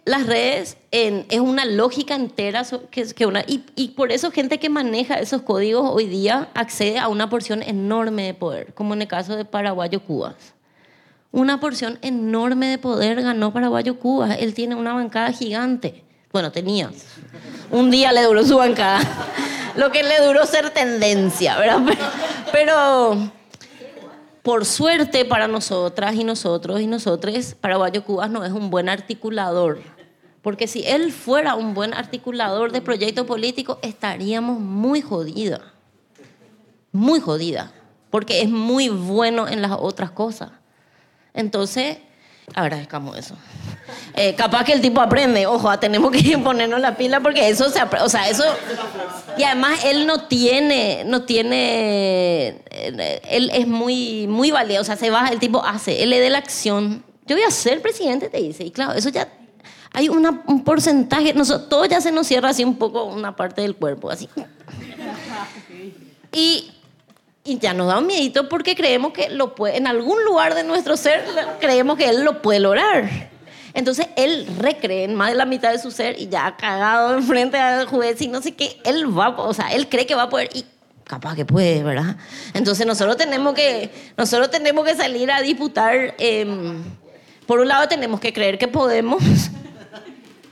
las 0.09 0.27
redes 0.27 0.79
es 0.91 1.41
una 1.41 1.67
lógica 1.67 2.15
entera 2.15 2.65
que, 2.91 3.27
una, 3.27 3.43
y, 3.47 3.63
y, 3.77 3.89
por 3.89 4.11
eso 4.11 4.31
gente 4.31 4.59
que 4.59 4.71
maneja 4.71 5.17
esos 5.17 5.43
códigos 5.43 5.91
hoy 5.93 6.07
día 6.07 6.49
accede 6.55 6.99
a 6.99 7.09
una 7.09 7.29
porción 7.29 7.63
enorme 7.63 8.25
de 8.25 8.35
poder, 8.35 8.73
como 8.73 8.95
en 8.95 9.03
el 9.03 9.09
caso 9.09 9.37
de 9.37 9.45
Paraguayo 9.45 10.03
Cubas. 10.03 10.55
Una 11.31 11.61
porción 11.61 11.99
enorme 12.01 12.69
de 12.69 12.79
poder 12.79 13.21
ganó 13.21 13.53
Paraguayo 13.53 13.99
Cubas. 13.99 14.39
Él 14.41 14.55
tiene 14.55 14.75
una 14.75 14.95
bancada 14.95 15.31
gigante. 15.31 16.03
Bueno, 16.33 16.51
tenía. 16.51 16.91
Un 17.71 17.91
día 17.91 18.11
le 18.13 18.23
duró 18.23 18.43
su 18.45 18.57
bancada. 18.57 19.01
Lo 19.77 19.93
que 19.93 20.03
le 20.03 20.25
duró 20.25 20.47
ser 20.47 20.71
tendencia, 20.71 21.59
¿verdad? 21.59 21.83
pero 22.51 23.31
por 24.43 24.65
suerte 24.65 25.27
para 25.27 25.49
nosotras 25.49 26.15
y 26.15 26.25
nosotros 26.25 26.81
y 26.81 26.87
nosotros, 26.87 27.55
Paraguayo 27.61 28.03
Cubas 28.05 28.31
no 28.31 28.43
es 28.43 28.53
un 28.53 28.71
buen 28.71 28.89
articulador 28.89 29.98
porque 30.43 30.67
si 30.67 30.87
él 30.87 31.13
fuera 31.13 31.55
un 31.55 31.75
buen 31.75 31.95
articulador 31.95 32.73
de 32.73 32.81
proyectos 32.81 33.27
políticos, 33.27 33.79
estaríamos 33.83 34.61
muy 34.61 35.03
jodida. 35.03 35.61
Muy 36.93 37.21
jodida. 37.21 37.73
Porque 38.11 38.43
es 38.43 38.49
muy 38.49 38.89
bueno 38.89 39.49
en 39.49 39.61
las 39.61 39.73
otras 39.73 40.11
cosas. 40.11 40.51
Entonces, 41.35 41.99
agradezcamos 42.55 43.19
eso. 43.19 43.35
Eh, 44.15 44.35
capaz 44.35 44.65
que 44.65 44.73
el 44.73 44.81
tipo 44.81 45.01
aprende, 45.01 45.47
ojo, 45.47 45.77
tenemos 45.79 46.11
que 46.11 46.39
ponernos 46.45 46.81
la 46.81 46.97
pila 46.97 47.21
porque 47.21 47.49
eso 47.49 47.71
se 47.71 47.81
o 47.83 48.09
sea, 48.09 48.29
eso 48.29 48.45
y 49.37 49.45
además 49.45 49.85
él 49.85 50.07
no 50.07 50.27
tiene 50.27 51.05
no 51.07 51.23
tiene 51.23 52.49
eh, 52.71 53.21
él 53.31 53.51
es 53.53 53.67
muy 53.67 54.27
muy 54.27 54.51
valioso, 54.51 54.83
o 54.83 54.85
sea, 54.85 54.97
se 54.97 55.11
va, 55.11 55.29
el 55.29 55.39
tipo 55.39 55.65
hace, 55.65 56.03
él 56.03 56.11
le 56.11 56.21
da 56.21 56.31
la 56.31 56.39
acción. 56.39 57.05
Yo 57.27 57.37
voy 57.37 57.45
a 57.45 57.51
ser 57.51 57.83
presidente, 57.83 58.29
te 58.29 58.39
dice, 58.39 58.65
y 58.65 58.71
claro, 58.71 58.95
eso 58.95 59.11
ya 59.11 59.29
hay 59.93 60.09
un 60.09 60.65
porcentaje, 60.65 61.35
nosotros, 61.35 61.69
todo 61.69 61.85
ya 61.87 62.01
se 62.01 62.13
nos 62.13 62.27
cierra 62.27 62.51
así 62.51 62.65
un 62.65 62.77
poco 62.77 63.05
una 63.05 63.35
parte 63.35 63.63
del 63.63 63.75
cuerpo, 63.75 64.11
así. 64.11 64.29
Y, 66.33 66.71
y 67.45 67.59
ya 67.59 67.73
nos 67.73 67.89
da 67.89 67.99
un 67.99 68.07
miedito 68.07 68.49
porque 68.49 68.77
creemos 68.77 69.13
que 69.13 69.31
lo 69.31 69.55
puede, 69.55 69.77
en 69.77 69.87
algún 69.87 70.23
lugar 70.25 70.55
de 70.55 70.65
nuestro 70.65 70.97
ser, 70.97 71.25
creemos 71.61 71.97
que 71.97 72.09
él 72.09 72.23
lo 72.23 72.43
puede 72.43 72.61
lograr. 72.61 73.09
Entonces 73.75 74.09
él 74.17 74.47
recree 74.59 75.05
en 75.05 75.15
más 75.15 75.31
de 75.31 75.37
la 75.37 75.45
mitad 75.45 75.73
de 75.73 75.79
su 75.79 75.91
ser 75.91 76.21
y 76.21 76.29
ya 76.29 76.57
cagado 76.57 77.15
enfrente 77.19 77.59
al 77.59 77.87
juez 77.87 78.21
y 78.21 78.29
no 78.29 78.43
sé 78.43 78.53
qué, 78.55 78.81
él 78.85 79.07
va, 79.17 79.31
o 79.31 79.55
sea, 79.55 79.73
él 79.73 79.89
cree 79.89 80.07
que 80.07 80.15
va 80.15 80.25
a 80.25 80.29
poder 80.29 80.51
y 80.55 80.65
capaz 81.05 81.35
que 81.35 81.45
puede, 81.45 81.83
¿verdad? 81.83 82.17
Entonces 82.55 82.87
nosotros 82.87 83.17
tenemos 83.17 83.55
que, 83.55 83.91
nosotros 84.17 84.51
tenemos 84.51 84.85
que 84.85 84.95
salir 84.95 85.31
a 85.31 85.41
disputar. 85.41 86.15
Em, 86.19 86.83
por 87.47 87.61
un 87.61 87.69
lado 87.69 87.89
tenemos 87.89 88.21
que 88.21 88.33
creer 88.33 88.59
que 88.59 88.69
podemos 88.69 89.23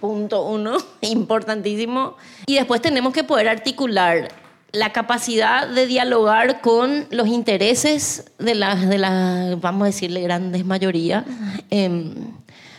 punto 0.01 0.45
uno, 0.45 0.77
importantísimo. 1.01 2.17
Y 2.47 2.55
después 2.55 2.81
tenemos 2.81 3.13
que 3.13 3.25
poder 3.25 3.49
articular 3.49 4.29
la 4.73 4.93
capacidad 4.93 5.69
de 5.69 5.87
dialogar 5.87 6.61
con 6.61 7.07
los 7.11 7.29
intereses 7.29 8.31
de 8.39 8.55
las, 8.55 8.89
de 8.89 8.99
las 8.99 9.61
vamos 9.61 9.83
a 9.83 9.87
decirle, 9.87 10.21
grandes 10.21 10.65
mayorías, 10.65 11.25
em, 11.71 12.15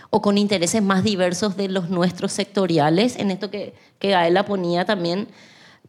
o 0.09 0.21
con 0.21 0.37
intereses 0.37 0.81
más 0.81 1.03
diversos 1.03 1.57
de 1.57 1.69
los 1.69 1.89
nuestros 1.89 2.31
sectoriales, 2.31 3.17
en 3.17 3.31
esto 3.31 3.49
que, 3.49 3.73
que 3.99 4.11
Gaela 4.11 4.45
ponía 4.45 4.85
también, 4.85 5.27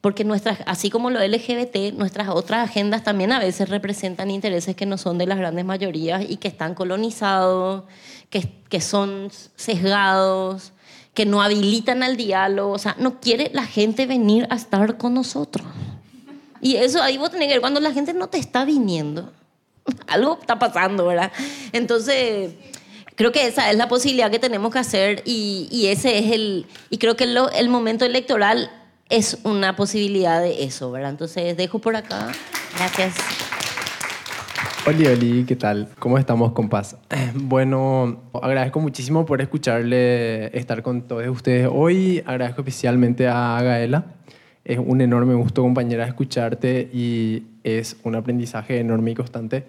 porque 0.00 0.24
nuestras, 0.24 0.60
así 0.66 0.90
como 0.90 1.10
lo 1.10 1.20
LGBT, 1.20 1.94
nuestras 1.94 2.28
otras 2.28 2.68
agendas 2.68 3.02
también 3.02 3.32
a 3.32 3.38
veces 3.38 3.68
representan 3.68 4.30
intereses 4.30 4.76
que 4.76 4.86
no 4.86 4.96
son 4.96 5.18
de 5.18 5.26
las 5.26 5.38
grandes 5.38 5.64
mayorías 5.64 6.24
y 6.28 6.36
que 6.36 6.48
están 6.48 6.74
colonizados, 6.74 7.84
que, 8.30 8.62
que 8.68 8.80
son 8.80 9.30
sesgados, 9.56 10.72
que 11.18 11.26
no 11.26 11.42
habilitan 11.42 12.04
al 12.04 12.16
diálogo, 12.16 12.70
o 12.70 12.78
sea, 12.78 12.94
no 12.96 13.18
quiere 13.18 13.50
la 13.52 13.66
gente 13.66 14.06
venir 14.06 14.46
a 14.50 14.54
estar 14.54 14.98
con 14.98 15.14
nosotros. 15.14 15.66
Y 16.60 16.76
eso 16.76 17.02
ahí 17.02 17.18
vos 17.18 17.32
tenés 17.32 17.48
que 17.48 17.54
ver, 17.54 17.60
cuando 17.60 17.80
la 17.80 17.90
gente 17.90 18.14
no 18.14 18.28
te 18.28 18.38
está 18.38 18.64
viniendo, 18.64 19.32
algo 20.06 20.38
está 20.40 20.60
pasando, 20.60 21.08
¿verdad? 21.08 21.32
Entonces, 21.72 22.52
creo 23.16 23.32
que 23.32 23.48
esa 23.48 23.68
es 23.68 23.76
la 23.76 23.88
posibilidad 23.88 24.30
que 24.30 24.38
tenemos 24.38 24.72
que 24.72 24.78
hacer 24.78 25.22
y, 25.24 25.88
ese 25.88 26.18
es 26.18 26.30
el, 26.30 26.66
y 26.88 26.98
creo 26.98 27.16
que 27.16 27.24
el 27.24 27.68
momento 27.68 28.04
electoral 28.04 28.70
es 29.08 29.38
una 29.42 29.74
posibilidad 29.74 30.40
de 30.40 30.62
eso, 30.62 30.92
¿verdad? 30.92 31.10
Entonces, 31.10 31.56
dejo 31.56 31.80
por 31.80 31.96
acá. 31.96 32.30
Gracias. 32.76 33.14
Hola, 34.88 35.10
Oli, 35.10 35.44
¿qué 35.44 35.54
tal? 35.54 35.86
¿Cómo 35.98 36.16
estamos, 36.16 36.52
compás? 36.52 36.96
Bueno, 37.34 38.22
agradezco 38.32 38.80
muchísimo 38.80 39.26
por 39.26 39.42
escucharle, 39.42 40.46
estar 40.56 40.82
con 40.82 41.02
todos 41.02 41.28
ustedes 41.28 41.68
hoy. 41.70 42.22
Agradezco 42.24 42.62
especialmente 42.62 43.28
a 43.28 43.60
Gaela. 43.60 44.06
Es 44.64 44.78
un 44.78 45.02
enorme 45.02 45.34
gusto, 45.34 45.60
compañera, 45.60 46.06
escucharte 46.06 46.88
y 46.90 47.42
es 47.64 47.98
un 48.02 48.14
aprendizaje 48.14 48.80
enorme 48.80 49.10
y 49.10 49.14
constante. 49.14 49.66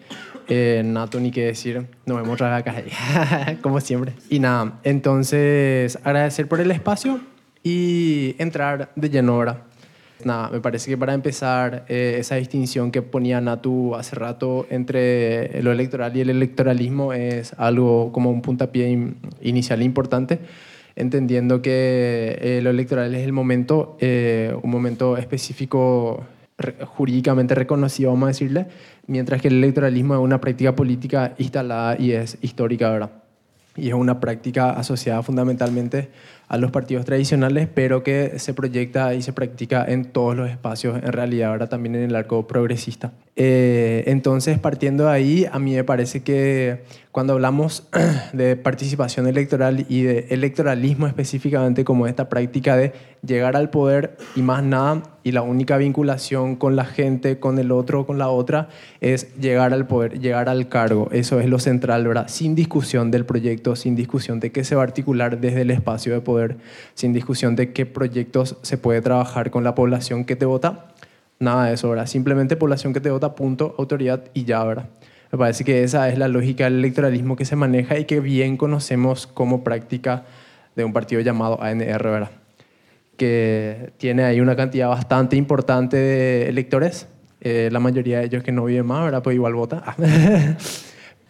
Eh, 0.48 0.84
nato, 0.86 1.20
ni 1.20 1.32
qué 1.32 1.48
decir. 1.48 1.86
Nos 2.06 2.16
vemos 2.16 2.36
otra 2.36 2.56
vez 2.56 2.66
acá, 2.66 3.58
como 3.62 3.82
siempre. 3.82 4.14
Y 4.30 4.40
nada, 4.40 4.80
entonces 4.86 6.00
agradecer 6.06 6.48
por 6.48 6.62
el 6.62 6.72
espacio 6.72 7.20
y 7.62 8.38
entrar 8.40 8.94
de 8.96 9.10
lleno 9.10 9.34
ahora 9.34 9.66
Nada, 10.26 10.50
me 10.50 10.60
parece 10.60 10.92
que 10.92 10.98
para 10.98 11.14
empezar, 11.14 11.86
eh, 11.88 12.18
esa 12.20 12.36
distinción 12.36 12.92
que 12.92 13.02
ponía 13.02 13.40
Natu 13.40 13.96
hace 13.96 14.16
rato 14.18 14.68
entre 14.70 15.62
lo 15.64 15.72
electoral 15.72 16.16
y 16.18 16.22
el 16.22 16.30
electoralismo 16.30 17.14
es 17.14 17.54
algo 17.58 18.12
como 18.12 18.30
un 18.30 18.42
puntapié 18.42 19.14
inicial 19.42 19.82
importante, 19.82 20.40
entendiendo 20.98 21.62
que 21.62 22.38
eh, 22.42 22.60
lo 22.62 22.70
electoral 22.70 23.16
es 23.16 23.24
el 23.24 23.32
momento, 23.32 23.96
eh, 24.02 24.54
un 24.62 24.70
momento 24.70 25.16
específico 25.16 26.26
jurídicamente 26.84 27.56
reconocido, 27.56 28.10
vamos 28.10 28.28
a 28.28 28.32
decirle, 28.32 28.66
mientras 29.08 29.42
que 29.42 29.48
el 29.48 29.56
electoralismo 29.56 30.16
es 30.16 30.20
una 30.20 30.42
práctica 30.42 30.76
política 30.76 31.34
instalada 31.38 31.96
y 31.98 32.12
es 32.12 32.38
histórica, 32.42 32.92
¿verdad? 32.92 33.12
Y 33.78 33.88
es 33.88 33.94
una 33.94 34.20
práctica 34.20 34.72
asociada 34.72 35.24
fundamentalmente 35.24 36.10
a 36.50 36.58
los 36.58 36.72
partidos 36.72 37.06
tradicionales, 37.06 37.68
pero 37.72 38.04
que 38.04 38.40
se 38.40 38.54
proyecta 38.56 39.14
y 39.14 39.22
se 39.22 39.34
practica 39.34 39.86
en 39.88 40.06
todos 40.06 40.36
los 40.36 40.50
espacios, 40.50 40.98
en 40.98 41.14
realidad 41.14 41.52
ahora 41.52 41.70
también 41.70 41.96
en 41.96 42.04
el 42.04 42.16
arco 42.16 42.48
progresista. 42.48 43.14
Eh, 43.36 44.04
entonces, 44.08 44.58
partiendo 44.60 45.06
de 45.06 45.12
ahí, 45.12 45.48
a 45.50 45.60
mí 45.60 45.76
me 45.76 45.84
parece 45.84 46.24
que 46.24 46.82
cuando 47.12 47.34
hablamos 47.34 47.88
de 48.34 48.56
participación 48.56 49.28
electoral 49.28 49.86
y 49.88 50.02
de 50.02 50.28
electoralismo 50.32 51.08
específicamente 51.08 51.86
como 51.86 52.08
esta 52.08 52.30
práctica 52.30 52.76
de 52.76 52.94
llegar 53.26 53.56
al 53.56 53.70
poder 53.70 54.18
y 54.36 54.42
más 54.42 54.64
nada, 54.64 55.04
y 55.24 55.32
la 55.32 55.42
única 55.42 55.78
vinculación 55.78 56.56
con 56.56 56.76
la 56.76 56.86
gente, 56.86 57.40
con 57.40 57.60
el 57.60 57.72
otro, 57.72 58.06
con 58.06 58.18
la 58.18 58.30
otra, 58.30 58.70
es 59.02 59.36
llegar 59.36 59.74
al 59.74 59.86
poder, 59.86 60.20
llegar 60.20 60.50
al 60.50 60.70
cargo. 60.70 61.10
Eso 61.12 61.40
es 61.40 61.48
lo 61.48 61.60
central, 61.60 62.08
¿verdad? 62.08 62.28
Sin 62.30 62.56
discusión 62.56 63.12
del 63.12 63.26
proyecto, 63.26 63.76
sin 63.76 63.96
discusión 63.96 64.40
de 64.40 64.52
qué 64.52 64.64
se 64.64 64.76
va 64.76 64.82
a 64.82 64.86
articular 64.86 65.40
desde 65.40 65.62
el 65.62 65.72
espacio 65.72 66.14
de 66.14 66.22
poder, 66.22 66.39
sin 66.94 67.14
discusión 67.14 67.56
de 67.56 67.74
qué 67.74 67.86
proyectos 67.86 68.58
se 68.62 68.78
puede 68.78 69.02
trabajar 69.02 69.52
con 69.52 69.64
la 69.64 69.76
población 69.76 70.26
que 70.26 70.36
te 70.36 70.46
vota. 70.46 70.94
Nada 71.40 71.66
de 71.66 71.74
eso, 71.74 71.90
¿verdad? 71.90 72.08
Simplemente 72.08 72.56
población 72.56 72.94
que 72.94 73.00
te 73.00 73.10
vota, 73.10 73.36
punto, 73.36 73.76
autoridad 73.78 74.26
y 74.34 74.46
ya, 74.46 74.64
¿verdad? 74.64 74.90
Me 75.32 75.38
parece 75.38 75.64
que 75.64 75.84
esa 75.84 76.10
es 76.10 76.18
la 76.18 76.28
lógica 76.28 76.66
del 76.66 76.80
electoralismo 76.80 77.36
que 77.36 77.46
se 77.46 77.56
maneja 77.56 77.98
y 77.98 78.06
que 78.06 78.20
bien 78.20 78.58
conocemos 78.58 79.28
como 79.28 79.64
práctica 79.64 80.26
de 80.76 80.84
un 80.84 80.94
partido 80.94 81.22
llamado 81.22 81.62
ANR, 81.62 82.04
¿verdad? 82.04 82.32
que 83.20 83.92
tiene 83.98 84.24
ahí 84.24 84.40
una 84.40 84.56
cantidad 84.56 84.88
bastante 84.88 85.36
importante 85.36 85.98
de 85.98 86.50
electores, 86.50 87.08
eh, 87.42 87.70
la 87.72 87.80
mayoría 87.80 88.20
de 88.20 88.26
ellos 88.26 88.44
que 88.44 88.52
no 88.52 88.66
viven 88.66 88.88
más, 88.88 89.04
¿verdad? 89.04 89.22
Pues 89.22 89.36
igual 89.36 89.54
vota. 89.54 89.96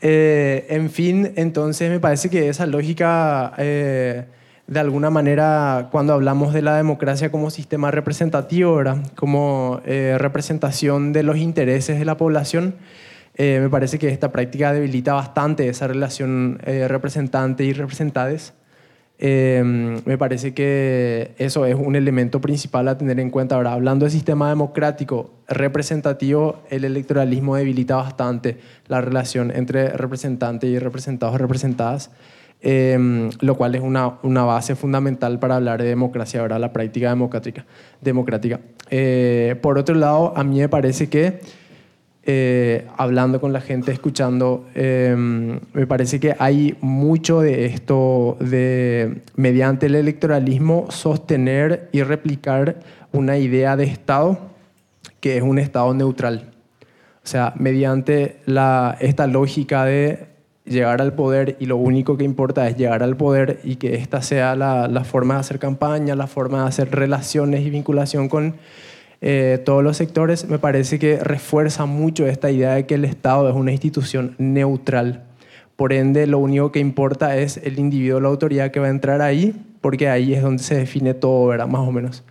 eh, 0.01 0.67
en 0.69 0.89
fin, 0.89 1.33
entonces 1.35 1.89
me 1.89 1.99
parece 1.99 2.29
que 2.29 2.47
esa 2.47 2.65
lógica, 2.67 3.53
eh, 3.57 4.23
de 4.69 4.79
alguna 4.79 5.09
manera, 5.09 5.89
cuando 5.91 6.13
hablamos 6.13 6.53
de 6.53 6.61
la 6.61 6.77
democracia 6.77 7.31
como 7.31 7.49
sistema 7.49 7.91
representativo, 7.91 8.75
¿verdad? 8.75 8.97
Como 9.15 9.81
eh, 9.85 10.15
representación 10.19 11.11
de 11.11 11.23
los 11.23 11.37
intereses 11.37 11.97
de 11.99 12.05
la 12.05 12.17
población, 12.17 12.75
me 13.37 13.69
parece 13.69 13.99
que 13.99 14.09
esta 14.09 14.33
práctica 14.33 14.73
debilita 14.73 15.13
bastante 15.13 15.69
esa 15.69 15.87
relación 15.87 16.59
representante 16.61 17.63
y 17.63 17.71
representades 17.71 18.53
me 19.21 20.17
parece 20.17 20.53
que 20.53 21.33
eso 21.37 21.65
es 21.65 21.75
un 21.75 21.95
elemento 21.97 22.39
principal 22.39 22.87
a 22.87 22.97
tener 22.97 23.19
en 23.19 23.29
cuenta. 23.29 23.55
Ahora, 23.55 23.73
hablando 23.73 24.05
de 24.05 24.11
sistema 24.11 24.47
democrático 24.47 25.31
representativo, 25.47 26.61
el 26.69 26.85
electoralismo 26.85 27.57
debilita 27.57 27.97
bastante 27.97 28.57
la 28.87 29.01
relación 29.01 29.51
entre 29.53 29.89
representantes 29.89 30.69
y 30.69 30.79
representados 30.79 31.35
o 31.35 31.37
representadas, 31.37 32.11
em, 32.61 33.29
lo 33.39 33.55
cual 33.55 33.75
es 33.75 33.81
una, 33.81 34.19
una, 34.23 34.43
base 34.43 34.75
fundamental 34.75 35.39
para 35.39 35.55
hablar 35.55 35.81
de 35.81 35.89
democracia, 35.89 36.41
ahora 36.41 36.59
la 36.59 36.73
práctica 36.73 37.09
democrática. 37.09 37.65
democrática. 38.01 38.59
Eh, 38.89 39.55
por 39.61 39.77
otro 39.77 39.95
lado, 39.95 40.33
a 40.35 40.43
mí 40.43 40.59
me 40.59 40.69
parece 40.69 41.09
que 41.09 41.39
eh, 42.31 42.85
hablando 42.97 43.41
con 43.41 43.53
la 43.53 43.61
gente, 43.61 43.91
escuchando, 43.91 44.67
em, 44.75 45.59
me 45.73 45.87
parece 45.87 46.19
que 46.19 46.35
hay 46.37 46.77
mucho 46.81 47.41
de 47.41 47.65
esto 47.65 48.37
de, 48.39 49.21
mediante 49.35 49.87
el 49.87 49.95
electoralismo, 49.95 50.91
sostener 50.91 51.89
y 51.91 52.03
replicar 52.03 52.81
una 53.13 53.37
idea 53.37 53.75
de 53.75 53.85
Estado 53.85 54.37
que 55.19 55.37
es 55.37 55.43
un 55.43 55.59
Estado 55.59 55.93
neutral. 55.93 56.51
O 57.23 57.27
sea, 57.27 57.53
mediante 57.57 58.37
la, 58.45 58.97
esta 58.99 59.25
lógica 59.25 59.85
de 59.85 60.27
llegar 60.69 61.01
al 61.01 61.13
poder 61.13 61.57
y 61.59 61.65
lo 61.65 61.77
único 61.77 62.17
que 62.17 62.23
importa 62.23 62.67
es 62.67 62.77
llegar 62.77 63.03
al 63.03 63.17
poder 63.17 63.59
y 63.63 63.75
que 63.75 63.95
esta 63.95 64.21
sea 64.21 64.55
la, 64.55 65.03
forma 65.03 65.35
de 65.35 65.39
hacer 65.41 65.59
campaña, 65.59 66.15
la 66.15 66.27
forma 66.27 66.61
de 66.61 66.67
hacer 66.69 66.91
relaciones 66.91 67.61
y 67.61 67.69
vinculación 67.69 68.29
con 68.29 68.55
eh, 69.21 69.61
todos 69.65 69.83
los 69.83 69.97
sectores, 69.97 70.47
me 70.47 70.59
parece 70.59 70.99
que 70.99 71.17
refuerza 71.17 71.85
mucho 71.85 72.25
esta 72.27 72.51
idea 72.51 72.75
de 72.75 72.85
que 72.85 72.95
el 72.95 73.05
Estado 73.05 73.49
es 73.49 73.55
una 73.55 73.71
institución 73.71 74.35
neutral. 74.37 75.25
Por 75.75 75.93
ende, 75.93 76.27
lo 76.27 76.39
único 76.39 76.71
que 76.71 76.79
importa 76.79 77.37
es 77.37 77.57
el 77.57 77.79
individuo, 77.79 78.19
la 78.19 78.29
autoridad 78.29 78.71
que 78.71 78.79
va 78.79 78.87
a 78.87 78.91
entrar 78.91 79.21
ahí, 79.21 79.55
porque 79.81 80.09
ahí 80.09 80.33
es 80.33 80.41
donde 80.41 80.63
se 80.63 80.75
define 80.75 81.13
todo, 81.13 81.47
¿verdad? 81.47 81.67
Más 81.67 81.87
o 81.87 81.91
menos. 81.91 82.23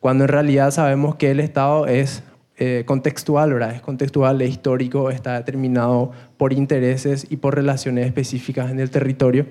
Cuando 0.00 0.24
en 0.24 0.28
realidad 0.28 0.70
sabemos 0.70 1.16
que 1.16 1.30
el 1.30 1.40
Estado 1.40 1.86
es 1.86 2.22
eh, 2.58 2.84
contextual, 2.86 3.52
¿verdad? 3.52 3.74
Es 3.74 3.82
contextual, 3.82 4.40
es 4.40 4.50
histórico, 4.50 5.10
está 5.10 5.34
determinado 5.34 6.12
por 6.38 6.54
intereses 6.54 7.26
y 7.28 7.36
por 7.36 7.54
relaciones 7.54 8.06
específicas 8.06 8.70
en 8.70 8.80
el 8.80 8.90
territorio. 8.90 9.46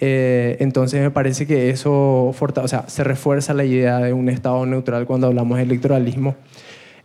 Eh, 0.00 0.56
entonces 0.60 1.02
me 1.02 1.10
parece 1.10 1.48
que 1.48 1.70
eso 1.70 2.28
o 2.28 2.68
sea, 2.68 2.88
se 2.88 3.02
refuerza 3.02 3.54
la 3.54 3.64
idea 3.64 3.98
de 3.98 4.12
un 4.12 4.28
Estado 4.28 4.64
neutral 4.66 5.06
cuando 5.06 5.26
hablamos 5.26 5.58
de 5.58 5.64
electoralismo, 5.64 6.36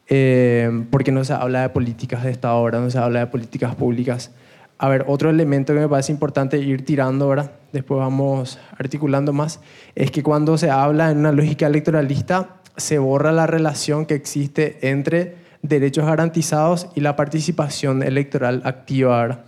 eh, 0.08 0.86
porque 0.92 1.12
no 1.12 1.24
se 1.24 1.34
habla 1.34 1.64
de 1.64 1.70
políticas 1.70 2.24
de 2.24 2.30
Estado 2.30 2.54
ahora, 2.54 2.80
no 2.80 2.92
se 2.92 3.00
habla 3.00 3.22
de 3.22 3.28
políticas 3.28 3.74
públicas. 3.74 4.32
A 4.78 4.90
ver, 4.90 5.06
otro 5.08 5.32
elemento 5.32 5.74
que 5.74 5.80
me 5.80 5.90
parece 5.90 6.12
importante 6.12 6.60
ir 6.60 6.86
tirando 6.86 7.26
ahora, 7.26 7.54
después 7.72 8.00
vamos 8.00 8.60
articulando 8.78 9.34
más, 9.34 9.60
es 9.96 10.12
que 10.12 10.22
cuando 10.22 10.60
se 10.60 10.70
habla 10.70 11.10
en 11.10 11.18
una 11.18 11.32
lógica 11.32 11.66
electoralista, 11.66 12.58
se 12.78 12.98
borra 13.00 13.32
la 13.32 13.48
relación 13.48 14.06
que 14.06 14.16
existe 14.16 14.90
entre 14.90 15.36
derechos 15.62 16.06
garantizados 16.06 16.88
y 16.96 17.02
la 17.02 17.16
participación 17.16 18.04
electoral 18.04 18.62
activa. 18.66 19.46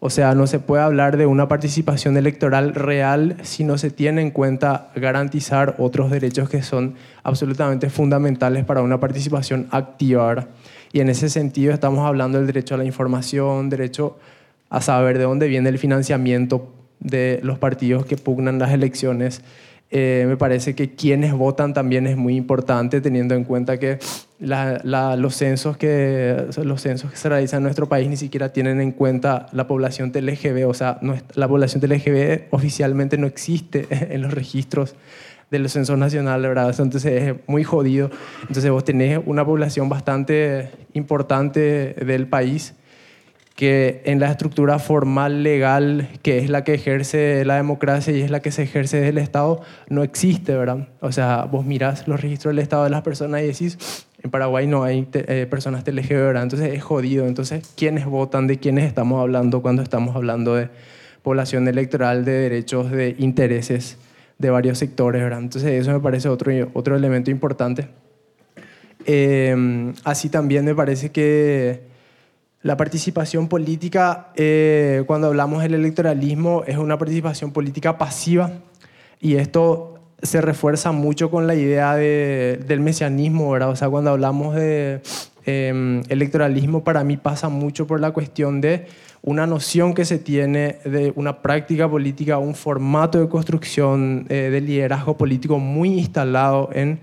O 0.00 0.10
sea, 0.10 0.34
no 0.36 0.46
se 0.46 0.60
puede 0.60 0.82
hablar 0.82 1.16
de 1.16 1.26
una 1.26 1.48
participación 1.48 2.16
electoral 2.16 2.74
real 2.74 3.36
si 3.42 3.64
no 3.64 3.78
se 3.78 3.90
tiene 3.90 4.22
en 4.22 4.30
cuenta 4.30 4.90
garantizar 4.94 5.74
otros 5.78 6.10
derechos 6.10 6.48
que 6.48 6.62
son 6.62 6.94
absolutamente 7.24 7.90
fundamentales 7.90 8.64
para 8.64 8.82
una 8.82 9.00
participación 9.00 9.66
activa. 9.72 10.46
Y 10.92 11.00
en 11.00 11.08
ese 11.08 11.28
sentido 11.28 11.74
estamos 11.74 12.06
hablando 12.06 12.38
del 12.38 12.46
derecho 12.46 12.76
a 12.76 12.78
la 12.78 12.84
información, 12.84 13.70
derecho 13.70 14.18
a 14.70 14.80
saber 14.80 15.18
de 15.18 15.24
dónde 15.24 15.48
viene 15.48 15.68
el 15.68 15.78
financiamiento 15.78 16.72
de 17.00 17.40
los 17.42 17.58
partidos 17.58 18.06
que 18.06 18.16
pugnan 18.16 18.60
las 18.60 18.70
elecciones, 18.72 19.42
eh, 19.90 20.24
me 20.28 20.36
parece 20.36 20.74
que 20.74 20.94
quienes 20.94 21.32
votan 21.32 21.72
también 21.72 22.06
es 22.06 22.16
muy 22.16 22.36
importante, 22.36 23.00
teniendo 23.00 23.34
en 23.34 23.44
cuenta 23.44 23.78
que 23.78 23.98
los, 24.38 25.34
censos 25.34 25.78
que, 25.78 26.46
los 26.62 26.82
censos 26.82 27.10
que 27.10 27.16
se 27.16 27.28
realizan 27.28 27.58
en 27.58 27.62
nuestro 27.64 27.88
país 27.88 28.08
ni 28.08 28.18
siquiera 28.18 28.52
tienen 28.52 28.80
en 28.80 28.92
cuenta 28.92 29.46
la 29.52 29.66
población 29.66 30.12
LGB, 30.14 30.68
o 30.68 30.74
sea, 30.74 31.00
la 31.34 31.48
población 31.48 31.82
LGB 31.82 32.48
oficialmente 32.50 33.16
no 33.16 33.26
existe 33.26 33.86
en 34.14 34.20
los 34.20 34.34
registros 34.34 34.94
de 35.50 35.58
los 35.58 35.72
censos 35.72 35.96
nacionales, 35.96 36.46
¿verdad? 36.46 36.74
Entonces 36.78 37.06
es 37.06 37.34
muy 37.46 37.64
jodido. 37.64 38.10
Entonces 38.42 38.70
vos 38.70 38.84
tenés 38.84 39.18
una 39.24 39.46
población 39.46 39.88
bastante 39.88 40.70
importante 40.92 41.94
del 41.94 42.26
país 42.26 42.74
que 43.58 44.02
en 44.04 44.20
la 44.20 44.30
estructura 44.30 44.78
formal 44.78 45.42
legal, 45.42 46.08
que 46.22 46.38
es 46.38 46.48
la 46.48 46.62
que 46.62 46.74
ejerce 46.74 47.44
la 47.44 47.56
democracia 47.56 48.16
y 48.16 48.20
es 48.20 48.30
la 48.30 48.38
que 48.38 48.52
se 48.52 48.62
ejerce 48.62 48.98
desde 48.98 49.08
el 49.08 49.18
Estado, 49.18 49.62
no 49.88 50.04
existe, 50.04 50.54
¿verdad? 50.54 50.86
O 51.00 51.10
sea, 51.10 51.42
vos 51.42 51.66
mirás 51.66 52.06
los 52.06 52.20
registros 52.20 52.54
del 52.54 52.60
Estado 52.60 52.84
de 52.84 52.90
las 52.90 53.02
personas 53.02 53.42
y 53.42 53.48
decís, 53.48 54.06
en 54.22 54.30
Paraguay 54.30 54.68
no 54.68 54.84
hay 54.84 55.08
eh, 55.12 55.48
personas 55.50 55.82
TLGB, 55.82 56.08
¿verdad? 56.08 56.44
Entonces 56.44 56.72
es 56.72 56.84
jodido. 56.84 57.26
Entonces, 57.26 57.74
¿quiénes 57.76 58.06
votan? 58.06 58.46
¿De 58.46 58.60
quiénes 58.60 58.84
estamos 58.84 59.20
hablando 59.20 59.60
cuando 59.60 59.82
estamos 59.82 60.14
hablando 60.14 60.54
de 60.54 60.68
población 61.24 61.66
electoral, 61.66 62.24
de 62.24 62.34
derechos, 62.34 62.92
de 62.92 63.16
intereses 63.18 63.98
de 64.38 64.50
varios 64.50 64.78
sectores, 64.78 65.20
¿verdad? 65.20 65.40
Entonces 65.40 65.72
eso 65.72 65.90
me 65.90 65.98
parece 65.98 66.28
otro, 66.28 66.52
otro 66.74 66.94
elemento 66.94 67.32
importante. 67.32 67.88
Eh, 69.04 69.92
así 70.04 70.28
también 70.28 70.64
me 70.64 70.76
parece 70.76 71.10
que 71.10 71.87
la 72.68 72.76
participación 72.76 73.48
política, 73.48 74.28
eh, 74.36 75.02
cuando 75.06 75.28
hablamos 75.28 75.62
del 75.62 75.72
electoralismo, 75.72 76.64
es 76.66 76.76
una 76.76 76.98
participación 76.98 77.50
política 77.50 77.96
pasiva 77.96 78.50
y 79.22 79.36
esto 79.36 79.94
se 80.20 80.42
refuerza 80.42 80.92
mucho 80.92 81.30
con 81.30 81.46
la 81.46 81.54
idea 81.54 81.94
del 81.94 82.80
mesianismo, 82.80 83.50
¿verdad? 83.50 83.70
O 83.70 83.76
sea, 83.76 83.88
cuando 83.88 84.10
hablamos 84.10 84.54
de 84.54 85.00
em, 85.46 86.02
electoralismo, 86.10 86.84
para 86.84 87.04
mí 87.04 87.16
pasa 87.16 87.48
mucho 87.48 87.86
por 87.86 88.00
la 88.00 88.10
cuestión 88.10 88.60
de 88.60 88.84
una 89.22 89.46
noción 89.46 89.94
que 89.94 90.04
se 90.04 90.18
tiene 90.18 90.76
de 90.84 91.14
una 91.16 91.40
práctica 91.40 91.88
política, 91.88 92.36
un 92.36 92.54
formato 92.54 93.18
de 93.18 93.30
construcción 93.30 94.26
eh, 94.28 94.50
de 94.50 94.60
liderazgo 94.60 95.16
político 95.16 95.58
muy 95.58 95.98
instalado 96.00 96.68
en 96.74 97.00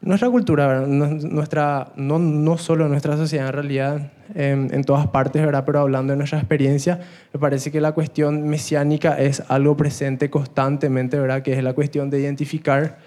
nuestra 0.00 0.30
cultura, 0.30 0.84
nuestra, 0.86 1.92
no, 1.96 2.20
no 2.20 2.56
solo 2.58 2.88
nuestra 2.88 3.16
sociedad 3.16 3.48
en 3.48 3.52
realidad, 3.52 4.12
en, 4.34 4.84
todas 4.84 5.06
partes, 5.08 5.44
¿verdad? 5.44 5.64
pero 5.64 5.80
hablando 5.80 6.12
de 6.12 6.16
nuestra 6.16 6.38
experiencia, 6.38 7.00
me 7.32 7.40
parece 7.40 7.70
que 7.70 7.80
la 7.80 7.92
cuestión 7.92 8.48
mesiánica 8.48 9.18
es 9.18 9.42
algo 9.48 9.76
presente 9.76 10.30
constantemente, 10.30 11.18
¿verdad? 11.18 11.42
que 11.42 11.52
es 11.52 11.62
la 11.62 11.72
cuestión 11.74 12.10
de 12.10 12.20
identificar, 12.20 12.98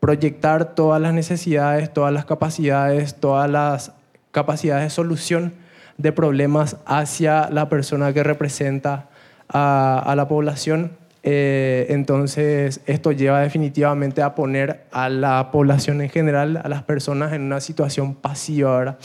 proyectar 0.00 0.74
todas 0.74 1.00
las 1.00 1.14
necesidades, 1.14 1.92
todas 1.92 2.12
las 2.12 2.24
capacidades, 2.24 3.14
todas 3.14 3.50
las 3.50 3.92
capacidades 4.30 4.84
de 4.84 4.90
solución 4.90 5.52
de 5.98 6.12
problemas 6.12 6.76
hacia 6.86 7.50
la 7.50 7.68
persona 7.68 8.12
que 8.12 8.22
representa 8.22 9.08
a, 9.48 10.02
a 10.04 10.16
la 10.16 10.26
población 10.28 11.02
Eh, 11.24 11.86
entonces, 11.90 12.80
esto 12.86 13.12
lleva 13.12 13.40
definitivamente 13.40 14.22
a 14.22 14.34
poner 14.34 14.84
a 14.90 15.08
la 15.08 15.50
población 15.52 16.00
en 16.00 16.08
general, 16.08 16.60
a 16.62 16.68
las 16.68 16.82
personas 16.82 17.32
en 17.32 17.42
una 17.42 17.60
situación 17.60 18.14
pasiva. 18.14 18.74
Ahora, 18.74 18.98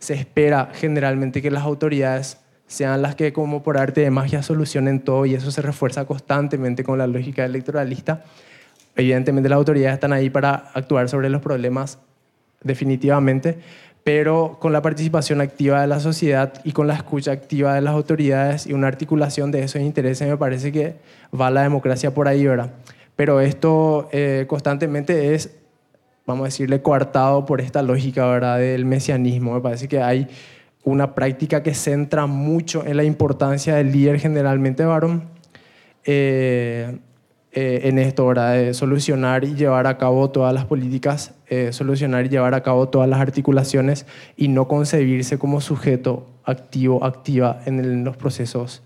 se 0.00 0.14
espera 0.14 0.70
generalmente 0.74 1.40
que 1.40 1.50
las 1.50 1.62
autoridades 1.62 2.38
sean 2.66 3.02
las 3.02 3.14
que 3.14 3.32
como 3.32 3.62
por 3.62 3.78
arte 3.78 4.00
de 4.00 4.10
magia 4.10 4.42
solucionen 4.42 5.00
todo 5.00 5.26
y 5.26 5.34
eso 5.34 5.50
se 5.50 5.62
refuerza 5.62 6.04
constantemente 6.04 6.82
con 6.82 6.98
la 6.98 7.06
lógica 7.06 7.44
electoralista. 7.44 8.24
Evidentemente 8.96 9.48
las 9.48 9.56
autoridades 9.56 9.94
están 9.94 10.12
ahí 10.12 10.30
para 10.30 10.70
actuar 10.74 11.08
sobre 11.08 11.30
los 11.30 11.42
problemas 11.42 11.98
definitivamente, 12.62 13.58
pero 14.04 14.58
con 14.60 14.72
la 14.72 14.82
participación 14.82 15.40
activa 15.40 15.80
de 15.80 15.86
la 15.86 16.00
sociedad 16.00 16.54
y 16.64 16.72
con 16.72 16.86
la 16.86 16.94
escucha 16.94 17.32
activa 17.32 17.74
de 17.74 17.80
las 17.80 17.94
autoridades 17.94 18.66
y 18.66 18.72
una 18.72 18.88
articulación 18.88 19.50
de 19.50 19.62
esos 19.62 19.82
intereses, 19.82 20.28
me 20.28 20.36
parece 20.36 20.72
que 20.72 20.96
va 21.38 21.50
la 21.50 21.62
democracia 21.62 22.14
por 22.14 22.28
ahí, 22.28 22.46
¿verdad? 22.46 22.70
Pero 23.16 23.40
esto 23.40 24.08
eh, 24.12 24.46
constantemente 24.48 25.34
es, 25.34 25.59
vamos 26.30 26.44
a 26.44 26.48
decirle, 26.48 26.82
coartado 26.82 27.44
por 27.44 27.60
esta 27.60 27.82
lógica, 27.82 28.26
¿verdad?, 28.26 28.58
del 28.58 28.84
mesianismo. 28.84 29.54
Me 29.54 29.60
parece 29.60 29.88
que 29.88 30.00
hay 30.00 30.28
una 30.84 31.14
práctica 31.14 31.62
que 31.62 31.74
centra 31.74 32.26
mucho 32.26 32.84
en 32.86 32.96
la 32.96 33.04
importancia 33.04 33.74
del 33.76 33.92
líder 33.92 34.18
generalmente 34.18 34.84
varón. 34.84 35.24
Eh, 36.04 36.98
eh, 37.52 37.88
en 37.88 37.98
esto, 37.98 38.28
¿verdad? 38.28 38.54
de 38.54 38.74
solucionar 38.74 39.42
y 39.42 39.56
llevar 39.56 39.88
a 39.88 39.98
cabo 39.98 40.30
todas 40.30 40.54
las 40.54 40.66
políticas, 40.66 41.34
eh, 41.48 41.72
solucionar 41.72 42.26
y 42.26 42.28
llevar 42.28 42.54
a 42.54 42.62
cabo 42.62 42.88
todas 42.88 43.08
las 43.08 43.18
articulaciones 43.18 44.06
y 44.36 44.46
no 44.46 44.68
concebirse 44.68 45.36
como 45.36 45.60
sujeto 45.60 46.28
activo, 46.44 47.04
activa 47.04 47.60
en 47.66 48.04
los 48.04 48.16
procesos 48.16 48.84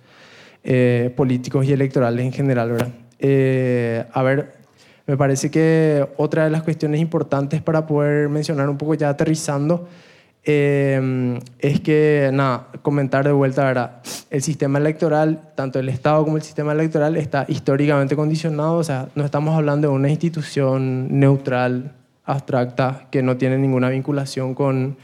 eh, 0.63 1.13
políticos 1.15 1.67
y 1.67 1.75
electorales 1.75 2.25
en 2.25 2.33
general. 2.33 2.71
¿verdad? 2.71 4.09
a 4.13 4.23
ver, 4.23 4.54
me 5.07 5.17
parece 5.17 5.51
que 5.51 6.07
otra 6.17 6.45
de 6.45 6.51
las 6.51 6.63
cuestiones 6.63 7.01
importantes 7.01 7.61
para 7.63 7.87
poder 7.87 8.29
mencionar 8.29 8.69
un 8.69 8.79
poco 8.79 8.95
ya 8.95 9.11
aterrizando 9.11 9.87
eh, 10.47 11.41
es 11.59 11.81
que, 11.81 12.31
nada, 12.33 12.69
comentar 12.83 13.25
de 13.25 13.33
vuelta, 13.33 13.65
¿verdad? 13.65 14.03
El 14.31 14.43
sistema 14.43 14.79
electoral, 14.79 15.53
tanto 15.55 15.79
el 15.79 15.89
Estado 15.89 16.23
como 16.25 16.37
el 16.37 16.43
sistema 16.43 16.73
electoral, 16.73 17.17
está 17.17 17.47
históricamente 17.49 18.15
condicionado, 18.15 18.77
o 18.77 18.85
sea, 18.85 19.09
no 19.15 19.25
estamos 19.25 19.57
hablando 19.57 19.89
de 19.89 19.95
una 19.95 20.11
institución 20.11 21.19
neutral, 21.19 21.93
abstracta, 22.25 23.07
que 23.11 23.23
no 23.23 23.37
tiene 23.37 23.59
ninguna 23.59 23.89
vinculación 23.89 24.55
con 24.55 24.97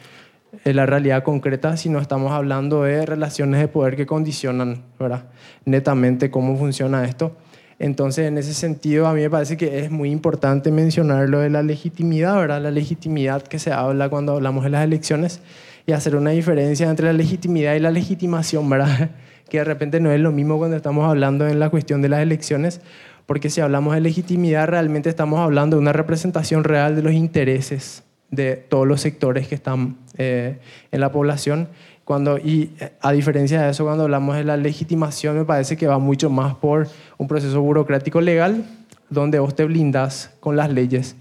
eh, 0.64 0.74
la 0.74 0.84
realidad 0.84 1.22
concreta, 1.22 1.76
sino 1.76 2.00
estamos 2.00 2.32
hablando 2.32 2.82
de 2.82 3.06
relaciones 3.06 3.60
de 3.60 3.68
poder 3.68 3.96
que 3.96 4.06
condicionan, 4.06 4.82
¿verdad? 4.98 5.24
Netamente 5.64 6.30
cómo 6.30 6.56
funciona 6.56 7.04
esto. 7.04 7.36
Entonces, 7.80 8.28
en 8.28 8.36
ese 8.36 8.52
sentido, 8.52 9.06
a 9.06 9.14
mí 9.14 9.22
me 9.22 9.30
parece 9.30 9.56
que 9.56 9.78
es 9.78 9.90
muy 9.90 10.10
importante 10.10 10.70
mencionar 10.70 11.30
lo 11.30 11.40
de 11.40 11.48
la 11.48 11.62
legitimidad, 11.62 12.36
¿verdad? 12.36 12.60
La 12.60 12.70
legitimidad 12.70 13.42
que 13.42 13.58
se 13.58 13.72
habla 13.72 14.10
cuando 14.10 14.34
hablamos 14.34 14.64
de 14.64 14.70
las 14.70 14.84
elecciones 14.84 15.40
y 15.86 15.92
hacer 15.92 16.14
una 16.14 16.30
diferencia 16.30 16.90
entre 16.90 17.06
la 17.06 17.14
legitimidad 17.14 17.74
y 17.74 17.80
la 17.80 17.90
legitimación, 17.90 18.68
¿verdad? 18.68 19.10
Que 19.48 19.58
de 19.58 19.64
repente 19.64 19.98
no 19.98 20.12
es 20.12 20.20
lo 20.20 20.30
mismo 20.30 20.58
cuando 20.58 20.76
estamos 20.76 21.08
hablando 21.08 21.48
en 21.48 21.58
la 21.58 21.70
cuestión 21.70 22.02
de 22.02 22.08
las 22.10 22.20
elecciones, 22.20 22.82
porque 23.26 23.50
si 23.50 23.62
hablamos 23.62 23.94
de 23.94 24.00
legitimidad, 24.00 24.68
realmente 24.68 25.08
estamos 25.08 25.40
hablando 25.40 25.76
de 25.76 25.82
una 25.82 25.92
representación 25.92 26.62
real 26.62 26.94
de 26.94 27.02
los 27.02 27.14
intereses 27.14 28.04
de 28.30 28.56
todos 28.56 28.86
los 28.86 29.00
sectores 29.00 29.48
que 29.48 29.56
están 29.56 29.96
eh, 30.18 30.58
en 30.92 31.00
la 31.00 31.10
población 31.10 31.68
cuando, 32.10 32.38
y 32.38 32.72
eh, 32.80 32.90
a 33.02 33.12
diferencia 33.12 33.62
de 33.62 33.70
eso, 33.70 33.84
cuando 33.84 34.02
hablamos 34.02 34.34
de 34.34 34.42
la 34.42 34.56
legitimación, 34.56 35.38
me 35.38 35.44
parece 35.44 35.76
que 35.76 35.86
va 35.86 36.00
mucho 36.00 36.28
más 36.28 36.56
por 36.56 36.88
un 37.18 37.28
proceso 37.28 37.60
burocrático 37.62 38.20
legal, 38.20 38.64
donde 39.10 39.38
vos 39.38 39.54
te 39.54 39.64
blindas 39.64 40.32
con 40.40 40.56
las 40.56 40.72
leyes. 40.72 41.14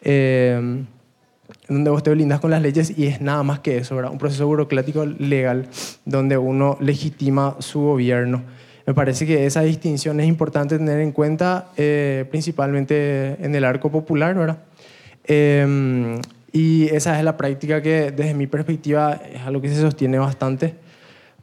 Eh, 0.00 0.82
donde 1.68 1.90
vos 1.90 2.02
te 2.02 2.10
blindas 2.10 2.40
con 2.40 2.50
las 2.50 2.60
leyes 2.60 2.92
y 2.98 3.06
es 3.06 3.20
nada 3.20 3.44
más 3.44 3.60
que 3.60 3.76
eso, 3.76 3.94
¿verdad? 3.94 4.10
Un 4.10 4.18
proceso 4.18 4.44
burocrático 4.48 5.06
legal 5.06 5.68
donde 6.04 6.36
uno 6.36 6.76
legitima 6.80 7.54
su 7.60 7.80
gobierno. 7.82 8.42
Me 8.84 8.94
parece 8.94 9.24
que 9.24 9.46
esa 9.46 9.60
distinción 9.60 10.18
es 10.18 10.26
importante 10.26 10.76
tener 10.76 10.98
en 11.02 11.12
cuenta, 11.12 11.68
eh, 11.76 12.24
principalmente 12.32 13.36
en 13.38 13.54
el 13.54 13.64
arco 13.64 13.92
popular, 13.92 14.34
¿verdad? 14.34 14.58
Y 16.52 16.88
esa 16.94 17.18
es 17.18 17.24
la 17.24 17.36
práctica 17.36 17.80
que 17.80 18.10
desde 18.10 18.34
mi 18.34 18.46
perspectiva 18.46 19.20
es 19.32 19.40
algo 19.42 19.62
que 19.62 19.68
se 19.68 19.80
sostiene 19.80 20.18
bastante. 20.18 20.74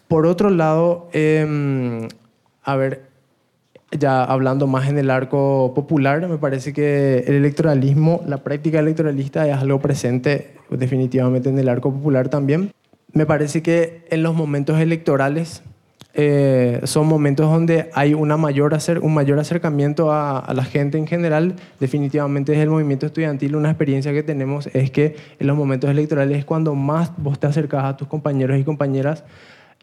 Por 0.07 0.25
otro 0.25 0.49
lado, 0.49 1.09
em, 1.13 2.07
a 2.63 2.75
ver, 2.75 3.09
ya 3.91 4.23
hablando 4.23 4.67
más 4.67 4.87
en 4.87 4.99
el 4.99 5.09
arco 5.09 5.73
popular, 5.73 6.27
me 6.27 6.37
parece 6.37 6.73
que 6.73 7.19
el 7.27 7.35
electoralismo, 7.35 8.21
la 8.27 8.37
práctica 8.37 8.79
electoralista 8.79 9.47
es 9.47 9.55
algo 9.57 9.79
presente 9.79 10.55
definitivamente 10.69 11.49
en 11.49 11.57
el 11.57 11.69
arco 11.69 11.91
popular 11.91 12.29
también. 12.29 12.71
Me 13.13 13.25
parece 13.25 13.63
que 13.63 14.05
en 14.09 14.21
los 14.21 14.35
momentos 14.35 14.79
electorales 14.79 15.63
eh, 16.21 16.81
son 16.83 17.07
momentos 17.07 17.49
donde 17.49 17.89
hay 17.93 18.13
una 18.13 18.35
mayor 18.35 18.77
un 19.01 19.13
mayor 19.13 19.39
acercamiento 19.39 20.11
a, 20.11 20.51
la 20.53 20.65
gente 20.65 20.97
en 20.97 21.07
general. 21.07 21.55
Definitivamente 21.79 22.51
desde 22.51 22.63
el 22.63 22.69
movimiento 22.69 23.05
estudiantil 23.05 23.55
una 23.55 23.69
experiencia 23.69 24.11
que 24.11 24.21
tenemos 24.21 24.67
es 24.73 24.91
que 24.91 25.15
en 25.39 25.47
los 25.47 25.55
momentos 25.55 25.89
electorales 25.89 26.39
es 26.39 26.43
cuando 26.43 26.75
más 26.75 27.13
vos 27.15 27.39
te 27.39 27.47
acercas 27.47 27.85
a 27.85 27.95
tus 27.95 28.09
compañeros 28.09 28.59
y 28.59 28.65
compañeras 28.65 29.23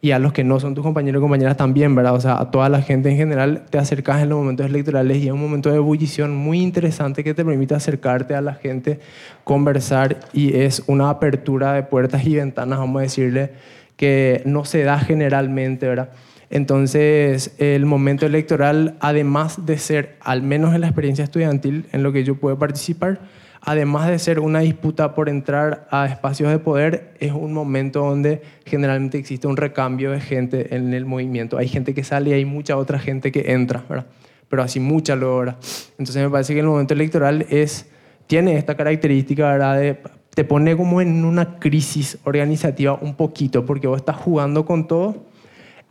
y 0.03 0.11
a 0.11 0.19
los 0.19 0.35
que 0.35 0.45
no 0.45 0.61
son 0.61 0.75
tus 0.75 0.85
compañeros 0.85 1.21
y 1.21 1.23
compañeras 1.23 1.57
también, 1.57 1.95
¿verdad? 1.95 2.15
O 2.15 2.21
sea, 2.21 2.39
a 2.39 2.51
toda 2.51 2.69
la 2.69 2.83
gente 2.83 3.09
en 3.09 3.17
general 3.17 3.65
te 3.71 3.79
acercas 3.79 4.21
en 4.21 4.29
los 4.29 4.37
momentos 4.37 4.67
electorales 4.67 5.17
y 5.17 5.29
es 5.29 5.33
un 5.33 5.41
momento 5.41 5.71
de 5.71 5.77
ebullición 5.77 6.37
muy 6.37 6.61
interesante 6.61 7.25
que 7.25 7.33
te 7.33 7.47
permite 7.47 7.75
acercarte 7.75 8.35
a 8.35 8.43
la 8.43 8.57
gente, 8.57 9.01
conversar 9.43 10.19
y 10.35 10.55
es 10.55 10.83
una 10.87 11.09
apertura 11.09 11.73
de 11.73 11.83
puertas 11.83 12.27
y 12.27 12.37
ventanas, 12.37 12.79
vamos 12.79 12.99
a 12.99 13.03
decirle, 13.05 13.53
que 13.97 14.43
no 14.45 14.65
se 14.65 14.83
da 14.83 14.99
generalmente, 14.99 15.89
¿verdad? 15.89 16.11
Entonces, 16.51 17.55
el 17.59 17.87
momento 17.87 18.25
electoral, 18.25 18.97
además 19.01 19.67
de 19.67 19.79
ser, 19.79 20.17
al 20.21 20.43
menos 20.43 20.75
en 20.75 20.83
la 20.83 20.87
experiencia 20.87 21.25
estudiantil 21.25 21.87
en 21.93 22.03
lo 22.03 22.13
que 22.13 22.23
yo 22.23 22.37
puedo 22.37 22.59
participar, 22.59 23.21
además 23.63 24.09
de 24.09 24.19
ser 24.21 24.39
una 24.39 24.61
disputa 24.61 25.15
por 25.15 25.29
entrar 25.29 25.89
a 25.91 26.07
espacios 26.07 26.51
de 26.51 26.61
poder, 26.61 27.15
es 27.19 27.33
un 27.33 27.53
momento 27.53 28.01
donde 28.01 28.43
generalmente 28.65 29.19
existe 29.19 29.49
un 29.49 29.57
recambio 29.57 30.13
de 30.13 30.21
gente 30.21 30.77
en 30.77 30.95
el 30.95 31.05
movimiento. 31.05 31.59
Hay 31.59 31.67
gente 31.67 31.93
que 31.93 32.05
sale 32.05 32.31
y 32.31 32.33
hay 32.35 32.45
mucha 32.45 32.77
otra 32.77 33.01
gente 33.01 33.33
que 33.33 33.53
entra, 33.53 33.83
¿verdad? 33.89 34.07
Pero 34.49 34.63
así 34.63 34.79
mucha 34.79 35.17
logra. 35.17 35.59
Entonces 35.99 36.23
me 36.23 36.31
parece 36.31 36.55
que 36.55 36.61
el 36.61 36.67
momento 36.67 36.95
electoral 36.95 37.45
es, 37.51 37.91
tiene 38.29 38.57
esta 38.57 38.77
característica, 38.77 39.51
¿verdad? 39.51 39.81
De, 39.81 39.99
te 40.37 40.45
pone 40.45 40.77
como 40.77 41.01
en 41.01 41.25
una 41.25 41.59
crisis 41.59 42.19
organizativa 42.25 42.99
un 43.01 43.15
poquito, 43.15 43.65
porque 43.65 43.87
vos 43.87 43.97
estás 43.97 44.17
jugando 44.17 44.67
con 44.67 44.87
todo 44.87 45.25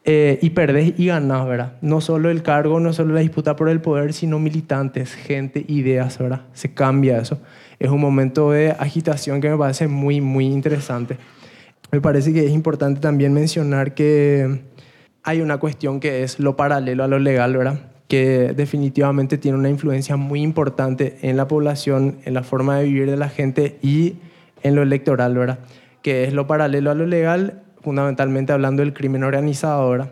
eh, 0.03 0.37
y 0.39 0.51
perdés 0.51 0.93
y 0.99 1.07
ganás, 1.07 1.47
¿verdad? 1.47 1.73
No 1.81 1.99
solo 1.99 2.29
el 2.29 2.43
cargo, 2.43 2.79
no 2.79 2.93
solo 2.93 3.15
la 3.15 3.21
disputa 3.21 3.55
por 3.55 3.69
el 3.69 3.81
poder, 3.81 4.13
sino 4.13 4.37
militantes, 4.37 5.15
gente, 5.15 5.65
ideas, 5.67 6.19
¿verdad? 6.19 6.43
Se 6.53 6.75
cambia 6.75 7.17
eso. 7.17 7.39
Es 7.79 7.89
un 7.89 7.99
momento 7.99 8.51
de 8.51 8.69
agitación 8.69 9.41
que 9.41 9.49
me 9.49 9.57
parece 9.57 9.87
muy, 9.87 10.21
muy 10.21 10.45
interesante. 10.45 11.17
Me 11.91 11.99
parece 11.99 12.31
que 12.31 12.45
es 12.45 12.51
importante 12.51 13.01
también 13.01 13.33
mencionar 13.33 13.95
que 13.95 14.61
hay 15.23 15.41
una 15.41 15.57
cuestión 15.57 15.99
que 15.99 16.21
es 16.21 16.37
lo 16.37 16.55
paralelo 16.55 17.03
a 17.03 17.07
lo 17.07 17.17
legal, 17.17 17.57
¿verdad? 17.57 17.79
Que 18.07 18.53
definitivamente 18.55 19.39
tiene 19.39 19.57
una 19.57 19.69
influencia 19.69 20.17
muy 20.17 20.43
importante 20.43 21.17
en 21.23 21.35
la 21.35 21.47
población, 21.47 22.19
en 22.25 22.35
la 22.35 22.43
forma 22.43 22.77
de 22.77 22.83
vivir 22.83 23.09
de 23.09 23.17
la 23.17 23.29
gente 23.29 23.79
y 23.81 24.17
en 24.63 24.75
lo 24.75 24.81
electoral, 24.81 25.37
¿verdad? 25.37 25.59
Que 26.01 26.23
es 26.23 26.33
lo 26.33 26.47
paralelo 26.47 26.91
a 26.91 26.95
lo 26.95 27.05
legal 27.05 27.61
fundamentalmente 27.85 28.51
hablando 28.51 28.81
del 28.81 28.93
crimen 28.93 29.23
organizado 29.23 29.79
ahora. 29.79 30.09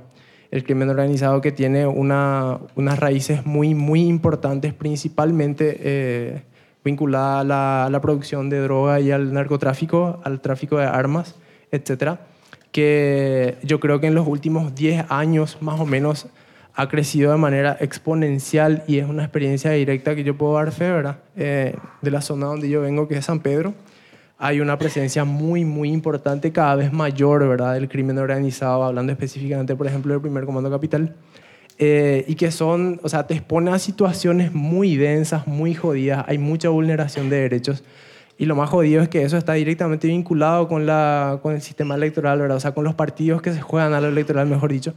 El 0.51 0.63
crimen 0.63 0.89
organizado 0.89 1.41
que 1.41 1.51
tiene 1.51 1.87
una, 1.87 2.59
unas 2.75 2.99
raíces 2.99 3.47
muy, 3.47 3.73
muy 3.73 4.01
importantes, 4.01 4.75
principalmente 4.75 5.79
eh, 5.79 6.43
vinculadas 6.85 7.41
a 7.41 7.43
la, 7.43 7.85
a 7.85 7.89
la, 7.89 7.99
producción 7.99 8.51
de 8.51 8.59
droga 8.59 8.99
y 8.99 9.09
al 9.09 9.33
narcotráfico, 9.33 10.21
al 10.23 10.39
tráfico 10.39 10.77
de 10.77 10.85
armas, 10.85 11.33
etcétera, 11.71 12.19
que 12.71 13.57
yo 13.63 13.79
creo 13.79 13.99
que 13.99 14.05
en 14.05 14.13
los 14.13 14.27
últimos 14.27 14.75
10 14.75 15.05
años 15.09 15.57
más 15.59 15.79
o 15.79 15.87
menos 15.87 16.27
ha 16.75 16.89
crecido 16.89 17.31
de 17.31 17.37
manera 17.37 17.75
exponencial 17.79 18.83
y 18.87 18.99
es 18.99 19.09
una 19.09 19.23
experiencia 19.23 19.71
directa 19.71 20.13
que 20.13 20.23
yo 20.23 20.37
puedo 20.37 20.53
dar 20.53 20.71
fe, 20.71 20.91
¿verdad? 20.91 21.17
Eh, 21.35 21.75
de 22.03 22.11
la 22.11 22.21
zona 22.21 22.45
donde 22.45 22.69
yo 22.69 22.81
vengo, 22.81 23.07
que 23.07 23.17
es 23.17 23.25
San 23.25 23.39
Pedro 23.39 23.73
hay 24.43 24.59
una 24.59 24.77
presencia 24.77 25.23
muy, 25.23 25.63
muy 25.63 25.89
importante, 25.89 26.51
cada 26.51 26.75
vez 26.75 26.91
mayor, 26.91 27.47
¿verdad?, 27.47 27.75
del 27.75 27.87
crimen 27.87 28.17
organizado, 28.17 28.83
hablando 28.83 29.13
específicamente, 29.13 29.73
por 29.73 29.87
ejemplo, 29.87 30.11
del 30.11 30.21
primer 30.21 30.43
comando 30.43 30.69
capital, 30.69 31.15
eh, 31.77 32.25
y 32.27 32.35
que 32.35 32.51
son, 32.51 32.99
o 33.03 33.07
sea, 33.07 33.25
te 33.25 33.35
expone 33.35 33.71
a 33.71 33.79
situaciones 33.79 34.53
muy 34.53 34.97
densas, 34.97 35.47
muy 35.47 35.73
jodidas, 35.73 36.25
hay 36.27 36.39
mucha 36.39 36.67
vulneración 36.67 37.29
de 37.29 37.37
derechos, 37.37 37.85
y 38.37 38.45
lo 38.45 38.57
más 38.57 38.69
jodido 38.69 39.01
es 39.01 39.07
que 39.07 39.23
eso 39.23 39.37
está 39.37 39.53
directamente 39.53 40.09
vinculado 40.09 40.67
con, 40.67 40.85
la, 40.85 41.39
con 41.41 41.55
el 41.55 41.61
sistema 41.61 41.95
electoral, 41.95 42.41
¿verdad? 42.41 42.57
O 42.57 42.59
sea, 42.59 42.73
con 42.73 42.83
los 42.83 42.95
partidos 42.95 43.41
que 43.41 43.53
se 43.53 43.61
juegan 43.61 43.93
a 43.93 44.01
lo 44.01 44.09
electoral, 44.09 44.47
mejor 44.47 44.73
dicho, 44.73 44.93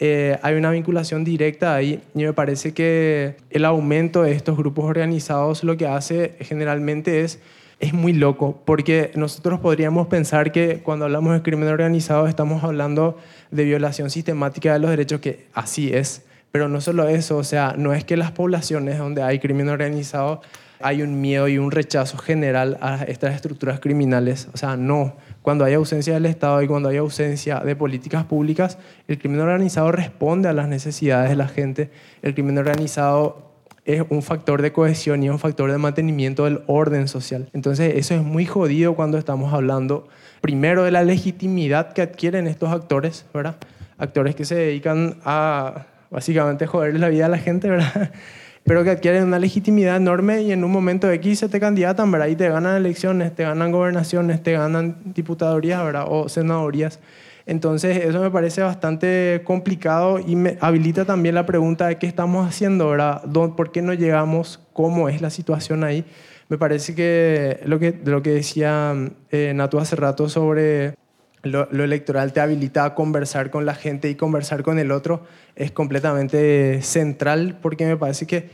eh, 0.00 0.38
hay 0.42 0.54
una 0.56 0.70
vinculación 0.70 1.24
directa 1.24 1.74
ahí 1.74 2.02
y 2.14 2.24
me 2.24 2.34
parece 2.34 2.74
que 2.74 3.36
el 3.48 3.64
aumento 3.64 4.22
de 4.22 4.32
estos 4.32 4.54
grupos 4.58 4.84
organizados 4.84 5.64
lo 5.64 5.78
que 5.78 5.86
hace 5.86 6.36
generalmente 6.40 7.22
es 7.22 7.40
es 7.82 7.92
muy 7.92 8.12
loco, 8.12 8.62
porque 8.64 9.10
nosotros 9.16 9.58
podríamos 9.58 10.06
pensar 10.06 10.52
que 10.52 10.78
cuando 10.84 11.04
hablamos 11.04 11.34
de 11.34 11.42
crimen 11.42 11.68
organizado 11.68 12.28
estamos 12.28 12.62
hablando 12.62 13.18
de 13.50 13.64
violación 13.64 14.08
sistemática 14.08 14.72
de 14.72 14.78
los 14.78 14.88
derechos, 14.88 15.20
que 15.20 15.46
así 15.52 15.92
es, 15.92 16.22
pero 16.52 16.68
no 16.68 16.80
solo 16.80 17.08
eso, 17.08 17.36
o 17.36 17.42
sea, 17.42 17.74
no 17.76 17.92
es 17.92 18.04
que 18.04 18.16
las 18.16 18.30
poblaciones 18.30 18.98
donde 18.98 19.24
hay 19.24 19.40
crimen 19.40 19.68
organizado 19.68 20.42
hay 20.80 21.02
un 21.02 21.20
miedo 21.20 21.48
y 21.48 21.58
un 21.58 21.72
rechazo 21.72 22.18
general 22.18 22.78
a 22.80 23.02
estas 23.02 23.34
estructuras 23.34 23.80
criminales, 23.80 24.48
o 24.54 24.56
sea, 24.56 24.76
no. 24.76 25.16
Cuando 25.42 25.64
hay 25.64 25.74
ausencia 25.74 26.14
del 26.14 26.26
Estado 26.26 26.62
y 26.62 26.68
cuando 26.68 26.88
hay 26.88 26.98
ausencia 26.98 27.58
de 27.60 27.74
políticas 27.74 28.24
públicas, 28.24 28.78
el 29.08 29.18
crimen 29.18 29.40
organizado 29.40 29.90
responde 29.90 30.48
a 30.48 30.52
las 30.52 30.68
necesidades 30.68 31.30
de 31.30 31.36
la 31.36 31.48
gente. 31.48 31.90
El 32.22 32.34
crimen 32.34 32.58
organizado 32.58 33.51
es 33.84 34.02
un 34.10 34.22
factor 34.22 34.62
de 34.62 34.72
cohesión 34.72 35.22
y 35.22 35.28
un 35.28 35.38
factor 35.38 35.70
de 35.70 35.78
mantenimiento 35.78 36.44
del 36.44 36.62
orden 36.66 37.08
social. 37.08 37.48
Entonces 37.52 37.94
eso 37.96 38.14
es 38.14 38.22
muy 38.22 38.46
jodido 38.46 38.94
cuando 38.94 39.18
estamos 39.18 39.52
hablando 39.52 40.08
primero 40.40 40.84
de 40.84 40.90
la 40.90 41.02
legitimidad 41.02 41.92
que 41.92 42.02
adquieren 42.02 42.46
estos 42.46 42.70
actores, 42.70 43.26
¿verdad? 43.34 43.56
Actores 43.98 44.34
que 44.34 44.44
se 44.44 44.54
dedican 44.54 45.16
a 45.24 45.86
básicamente 46.10 46.66
joder 46.66 46.98
la 46.98 47.08
vida 47.08 47.26
a 47.26 47.28
la 47.28 47.38
gente, 47.38 47.68
¿verdad? 47.68 48.12
Pero 48.64 48.84
que 48.84 48.90
adquieren 48.90 49.24
una 49.24 49.40
legitimidad 49.40 49.96
enorme 49.96 50.42
y 50.42 50.52
en 50.52 50.62
un 50.62 50.70
momento 50.70 51.10
X 51.10 51.40
se 51.40 51.48
te 51.48 51.58
candidatan, 51.58 52.12
¿verdad? 52.12 52.28
Y 52.28 52.36
te 52.36 52.48
ganan 52.48 52.76
elecciones, 52.76 53.34
te 53.34 53.42
ganan 53.42 53.72
gobernaciones, 53.72 54.40
te 54.40 54.52
ganan 54.52 54.98
diputadorías, 55.04 55.84
¿verdad? 55.84 56.04
O 56.06 56.28
senadorías. 56.28 57.00
Entonces, 57.46 58.04
eso 58.04 58.20
me 58.20 58.30
parece 58.30 58.62
bastante 58.62 59.42
complicado 59.44 60.18
y 60.18 60.36
me 60.36 60.58
habilita 60.60 61.04
también 61.04 61.34
la 61.34 61.46
pregunta 61.46 61.88
de 61.88 61.98
qué 61.98 62.06
estamos 62.06 62.46
haciendo, 62.48 62.88
¿verdad? 62.88 63.22
¿Por 63.56 63.72
qué 63.72 63.82
no 63.82 63.94
llegamos? 63.94 64.60
¿Cómo 64.72 65.08
es 65.08 65.20
la 65.20 65.30
situación 65.30 65.84
ahí? 65.84 66.04
Me 66.48 66.58
parece 66.58 66.94
que 66.94 67.60
lo 67.64 67.78
que, 67.78 67.98
lo 68.04 68.22
que 68.22 68.30
decía 68.30 68.94
eh, 69.30 69.52
Natu 69.54 69.78
hace 69.78 69.96
rato 69.96 70.28
sobre 70.28 70.94
lo, 71.42 71.66
electoral 71.84 72.32
te 72.32 72.40
habilita 72.40 72.84
a 72.84 72.94
conversar 72.94 73.50
con 73.50 73.66
la 73.66 73.74
gente 73.74 74.08
y 74.08 74.14
conversar 74.14 74.62
con 74.62 74.78
el 74.78 74.92
otro 74.92 75.22
es 75.56 75.72
completamente 75.72 76.82
central 76.82 77.58
porque 77.60 77.86
me 77.86 77.96
parece 77.96 78.26
que 78.26 78.50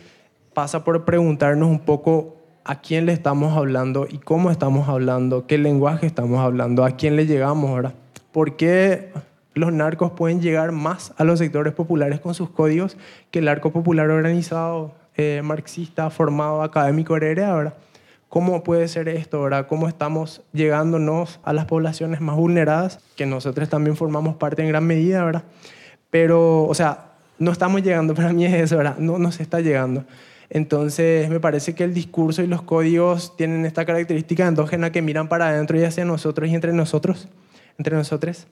pasa 0.54 0.84
por 0.84 1.04
preguntarnos 1.04 1.68
un 1.68 1.80
poco 1.80 2.36
a 2.64 2.80
quién 2.80 3.06
le 3.06 3.12
estamos 3.12 3.56
hablando 3.56 4.06
y 4.08 4.18
cómo 4.18 4.50
estamos 4.50 4.88
hablando, 4.88 5.46
qué 5.46 5.58
lenguaje 5.58 6.06
estamos 6.06 6.40
hablando, 6.40 6.84
a 6.84 6.92
quién 6.92 7.16
le 7.16 7.26
llegamos, 7.26 7.74
¿verdad? 7.74 7.94
¿Por 8.38 8.54
qué 8.54 9.08
los 9.54 9.72
narcos 9.72 10.12
pueden 10.12 10.40
llegar 10.40 10.70
más 10.70 11.12
a 11.16 11.24
los 11.24 11.40
sectores 11.40 11.72
populares 11.72 12.20
con 12.20 12.34
sus 12.34 12.50
códigos 12.50 12.96
que 13.32 13.40
el 13.40 13.48
arco 13.48 13.72
popular 13.72 14.08
organizado, 14.10 14.94
eh, 15.16 15.40
marxista, 15.42 16.08
formado, 16.08 16.62
académico 16.62 17.16
heredero? 17.16 17.46
ahora? 17.46 17.74
¿Cómo 18.28 18.62
puede 18.62 18.86
ser 18.86 19.08
esto? 19.08 19.38
ahora? 19.38 19.66
¿Cómo 19.66 19.88
estamos 19.88 20.42
llegándonos 20.52 21.40
a 21.42 21.52
las 21.52 21.64
poblaciones 21.64 22.20
más 22.20 22.36
vulneradas, 22.36 23.00
que 23.16 23.26
nosotros 23.26 23.68
también 23.68 23.96
formamos 23.96 24.36
parte 24.36 24.62
en 24.62 24.68
gran 24.68 24.86
medida, 24.86 25.24
¿verdad? 25.24 25.42
Pero, 26.08 26.62
o 26.62 26.74
sea, 26.74 27.14
no 27.40 27.50
estamos 27.50 27.82
llegando, 27.82 28.14
para 28.14 28.32
mí 28.32 28.44
es 28.44 28.54
eso, 28.54 28.76
¿verdad? 28.76 28.98
No 28.98 29.18
nos 29.18 29.40
está 29.40 29.58
llegando. 29.58 30.04
Entonces, 30.48 31.28
me 31.28 31.40
parece 31.40 31.74
que 31.74 31.82
el 31.82 31.92
discurso 31.92 32.40
y 32.44 32.46
los 32.46 32.62
códigos 32.62 33.36
tienen 33.36 33.66
esta 33.66 33.84
característica 33.84 34.46
endógena 34.46 34.92
que 34.92 35.02
miran 35.02 35.28
para 35.28 35.48
adentro 35.48 35.76
y 35.76 35.82
hacia 35.82 36.04
nosotros 36.04 36.48
y 36.48 36.54
entre 36.54 36.72
nosotros 36.72 37.28
entre 37.78 37.96
nosotros, 37.96 38.48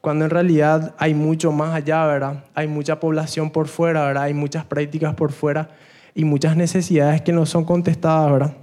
cuando 0.00 0.24
en 0.24 0.30
realidad 0.30 0.94
hay 0.98 1.14
mucho 1.14 1.52
más 1.52 1.74
allá, 1.74 2.04
¿verdad? 2.06 2.44
Hay 2.54 2.66
mucha 2.66 3.00
población 3.00 3.50
por 3.50 3.68
fuera, 3.68 4.04
¿verdad? 4.04 4.24
Hay 4.24 4.34
muchas 4.34 4.64
prácticas 4.64 5.14
por 5.14 5.32
fuera 5.32 5.70
y 6.14 6.24
muchas 6.24 6.56
necesidades 6.56 7.22
que 7.22 7.32
no 7.32 7.46
son 7.46 7.64
contestadas, 7.64 8.32
¿verdad? 8.32 8.56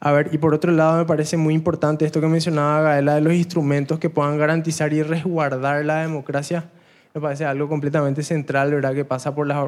A 0.00 0.12
ver, 0.12 0.30
y 0.32 0.38
por 0.38 0.54
otro 0.54 0.72
lado 0.72 0.96
me 0.96 1.04
parece 1.04 1.36
muy 1.36 1.54
importante 1.54 2.04
esto 2.06 2.20
que 2.20 2.28
mencionaba 2.28 2.80
Gaela 2.82 3.16
de 3.16 3.20
los 3.20 3.34
instrumentos 3.34 3.98
que 3.98 4.08
puedan 4.08 4.38
garantizar 4.38 4.92
y 4.92 5.02
resguardar 5.02 5.84
la 5.84 6.00
democracia. 6.00 6.70
Me 7.14 7.20
parece 7.20 7.44
algo 7.44 7.68
completamente 7.68 8.22
central, 8.22 8.72
¿verdad? 8.72 8.94
Que 8.94 9.04
pasa 9.04 9.34
por 9.34 9.46
las 9.46 9.58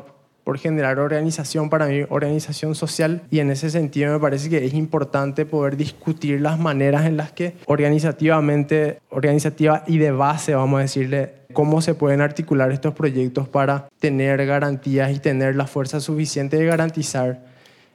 por 0.51 0.59
generar 0.59 0.99
organización 0.99 1.71
para 1.71 1.87
mí, 1.87 2.03
organización 2.09 2.75
social, 2.75 3.23
y 3.31 3.39
en 3.39 3.53
ese 3.53 3.71
sentido 3.71 4.13
me 4.13 4.19
parece 4.19 4.51
que 4.51 4.65
es 4.67 4.75
importante 4.75 5.47
poder 5.47 5.77
discutir 5.77 6.41
las 6.41 6.59
maneras 6.59 7.07
en 7.07 7.17
las 7.17 7.31
que 7.31 7.55
organizativamente, 7.67 8.99
organizativa 9.11 9.85
y 9.87 9.99
de 9.99 10.11
base, 10.11 10.57
vamos 10.57 10.79
a 10.79 10.83
decirle, 10.83 11.35
cómo 11.53 11.81
se 11.81 11.95
pueden 11.95 12.21
articular 12.21 12.73
estos 12.73 12.95
proyectos 12.95 13.49
para 13.49 13.89
tener 14.01 14.45
garantías 14.45 15.13
y 15.13 15.21
tener 15.21 15.55
la 15.55 15.69
fuerza 15.69 16.01
suficiente 16.01 16.57
de 16.57 16.67
garantizar 16.67 17.45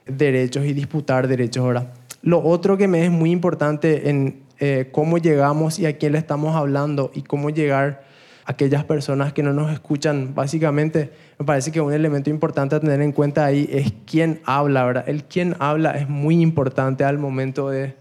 derechos 0.06 0.64
y 0.64 0.72
disputar 0.72 1.28
derechos 1.28 1.62
ahora. 1.62 1.92
Lo 2.22 2.42
otro 2.42 2.78
que 2.78 2.88
me 2.88 3.04
es 3.04 3.10
muy 3.10 3.32
importante 3.32 4.08
en 4.08 4.44
eh, 4.60 4.88
cómo 4.92 5.18
llegamos 5.18 5.78
y 5.78 5.84
a 5.84 5.98
quién 5.98 6.12
le 6.12 6.18
estamos 6.18 6.56
hablando 6.56 7.10
y 7.14 7.20
cómo 7.20 7.50
llegar 7.50 8.06
aquellas 8.46 8.84
personas 8.84 9.32
que 9.32 9.42
no 9.42 9.52
nos 9.52 9.72
escuchan. 9.72 10.34
Básicamente, 10.34 11.10
me 11.38 11.44
parece 11.44 11.72
que 11.72 11.80
un 11.80 11.92
elemento 11.92 12.30
importante 12.30 12.76
a 12.76 12.80
tener 12.80 13.02
en 13.02 13.12
cuenta 13.12 13.44
ahí 13.44 13.68
es 13.70 13.92
quién 14.06 14.40
habla, 14.44 14.84
¿verdad? 14.84 15.04
El 15.08 15.24
quién 15.24 15.56
habla 15.58 15.92
es 15.92 16.08
muy 16.08 16.40
importante 16.40 17.04
al 17.04 17.18
momento 17.18 17.68
de 17.68 17.96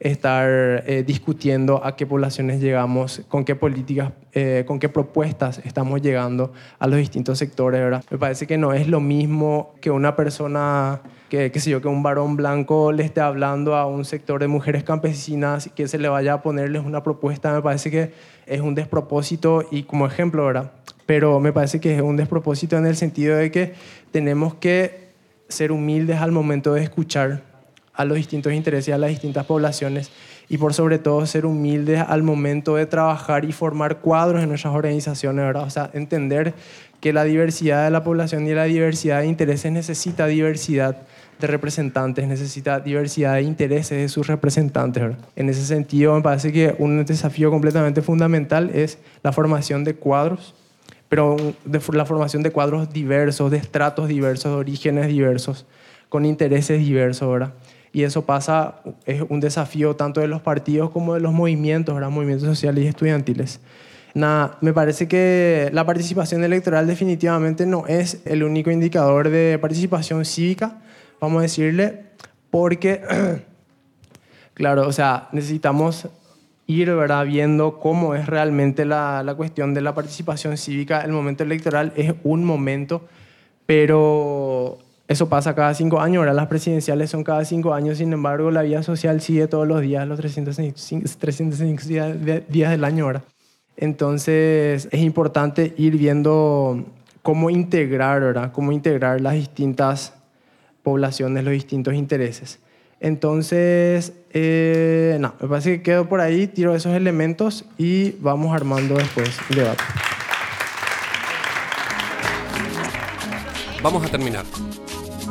estar 0.00 0.48
eh, 0.86 1.04
discutiendo 1.06 1.84
a 1.84 1.94
qué 1.94 2.06
poblaciones 2.06 2.60
llegamos, 2.60 3.22
con 3.28 3.44
qué 3.44 3.54
políticas, 3.54 4.12
eh, 4.32 4.64
con 4.66 4.78
qué 4.78 4.88
propuestas 4.88 5.60
estamos 5.64 6.00
llegando 6.00 6.54
a 6.78 6.86
los 6.86 6.98
distintos 6.98 7.38
sectores, 7.38 7.80
¿verdad? 7.80 8.02
Me 8.10 8.16
parece 8.16 8.46
que 8.46 8.56
no 8.56 8.72
es 8.72 8.88
lo 8.88 9.00
mismo 9.00 9.74
que 9.82 9.90
una 9.90 10.16
persona 10.16 11.02
que, 11.28 11.52
qué 11.52 11.60
sé 11.60 11.70
yo, 11.70 11.82
que 11.82 11.88
un 11.88 12.02
varón 12.02 12.36
blanco 12.36 12.92
le 12.92 13.04
esté 13.04 13.20
hablando 13.20 13.76
a 13.76 13.86
un 13.86 14.06
sector 14.06 14.40
de 14.40 14.48
mujeres 14.48 14.84
campesinas 14.84 15.66
y 15.66 15.70
que 15.70 15.86
se 15.86 15.98
le 15.98 16.08
vaya 16.08 16.32
a 16.32 16.42
ponerles 16.42 16.82
una 16.82 17.02
propuesta, 17.02 17.52
me 17.52 17.60
parece 17.60 17.90
que 17.90 18.12
es 18.46 18.60
un 18.62 18.74
despropósito 18.74 19.66
y 19.70 19.82
como 19.82 20.06
ejemplo, 20.06 20.46
¿verdad? 20.46 20.72
Pero 21.04 21.40
me 21.40 21.52
parece 21.52 21.78
que 21.78 21.94
es 21.94 22.00
un 22.00 22.16
despropósito 22.16 22.78
en 22.78 22.86
el 22.86 22.96
sentido 22.96 23.36
de 23.36 23.50
que 23.50 23.74
tenemos 24.12 24.54
que 24.54 25.10
ser 25.48 25.72
humildes 25.72 26.20
al 26.20 26.32
momento 26.32 26.72
de 26.72 26.82
escuchar 26.82 27.49
a 28.00 28.04
los 28.04 28.16
distintos 28.16 28.52
intereses 28.52 28.88
y 28.88 28.92
a 28.92 28.98
las 28.98 29.10
distintas 29.10 29.44
poblaciones 29.46 30.10
y 30.48 30.58
por 30.58 30.74
sobre 30.74 30.98
todo 30.98 31.24
ser 31.26 31.46
humildes 31.46 32.02
al 32.06 32.22
momento 32.22 32.74
de 32.74 32.86
trabajar 32.86 33.44
y 33.44 33.52
formar 33.52 33.98
cuadros 33.98 34.42
en 34.42 34.48
nuestras 34.48 34.74
organizaciones, 34.74 35.44
¿verdad? 35.44 35.62
O 35.62 35.70
sea, 35.70 35.90
entender 35.92 36.54
que 37.00 37.12
la 37.12 37.24
diversidad 37.24 37.84
de 37.84 37.90
la 37.90 38.02
población 38.02 38.46
y 38.46 38.52
la 38.52 38.64
diversidad 38.64 39.20
de 39.20 39.26
intereses 39.26 39.70
necesita 39.70 40.26
diversidad 40.26 41.02
de 41.38 41.46
representantes, 41.46 42.26
necesita 42.26 42.80
diversidad 42.80 43.34
de 43.34 43.42
intereses 43.42 43.98
de 43.98 44.08
sus 44.08 44.26
representantes. 44.26 45.14
En 45.36 45.48
ese 45.48 45.64
sentido, 45.64 46.14
me 46.14 46.22
parece 46.22 46.52
que 46.52 46.74
un 46.78 47.04
desafío 47.04 47.50
completamente 47.50 48.02
fundamental 48.02 48.70
es 48.74 48.98
la 49.22 49.32
formación 49.32 49.84
de 49.84 49.94
cuadros, 49.94 50.54
pero 51.08 51.36
de 51.64 51.80
la 51.92 52.04
formación 52.04 52.42
de 52.42 52.50
cuadros 52.50 52.92
diversos, 52.92 53.50
de 53.50 53.58
estratos 53.58 54.08
diversos, 54.08 54.52
de 54.52 54.58
orígenes 54.58 55.06
diversos, 55.06 55.64
con 56.08 56.26
intereses 56.26 56.80
diversos. 56.80 57.30
¿verdad? 57.30 57.52
Y 57.92 58.04
eso 58.04 58.24
pasa, 58.24 58.76
es 59.04 59.22
un 59.28 59.40
desafío 59.40 59.96
tanto 59.96 60.20
de 60.20 60.28
los 60.28 60.40
partidos 60.40 60.90
como 60.90 61.14
de 61.14 61.20
los 61.20 61.32
movimientos, 61.32 61.94
¿verdad? 61.94 62.10
movimientos 62.10 62.46
sociales 62.46 62.84
y 62.84 62.86
estudiantiles. 62.86 63.60
Nada, 64.14 64.58
me 64.60 64.72
parece 64.72 65.08
que 65.08 65.70
la 65.72 65.86
participación 65.86 66.42
electoral 66.44 66.86
definitivamente 66.86 67.66
no 67.66 67.86
es 67.86 68.22
el 68.24 68.42
único 68.42 68.70
indicador 68.70 69.28
de 69.28 69.58
participación 69.60 70.24
cívica, 70.24 70.78
vamos 71.20 71.40
a 71.40 71.42
decirle, 71.42 72.04
porque, 72.50 73.02
claro, 74.54 74.86
o 74.86 74.92
sea, 74.92 75.28
necesitamos 75.32 76.08
ir 76.66 76.94
¿verdad? 76.94 77.24
viendo 77.24 77.78
cómo 77.78 78.14
es 78.14 78.26
realmente 78.26 78.84
la, 78.84 79.22
la, 79.24 79.34
cuestión 79.34 79.74
de 79.74 79.80
la 79.80 79.94
participación 79.94 80.56
cívica. 80.56 81.02
El 81.02 81.12
momento 81.12 81.42
electoral 81.42 81.92
es 81.96 82.14
un 82.22 82.44
momento, 82.44 83.08
pero 83.66 84.78
eso 85.10 85.28
pasa 85.28 85.56
cada 85.56 85.74
cinco 85.74 86.00
años. 86.00 86.20
Ahora 86.20 86.32
las 86.32 86.46
presidenciales 86.46 87.10
son 87.10 87.24
cada 87.24 87.44
cinco 87.44 87.74
años, 87.74 87.98
sin 87.98 88.12
embargo, 88.12 88.52
la 88.52 88.62
vida 88.62 88.84
social 88.84 89.20
sigue 89.20 89.48
todos 89.48 89.66
los 89.66 89.80
días, 89.80 90.06
los 90.06 90.20
305, 90.20 91.04
305 91.18 91.82
días 92.48 92.70
del 92.70 92.84
año. 92.84 93.06
ahora. 93.06 93.24
Entonces 93.76 94.88
es 94.88 95.00
importante 95.00 95.74
ir 95.76 95.96
viendo 95.96 96.84
cómo 97.22 97.50
integrar, 97.50 98.20
¿verdad? 98.20 98.52
Cómo 98.52 98.70
integrar 98.70 99.20
las 99.20 99.34
distintas 99.34 100.12
poblaciones, 100.84 101.42
los 101.42 101.54
distintos 101.54 101.94
intereses. 101.94 102.60
Entonces, 103.00 104.12
eh, 104.32 105.16
no, 105.18 105.34
me 105.40 105.48
parece 105.48 105.78
que 105.78 105.82
quedo 105.82 106.08
por 106.08 106.20
ahí, 106.20 106.46
tiro 106.46 106.72
esos 106.76 106.94
elementos 106.94 107.64
y 107.78 108.12
vamos 108.20 108.54
armando 108.54 108.94
después 108.94 109.36
el 109.50 109.56
debate. 109.56 109.82
Vamos 113.82 114.04
a 114.04 114.08
terminar. 114.08 114.44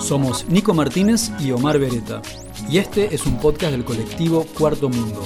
Somos 0.09 0.49
Nico 0.49 0.73
Martínez 0.73 1.29
y 1.39 1.51
Omar 1.51 1.77
Beretta. 1.77 2.23
Y 2.67 2.79
este 2.79 3.13
es 3.13 3.27
un 3.27 3.37
podcast 3.37 3.73
del 3.73 3.85
colectivo 3.85 4.43
Cuarto 4.57 4.89
Mundo. 4.89 5.21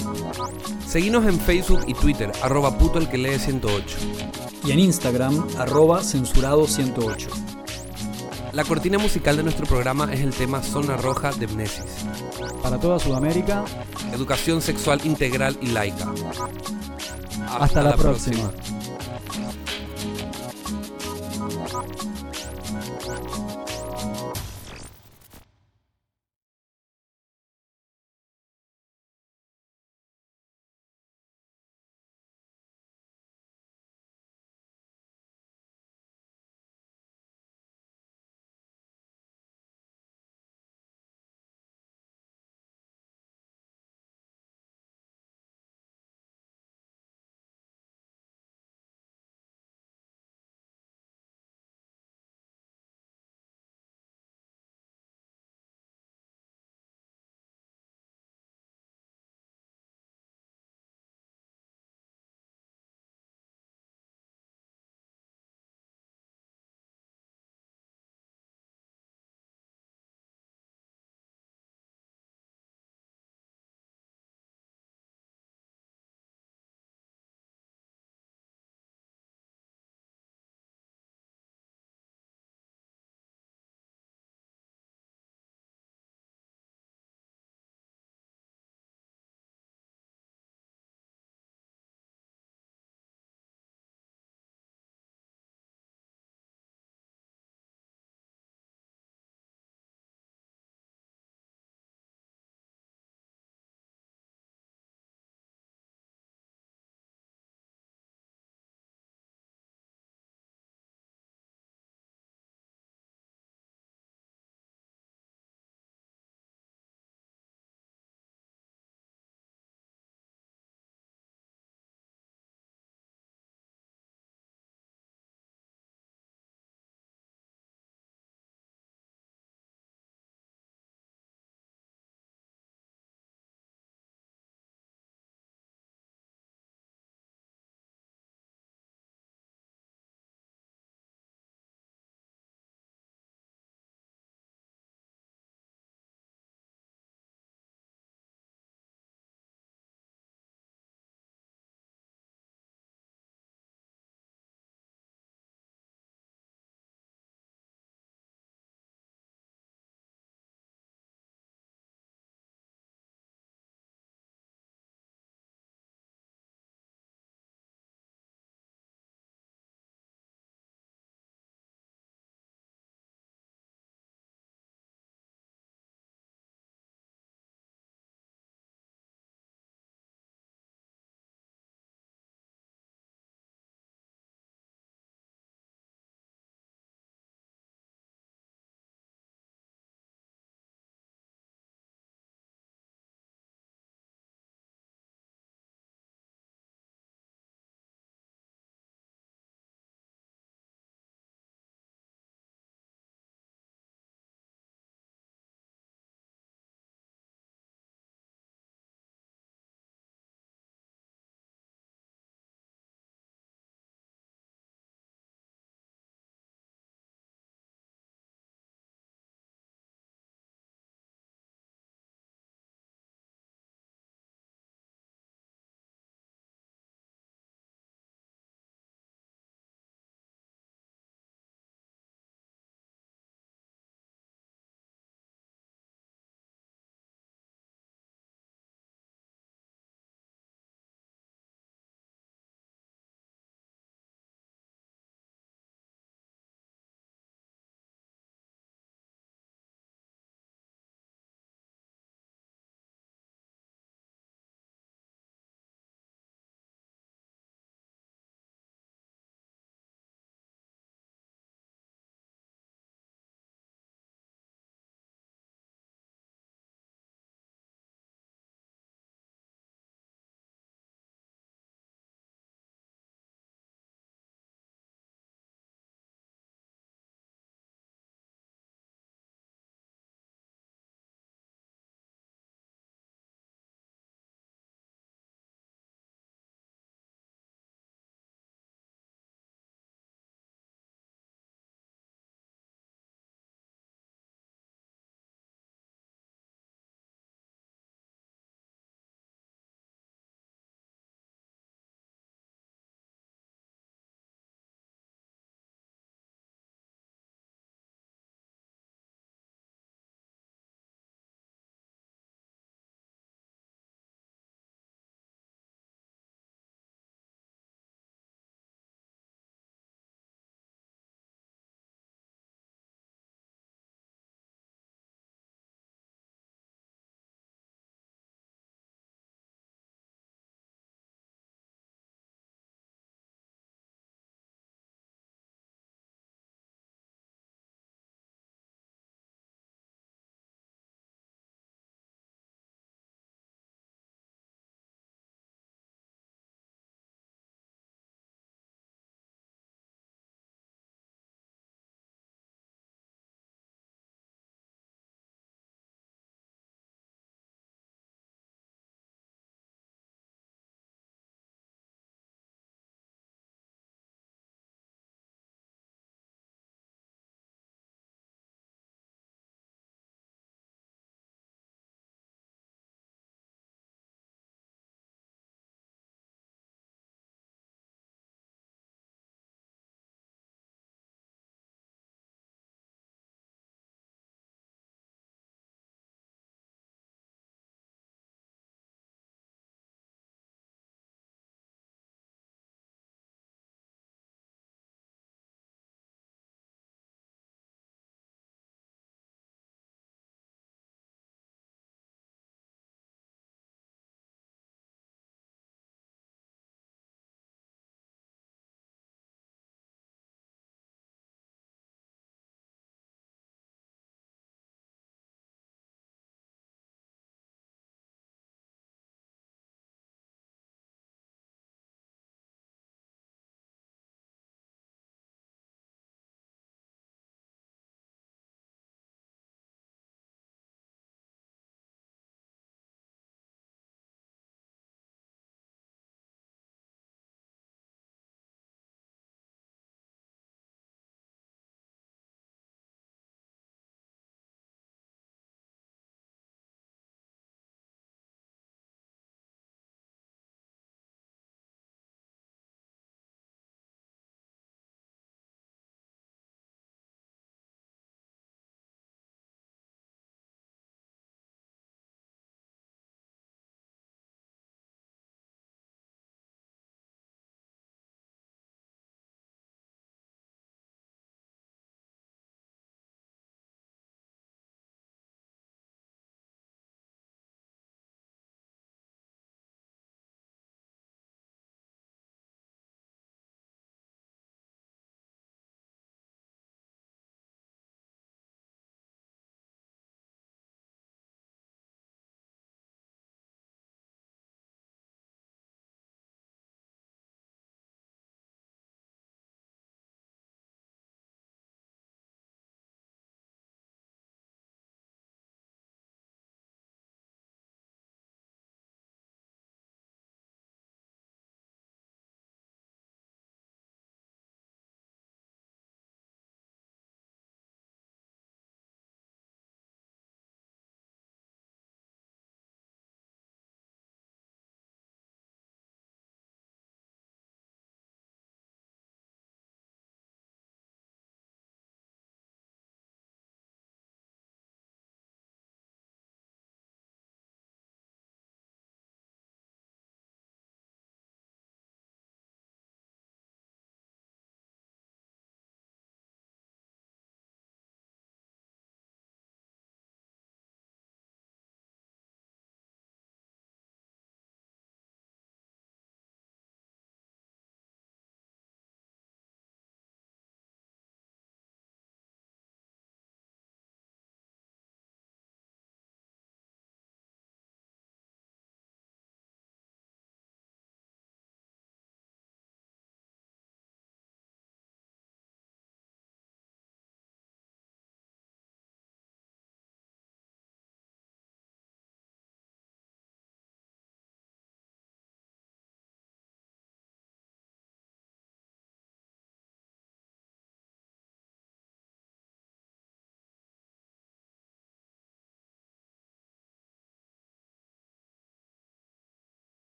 Seguinos 0.85 1.25
en 1.25 1.39
Facebook 1.39 1.79
y 1.87 1.93
Twitter, 1.93 2.29
arroba 2.41 2.77
puto 2.77 2.99
el 2.99 3.07
que 3.07 3.17
lee 3.17 3.39
108. 3.39 3.97
Y 4.65 4.73
en 4.73 4.79
Instagram, 4.81 5.47
arroba 5.57 6.03
censurado 6.03 6.67
108. 6.67 7.29
La 8.51 8.65
cortina 8.65 8.97
musical 8.97 9.37
de 9.37 9.43
nuestro 9.43 9.65
programa 9.65 10.11
es 10.11 10.19
el 10.19 10.31
tema 10.31 10.61
Zona 10.61 10.97
Roja 10.97 11.31
de 11.31 11.47
Mnesis. 11.47 11.85
Para 12.61 12.77
toda 12.77 12.99
Sudamérica. 12.99 13.63
Educación 14.11 14.61
sexual 14.61 14.99
integral 15.05 15.57
y 15.61 15.67
laica. 15.67 16.11
Hasta, 17.57 17.83
la, 17.83 17.95
próxima. 17.95 18.51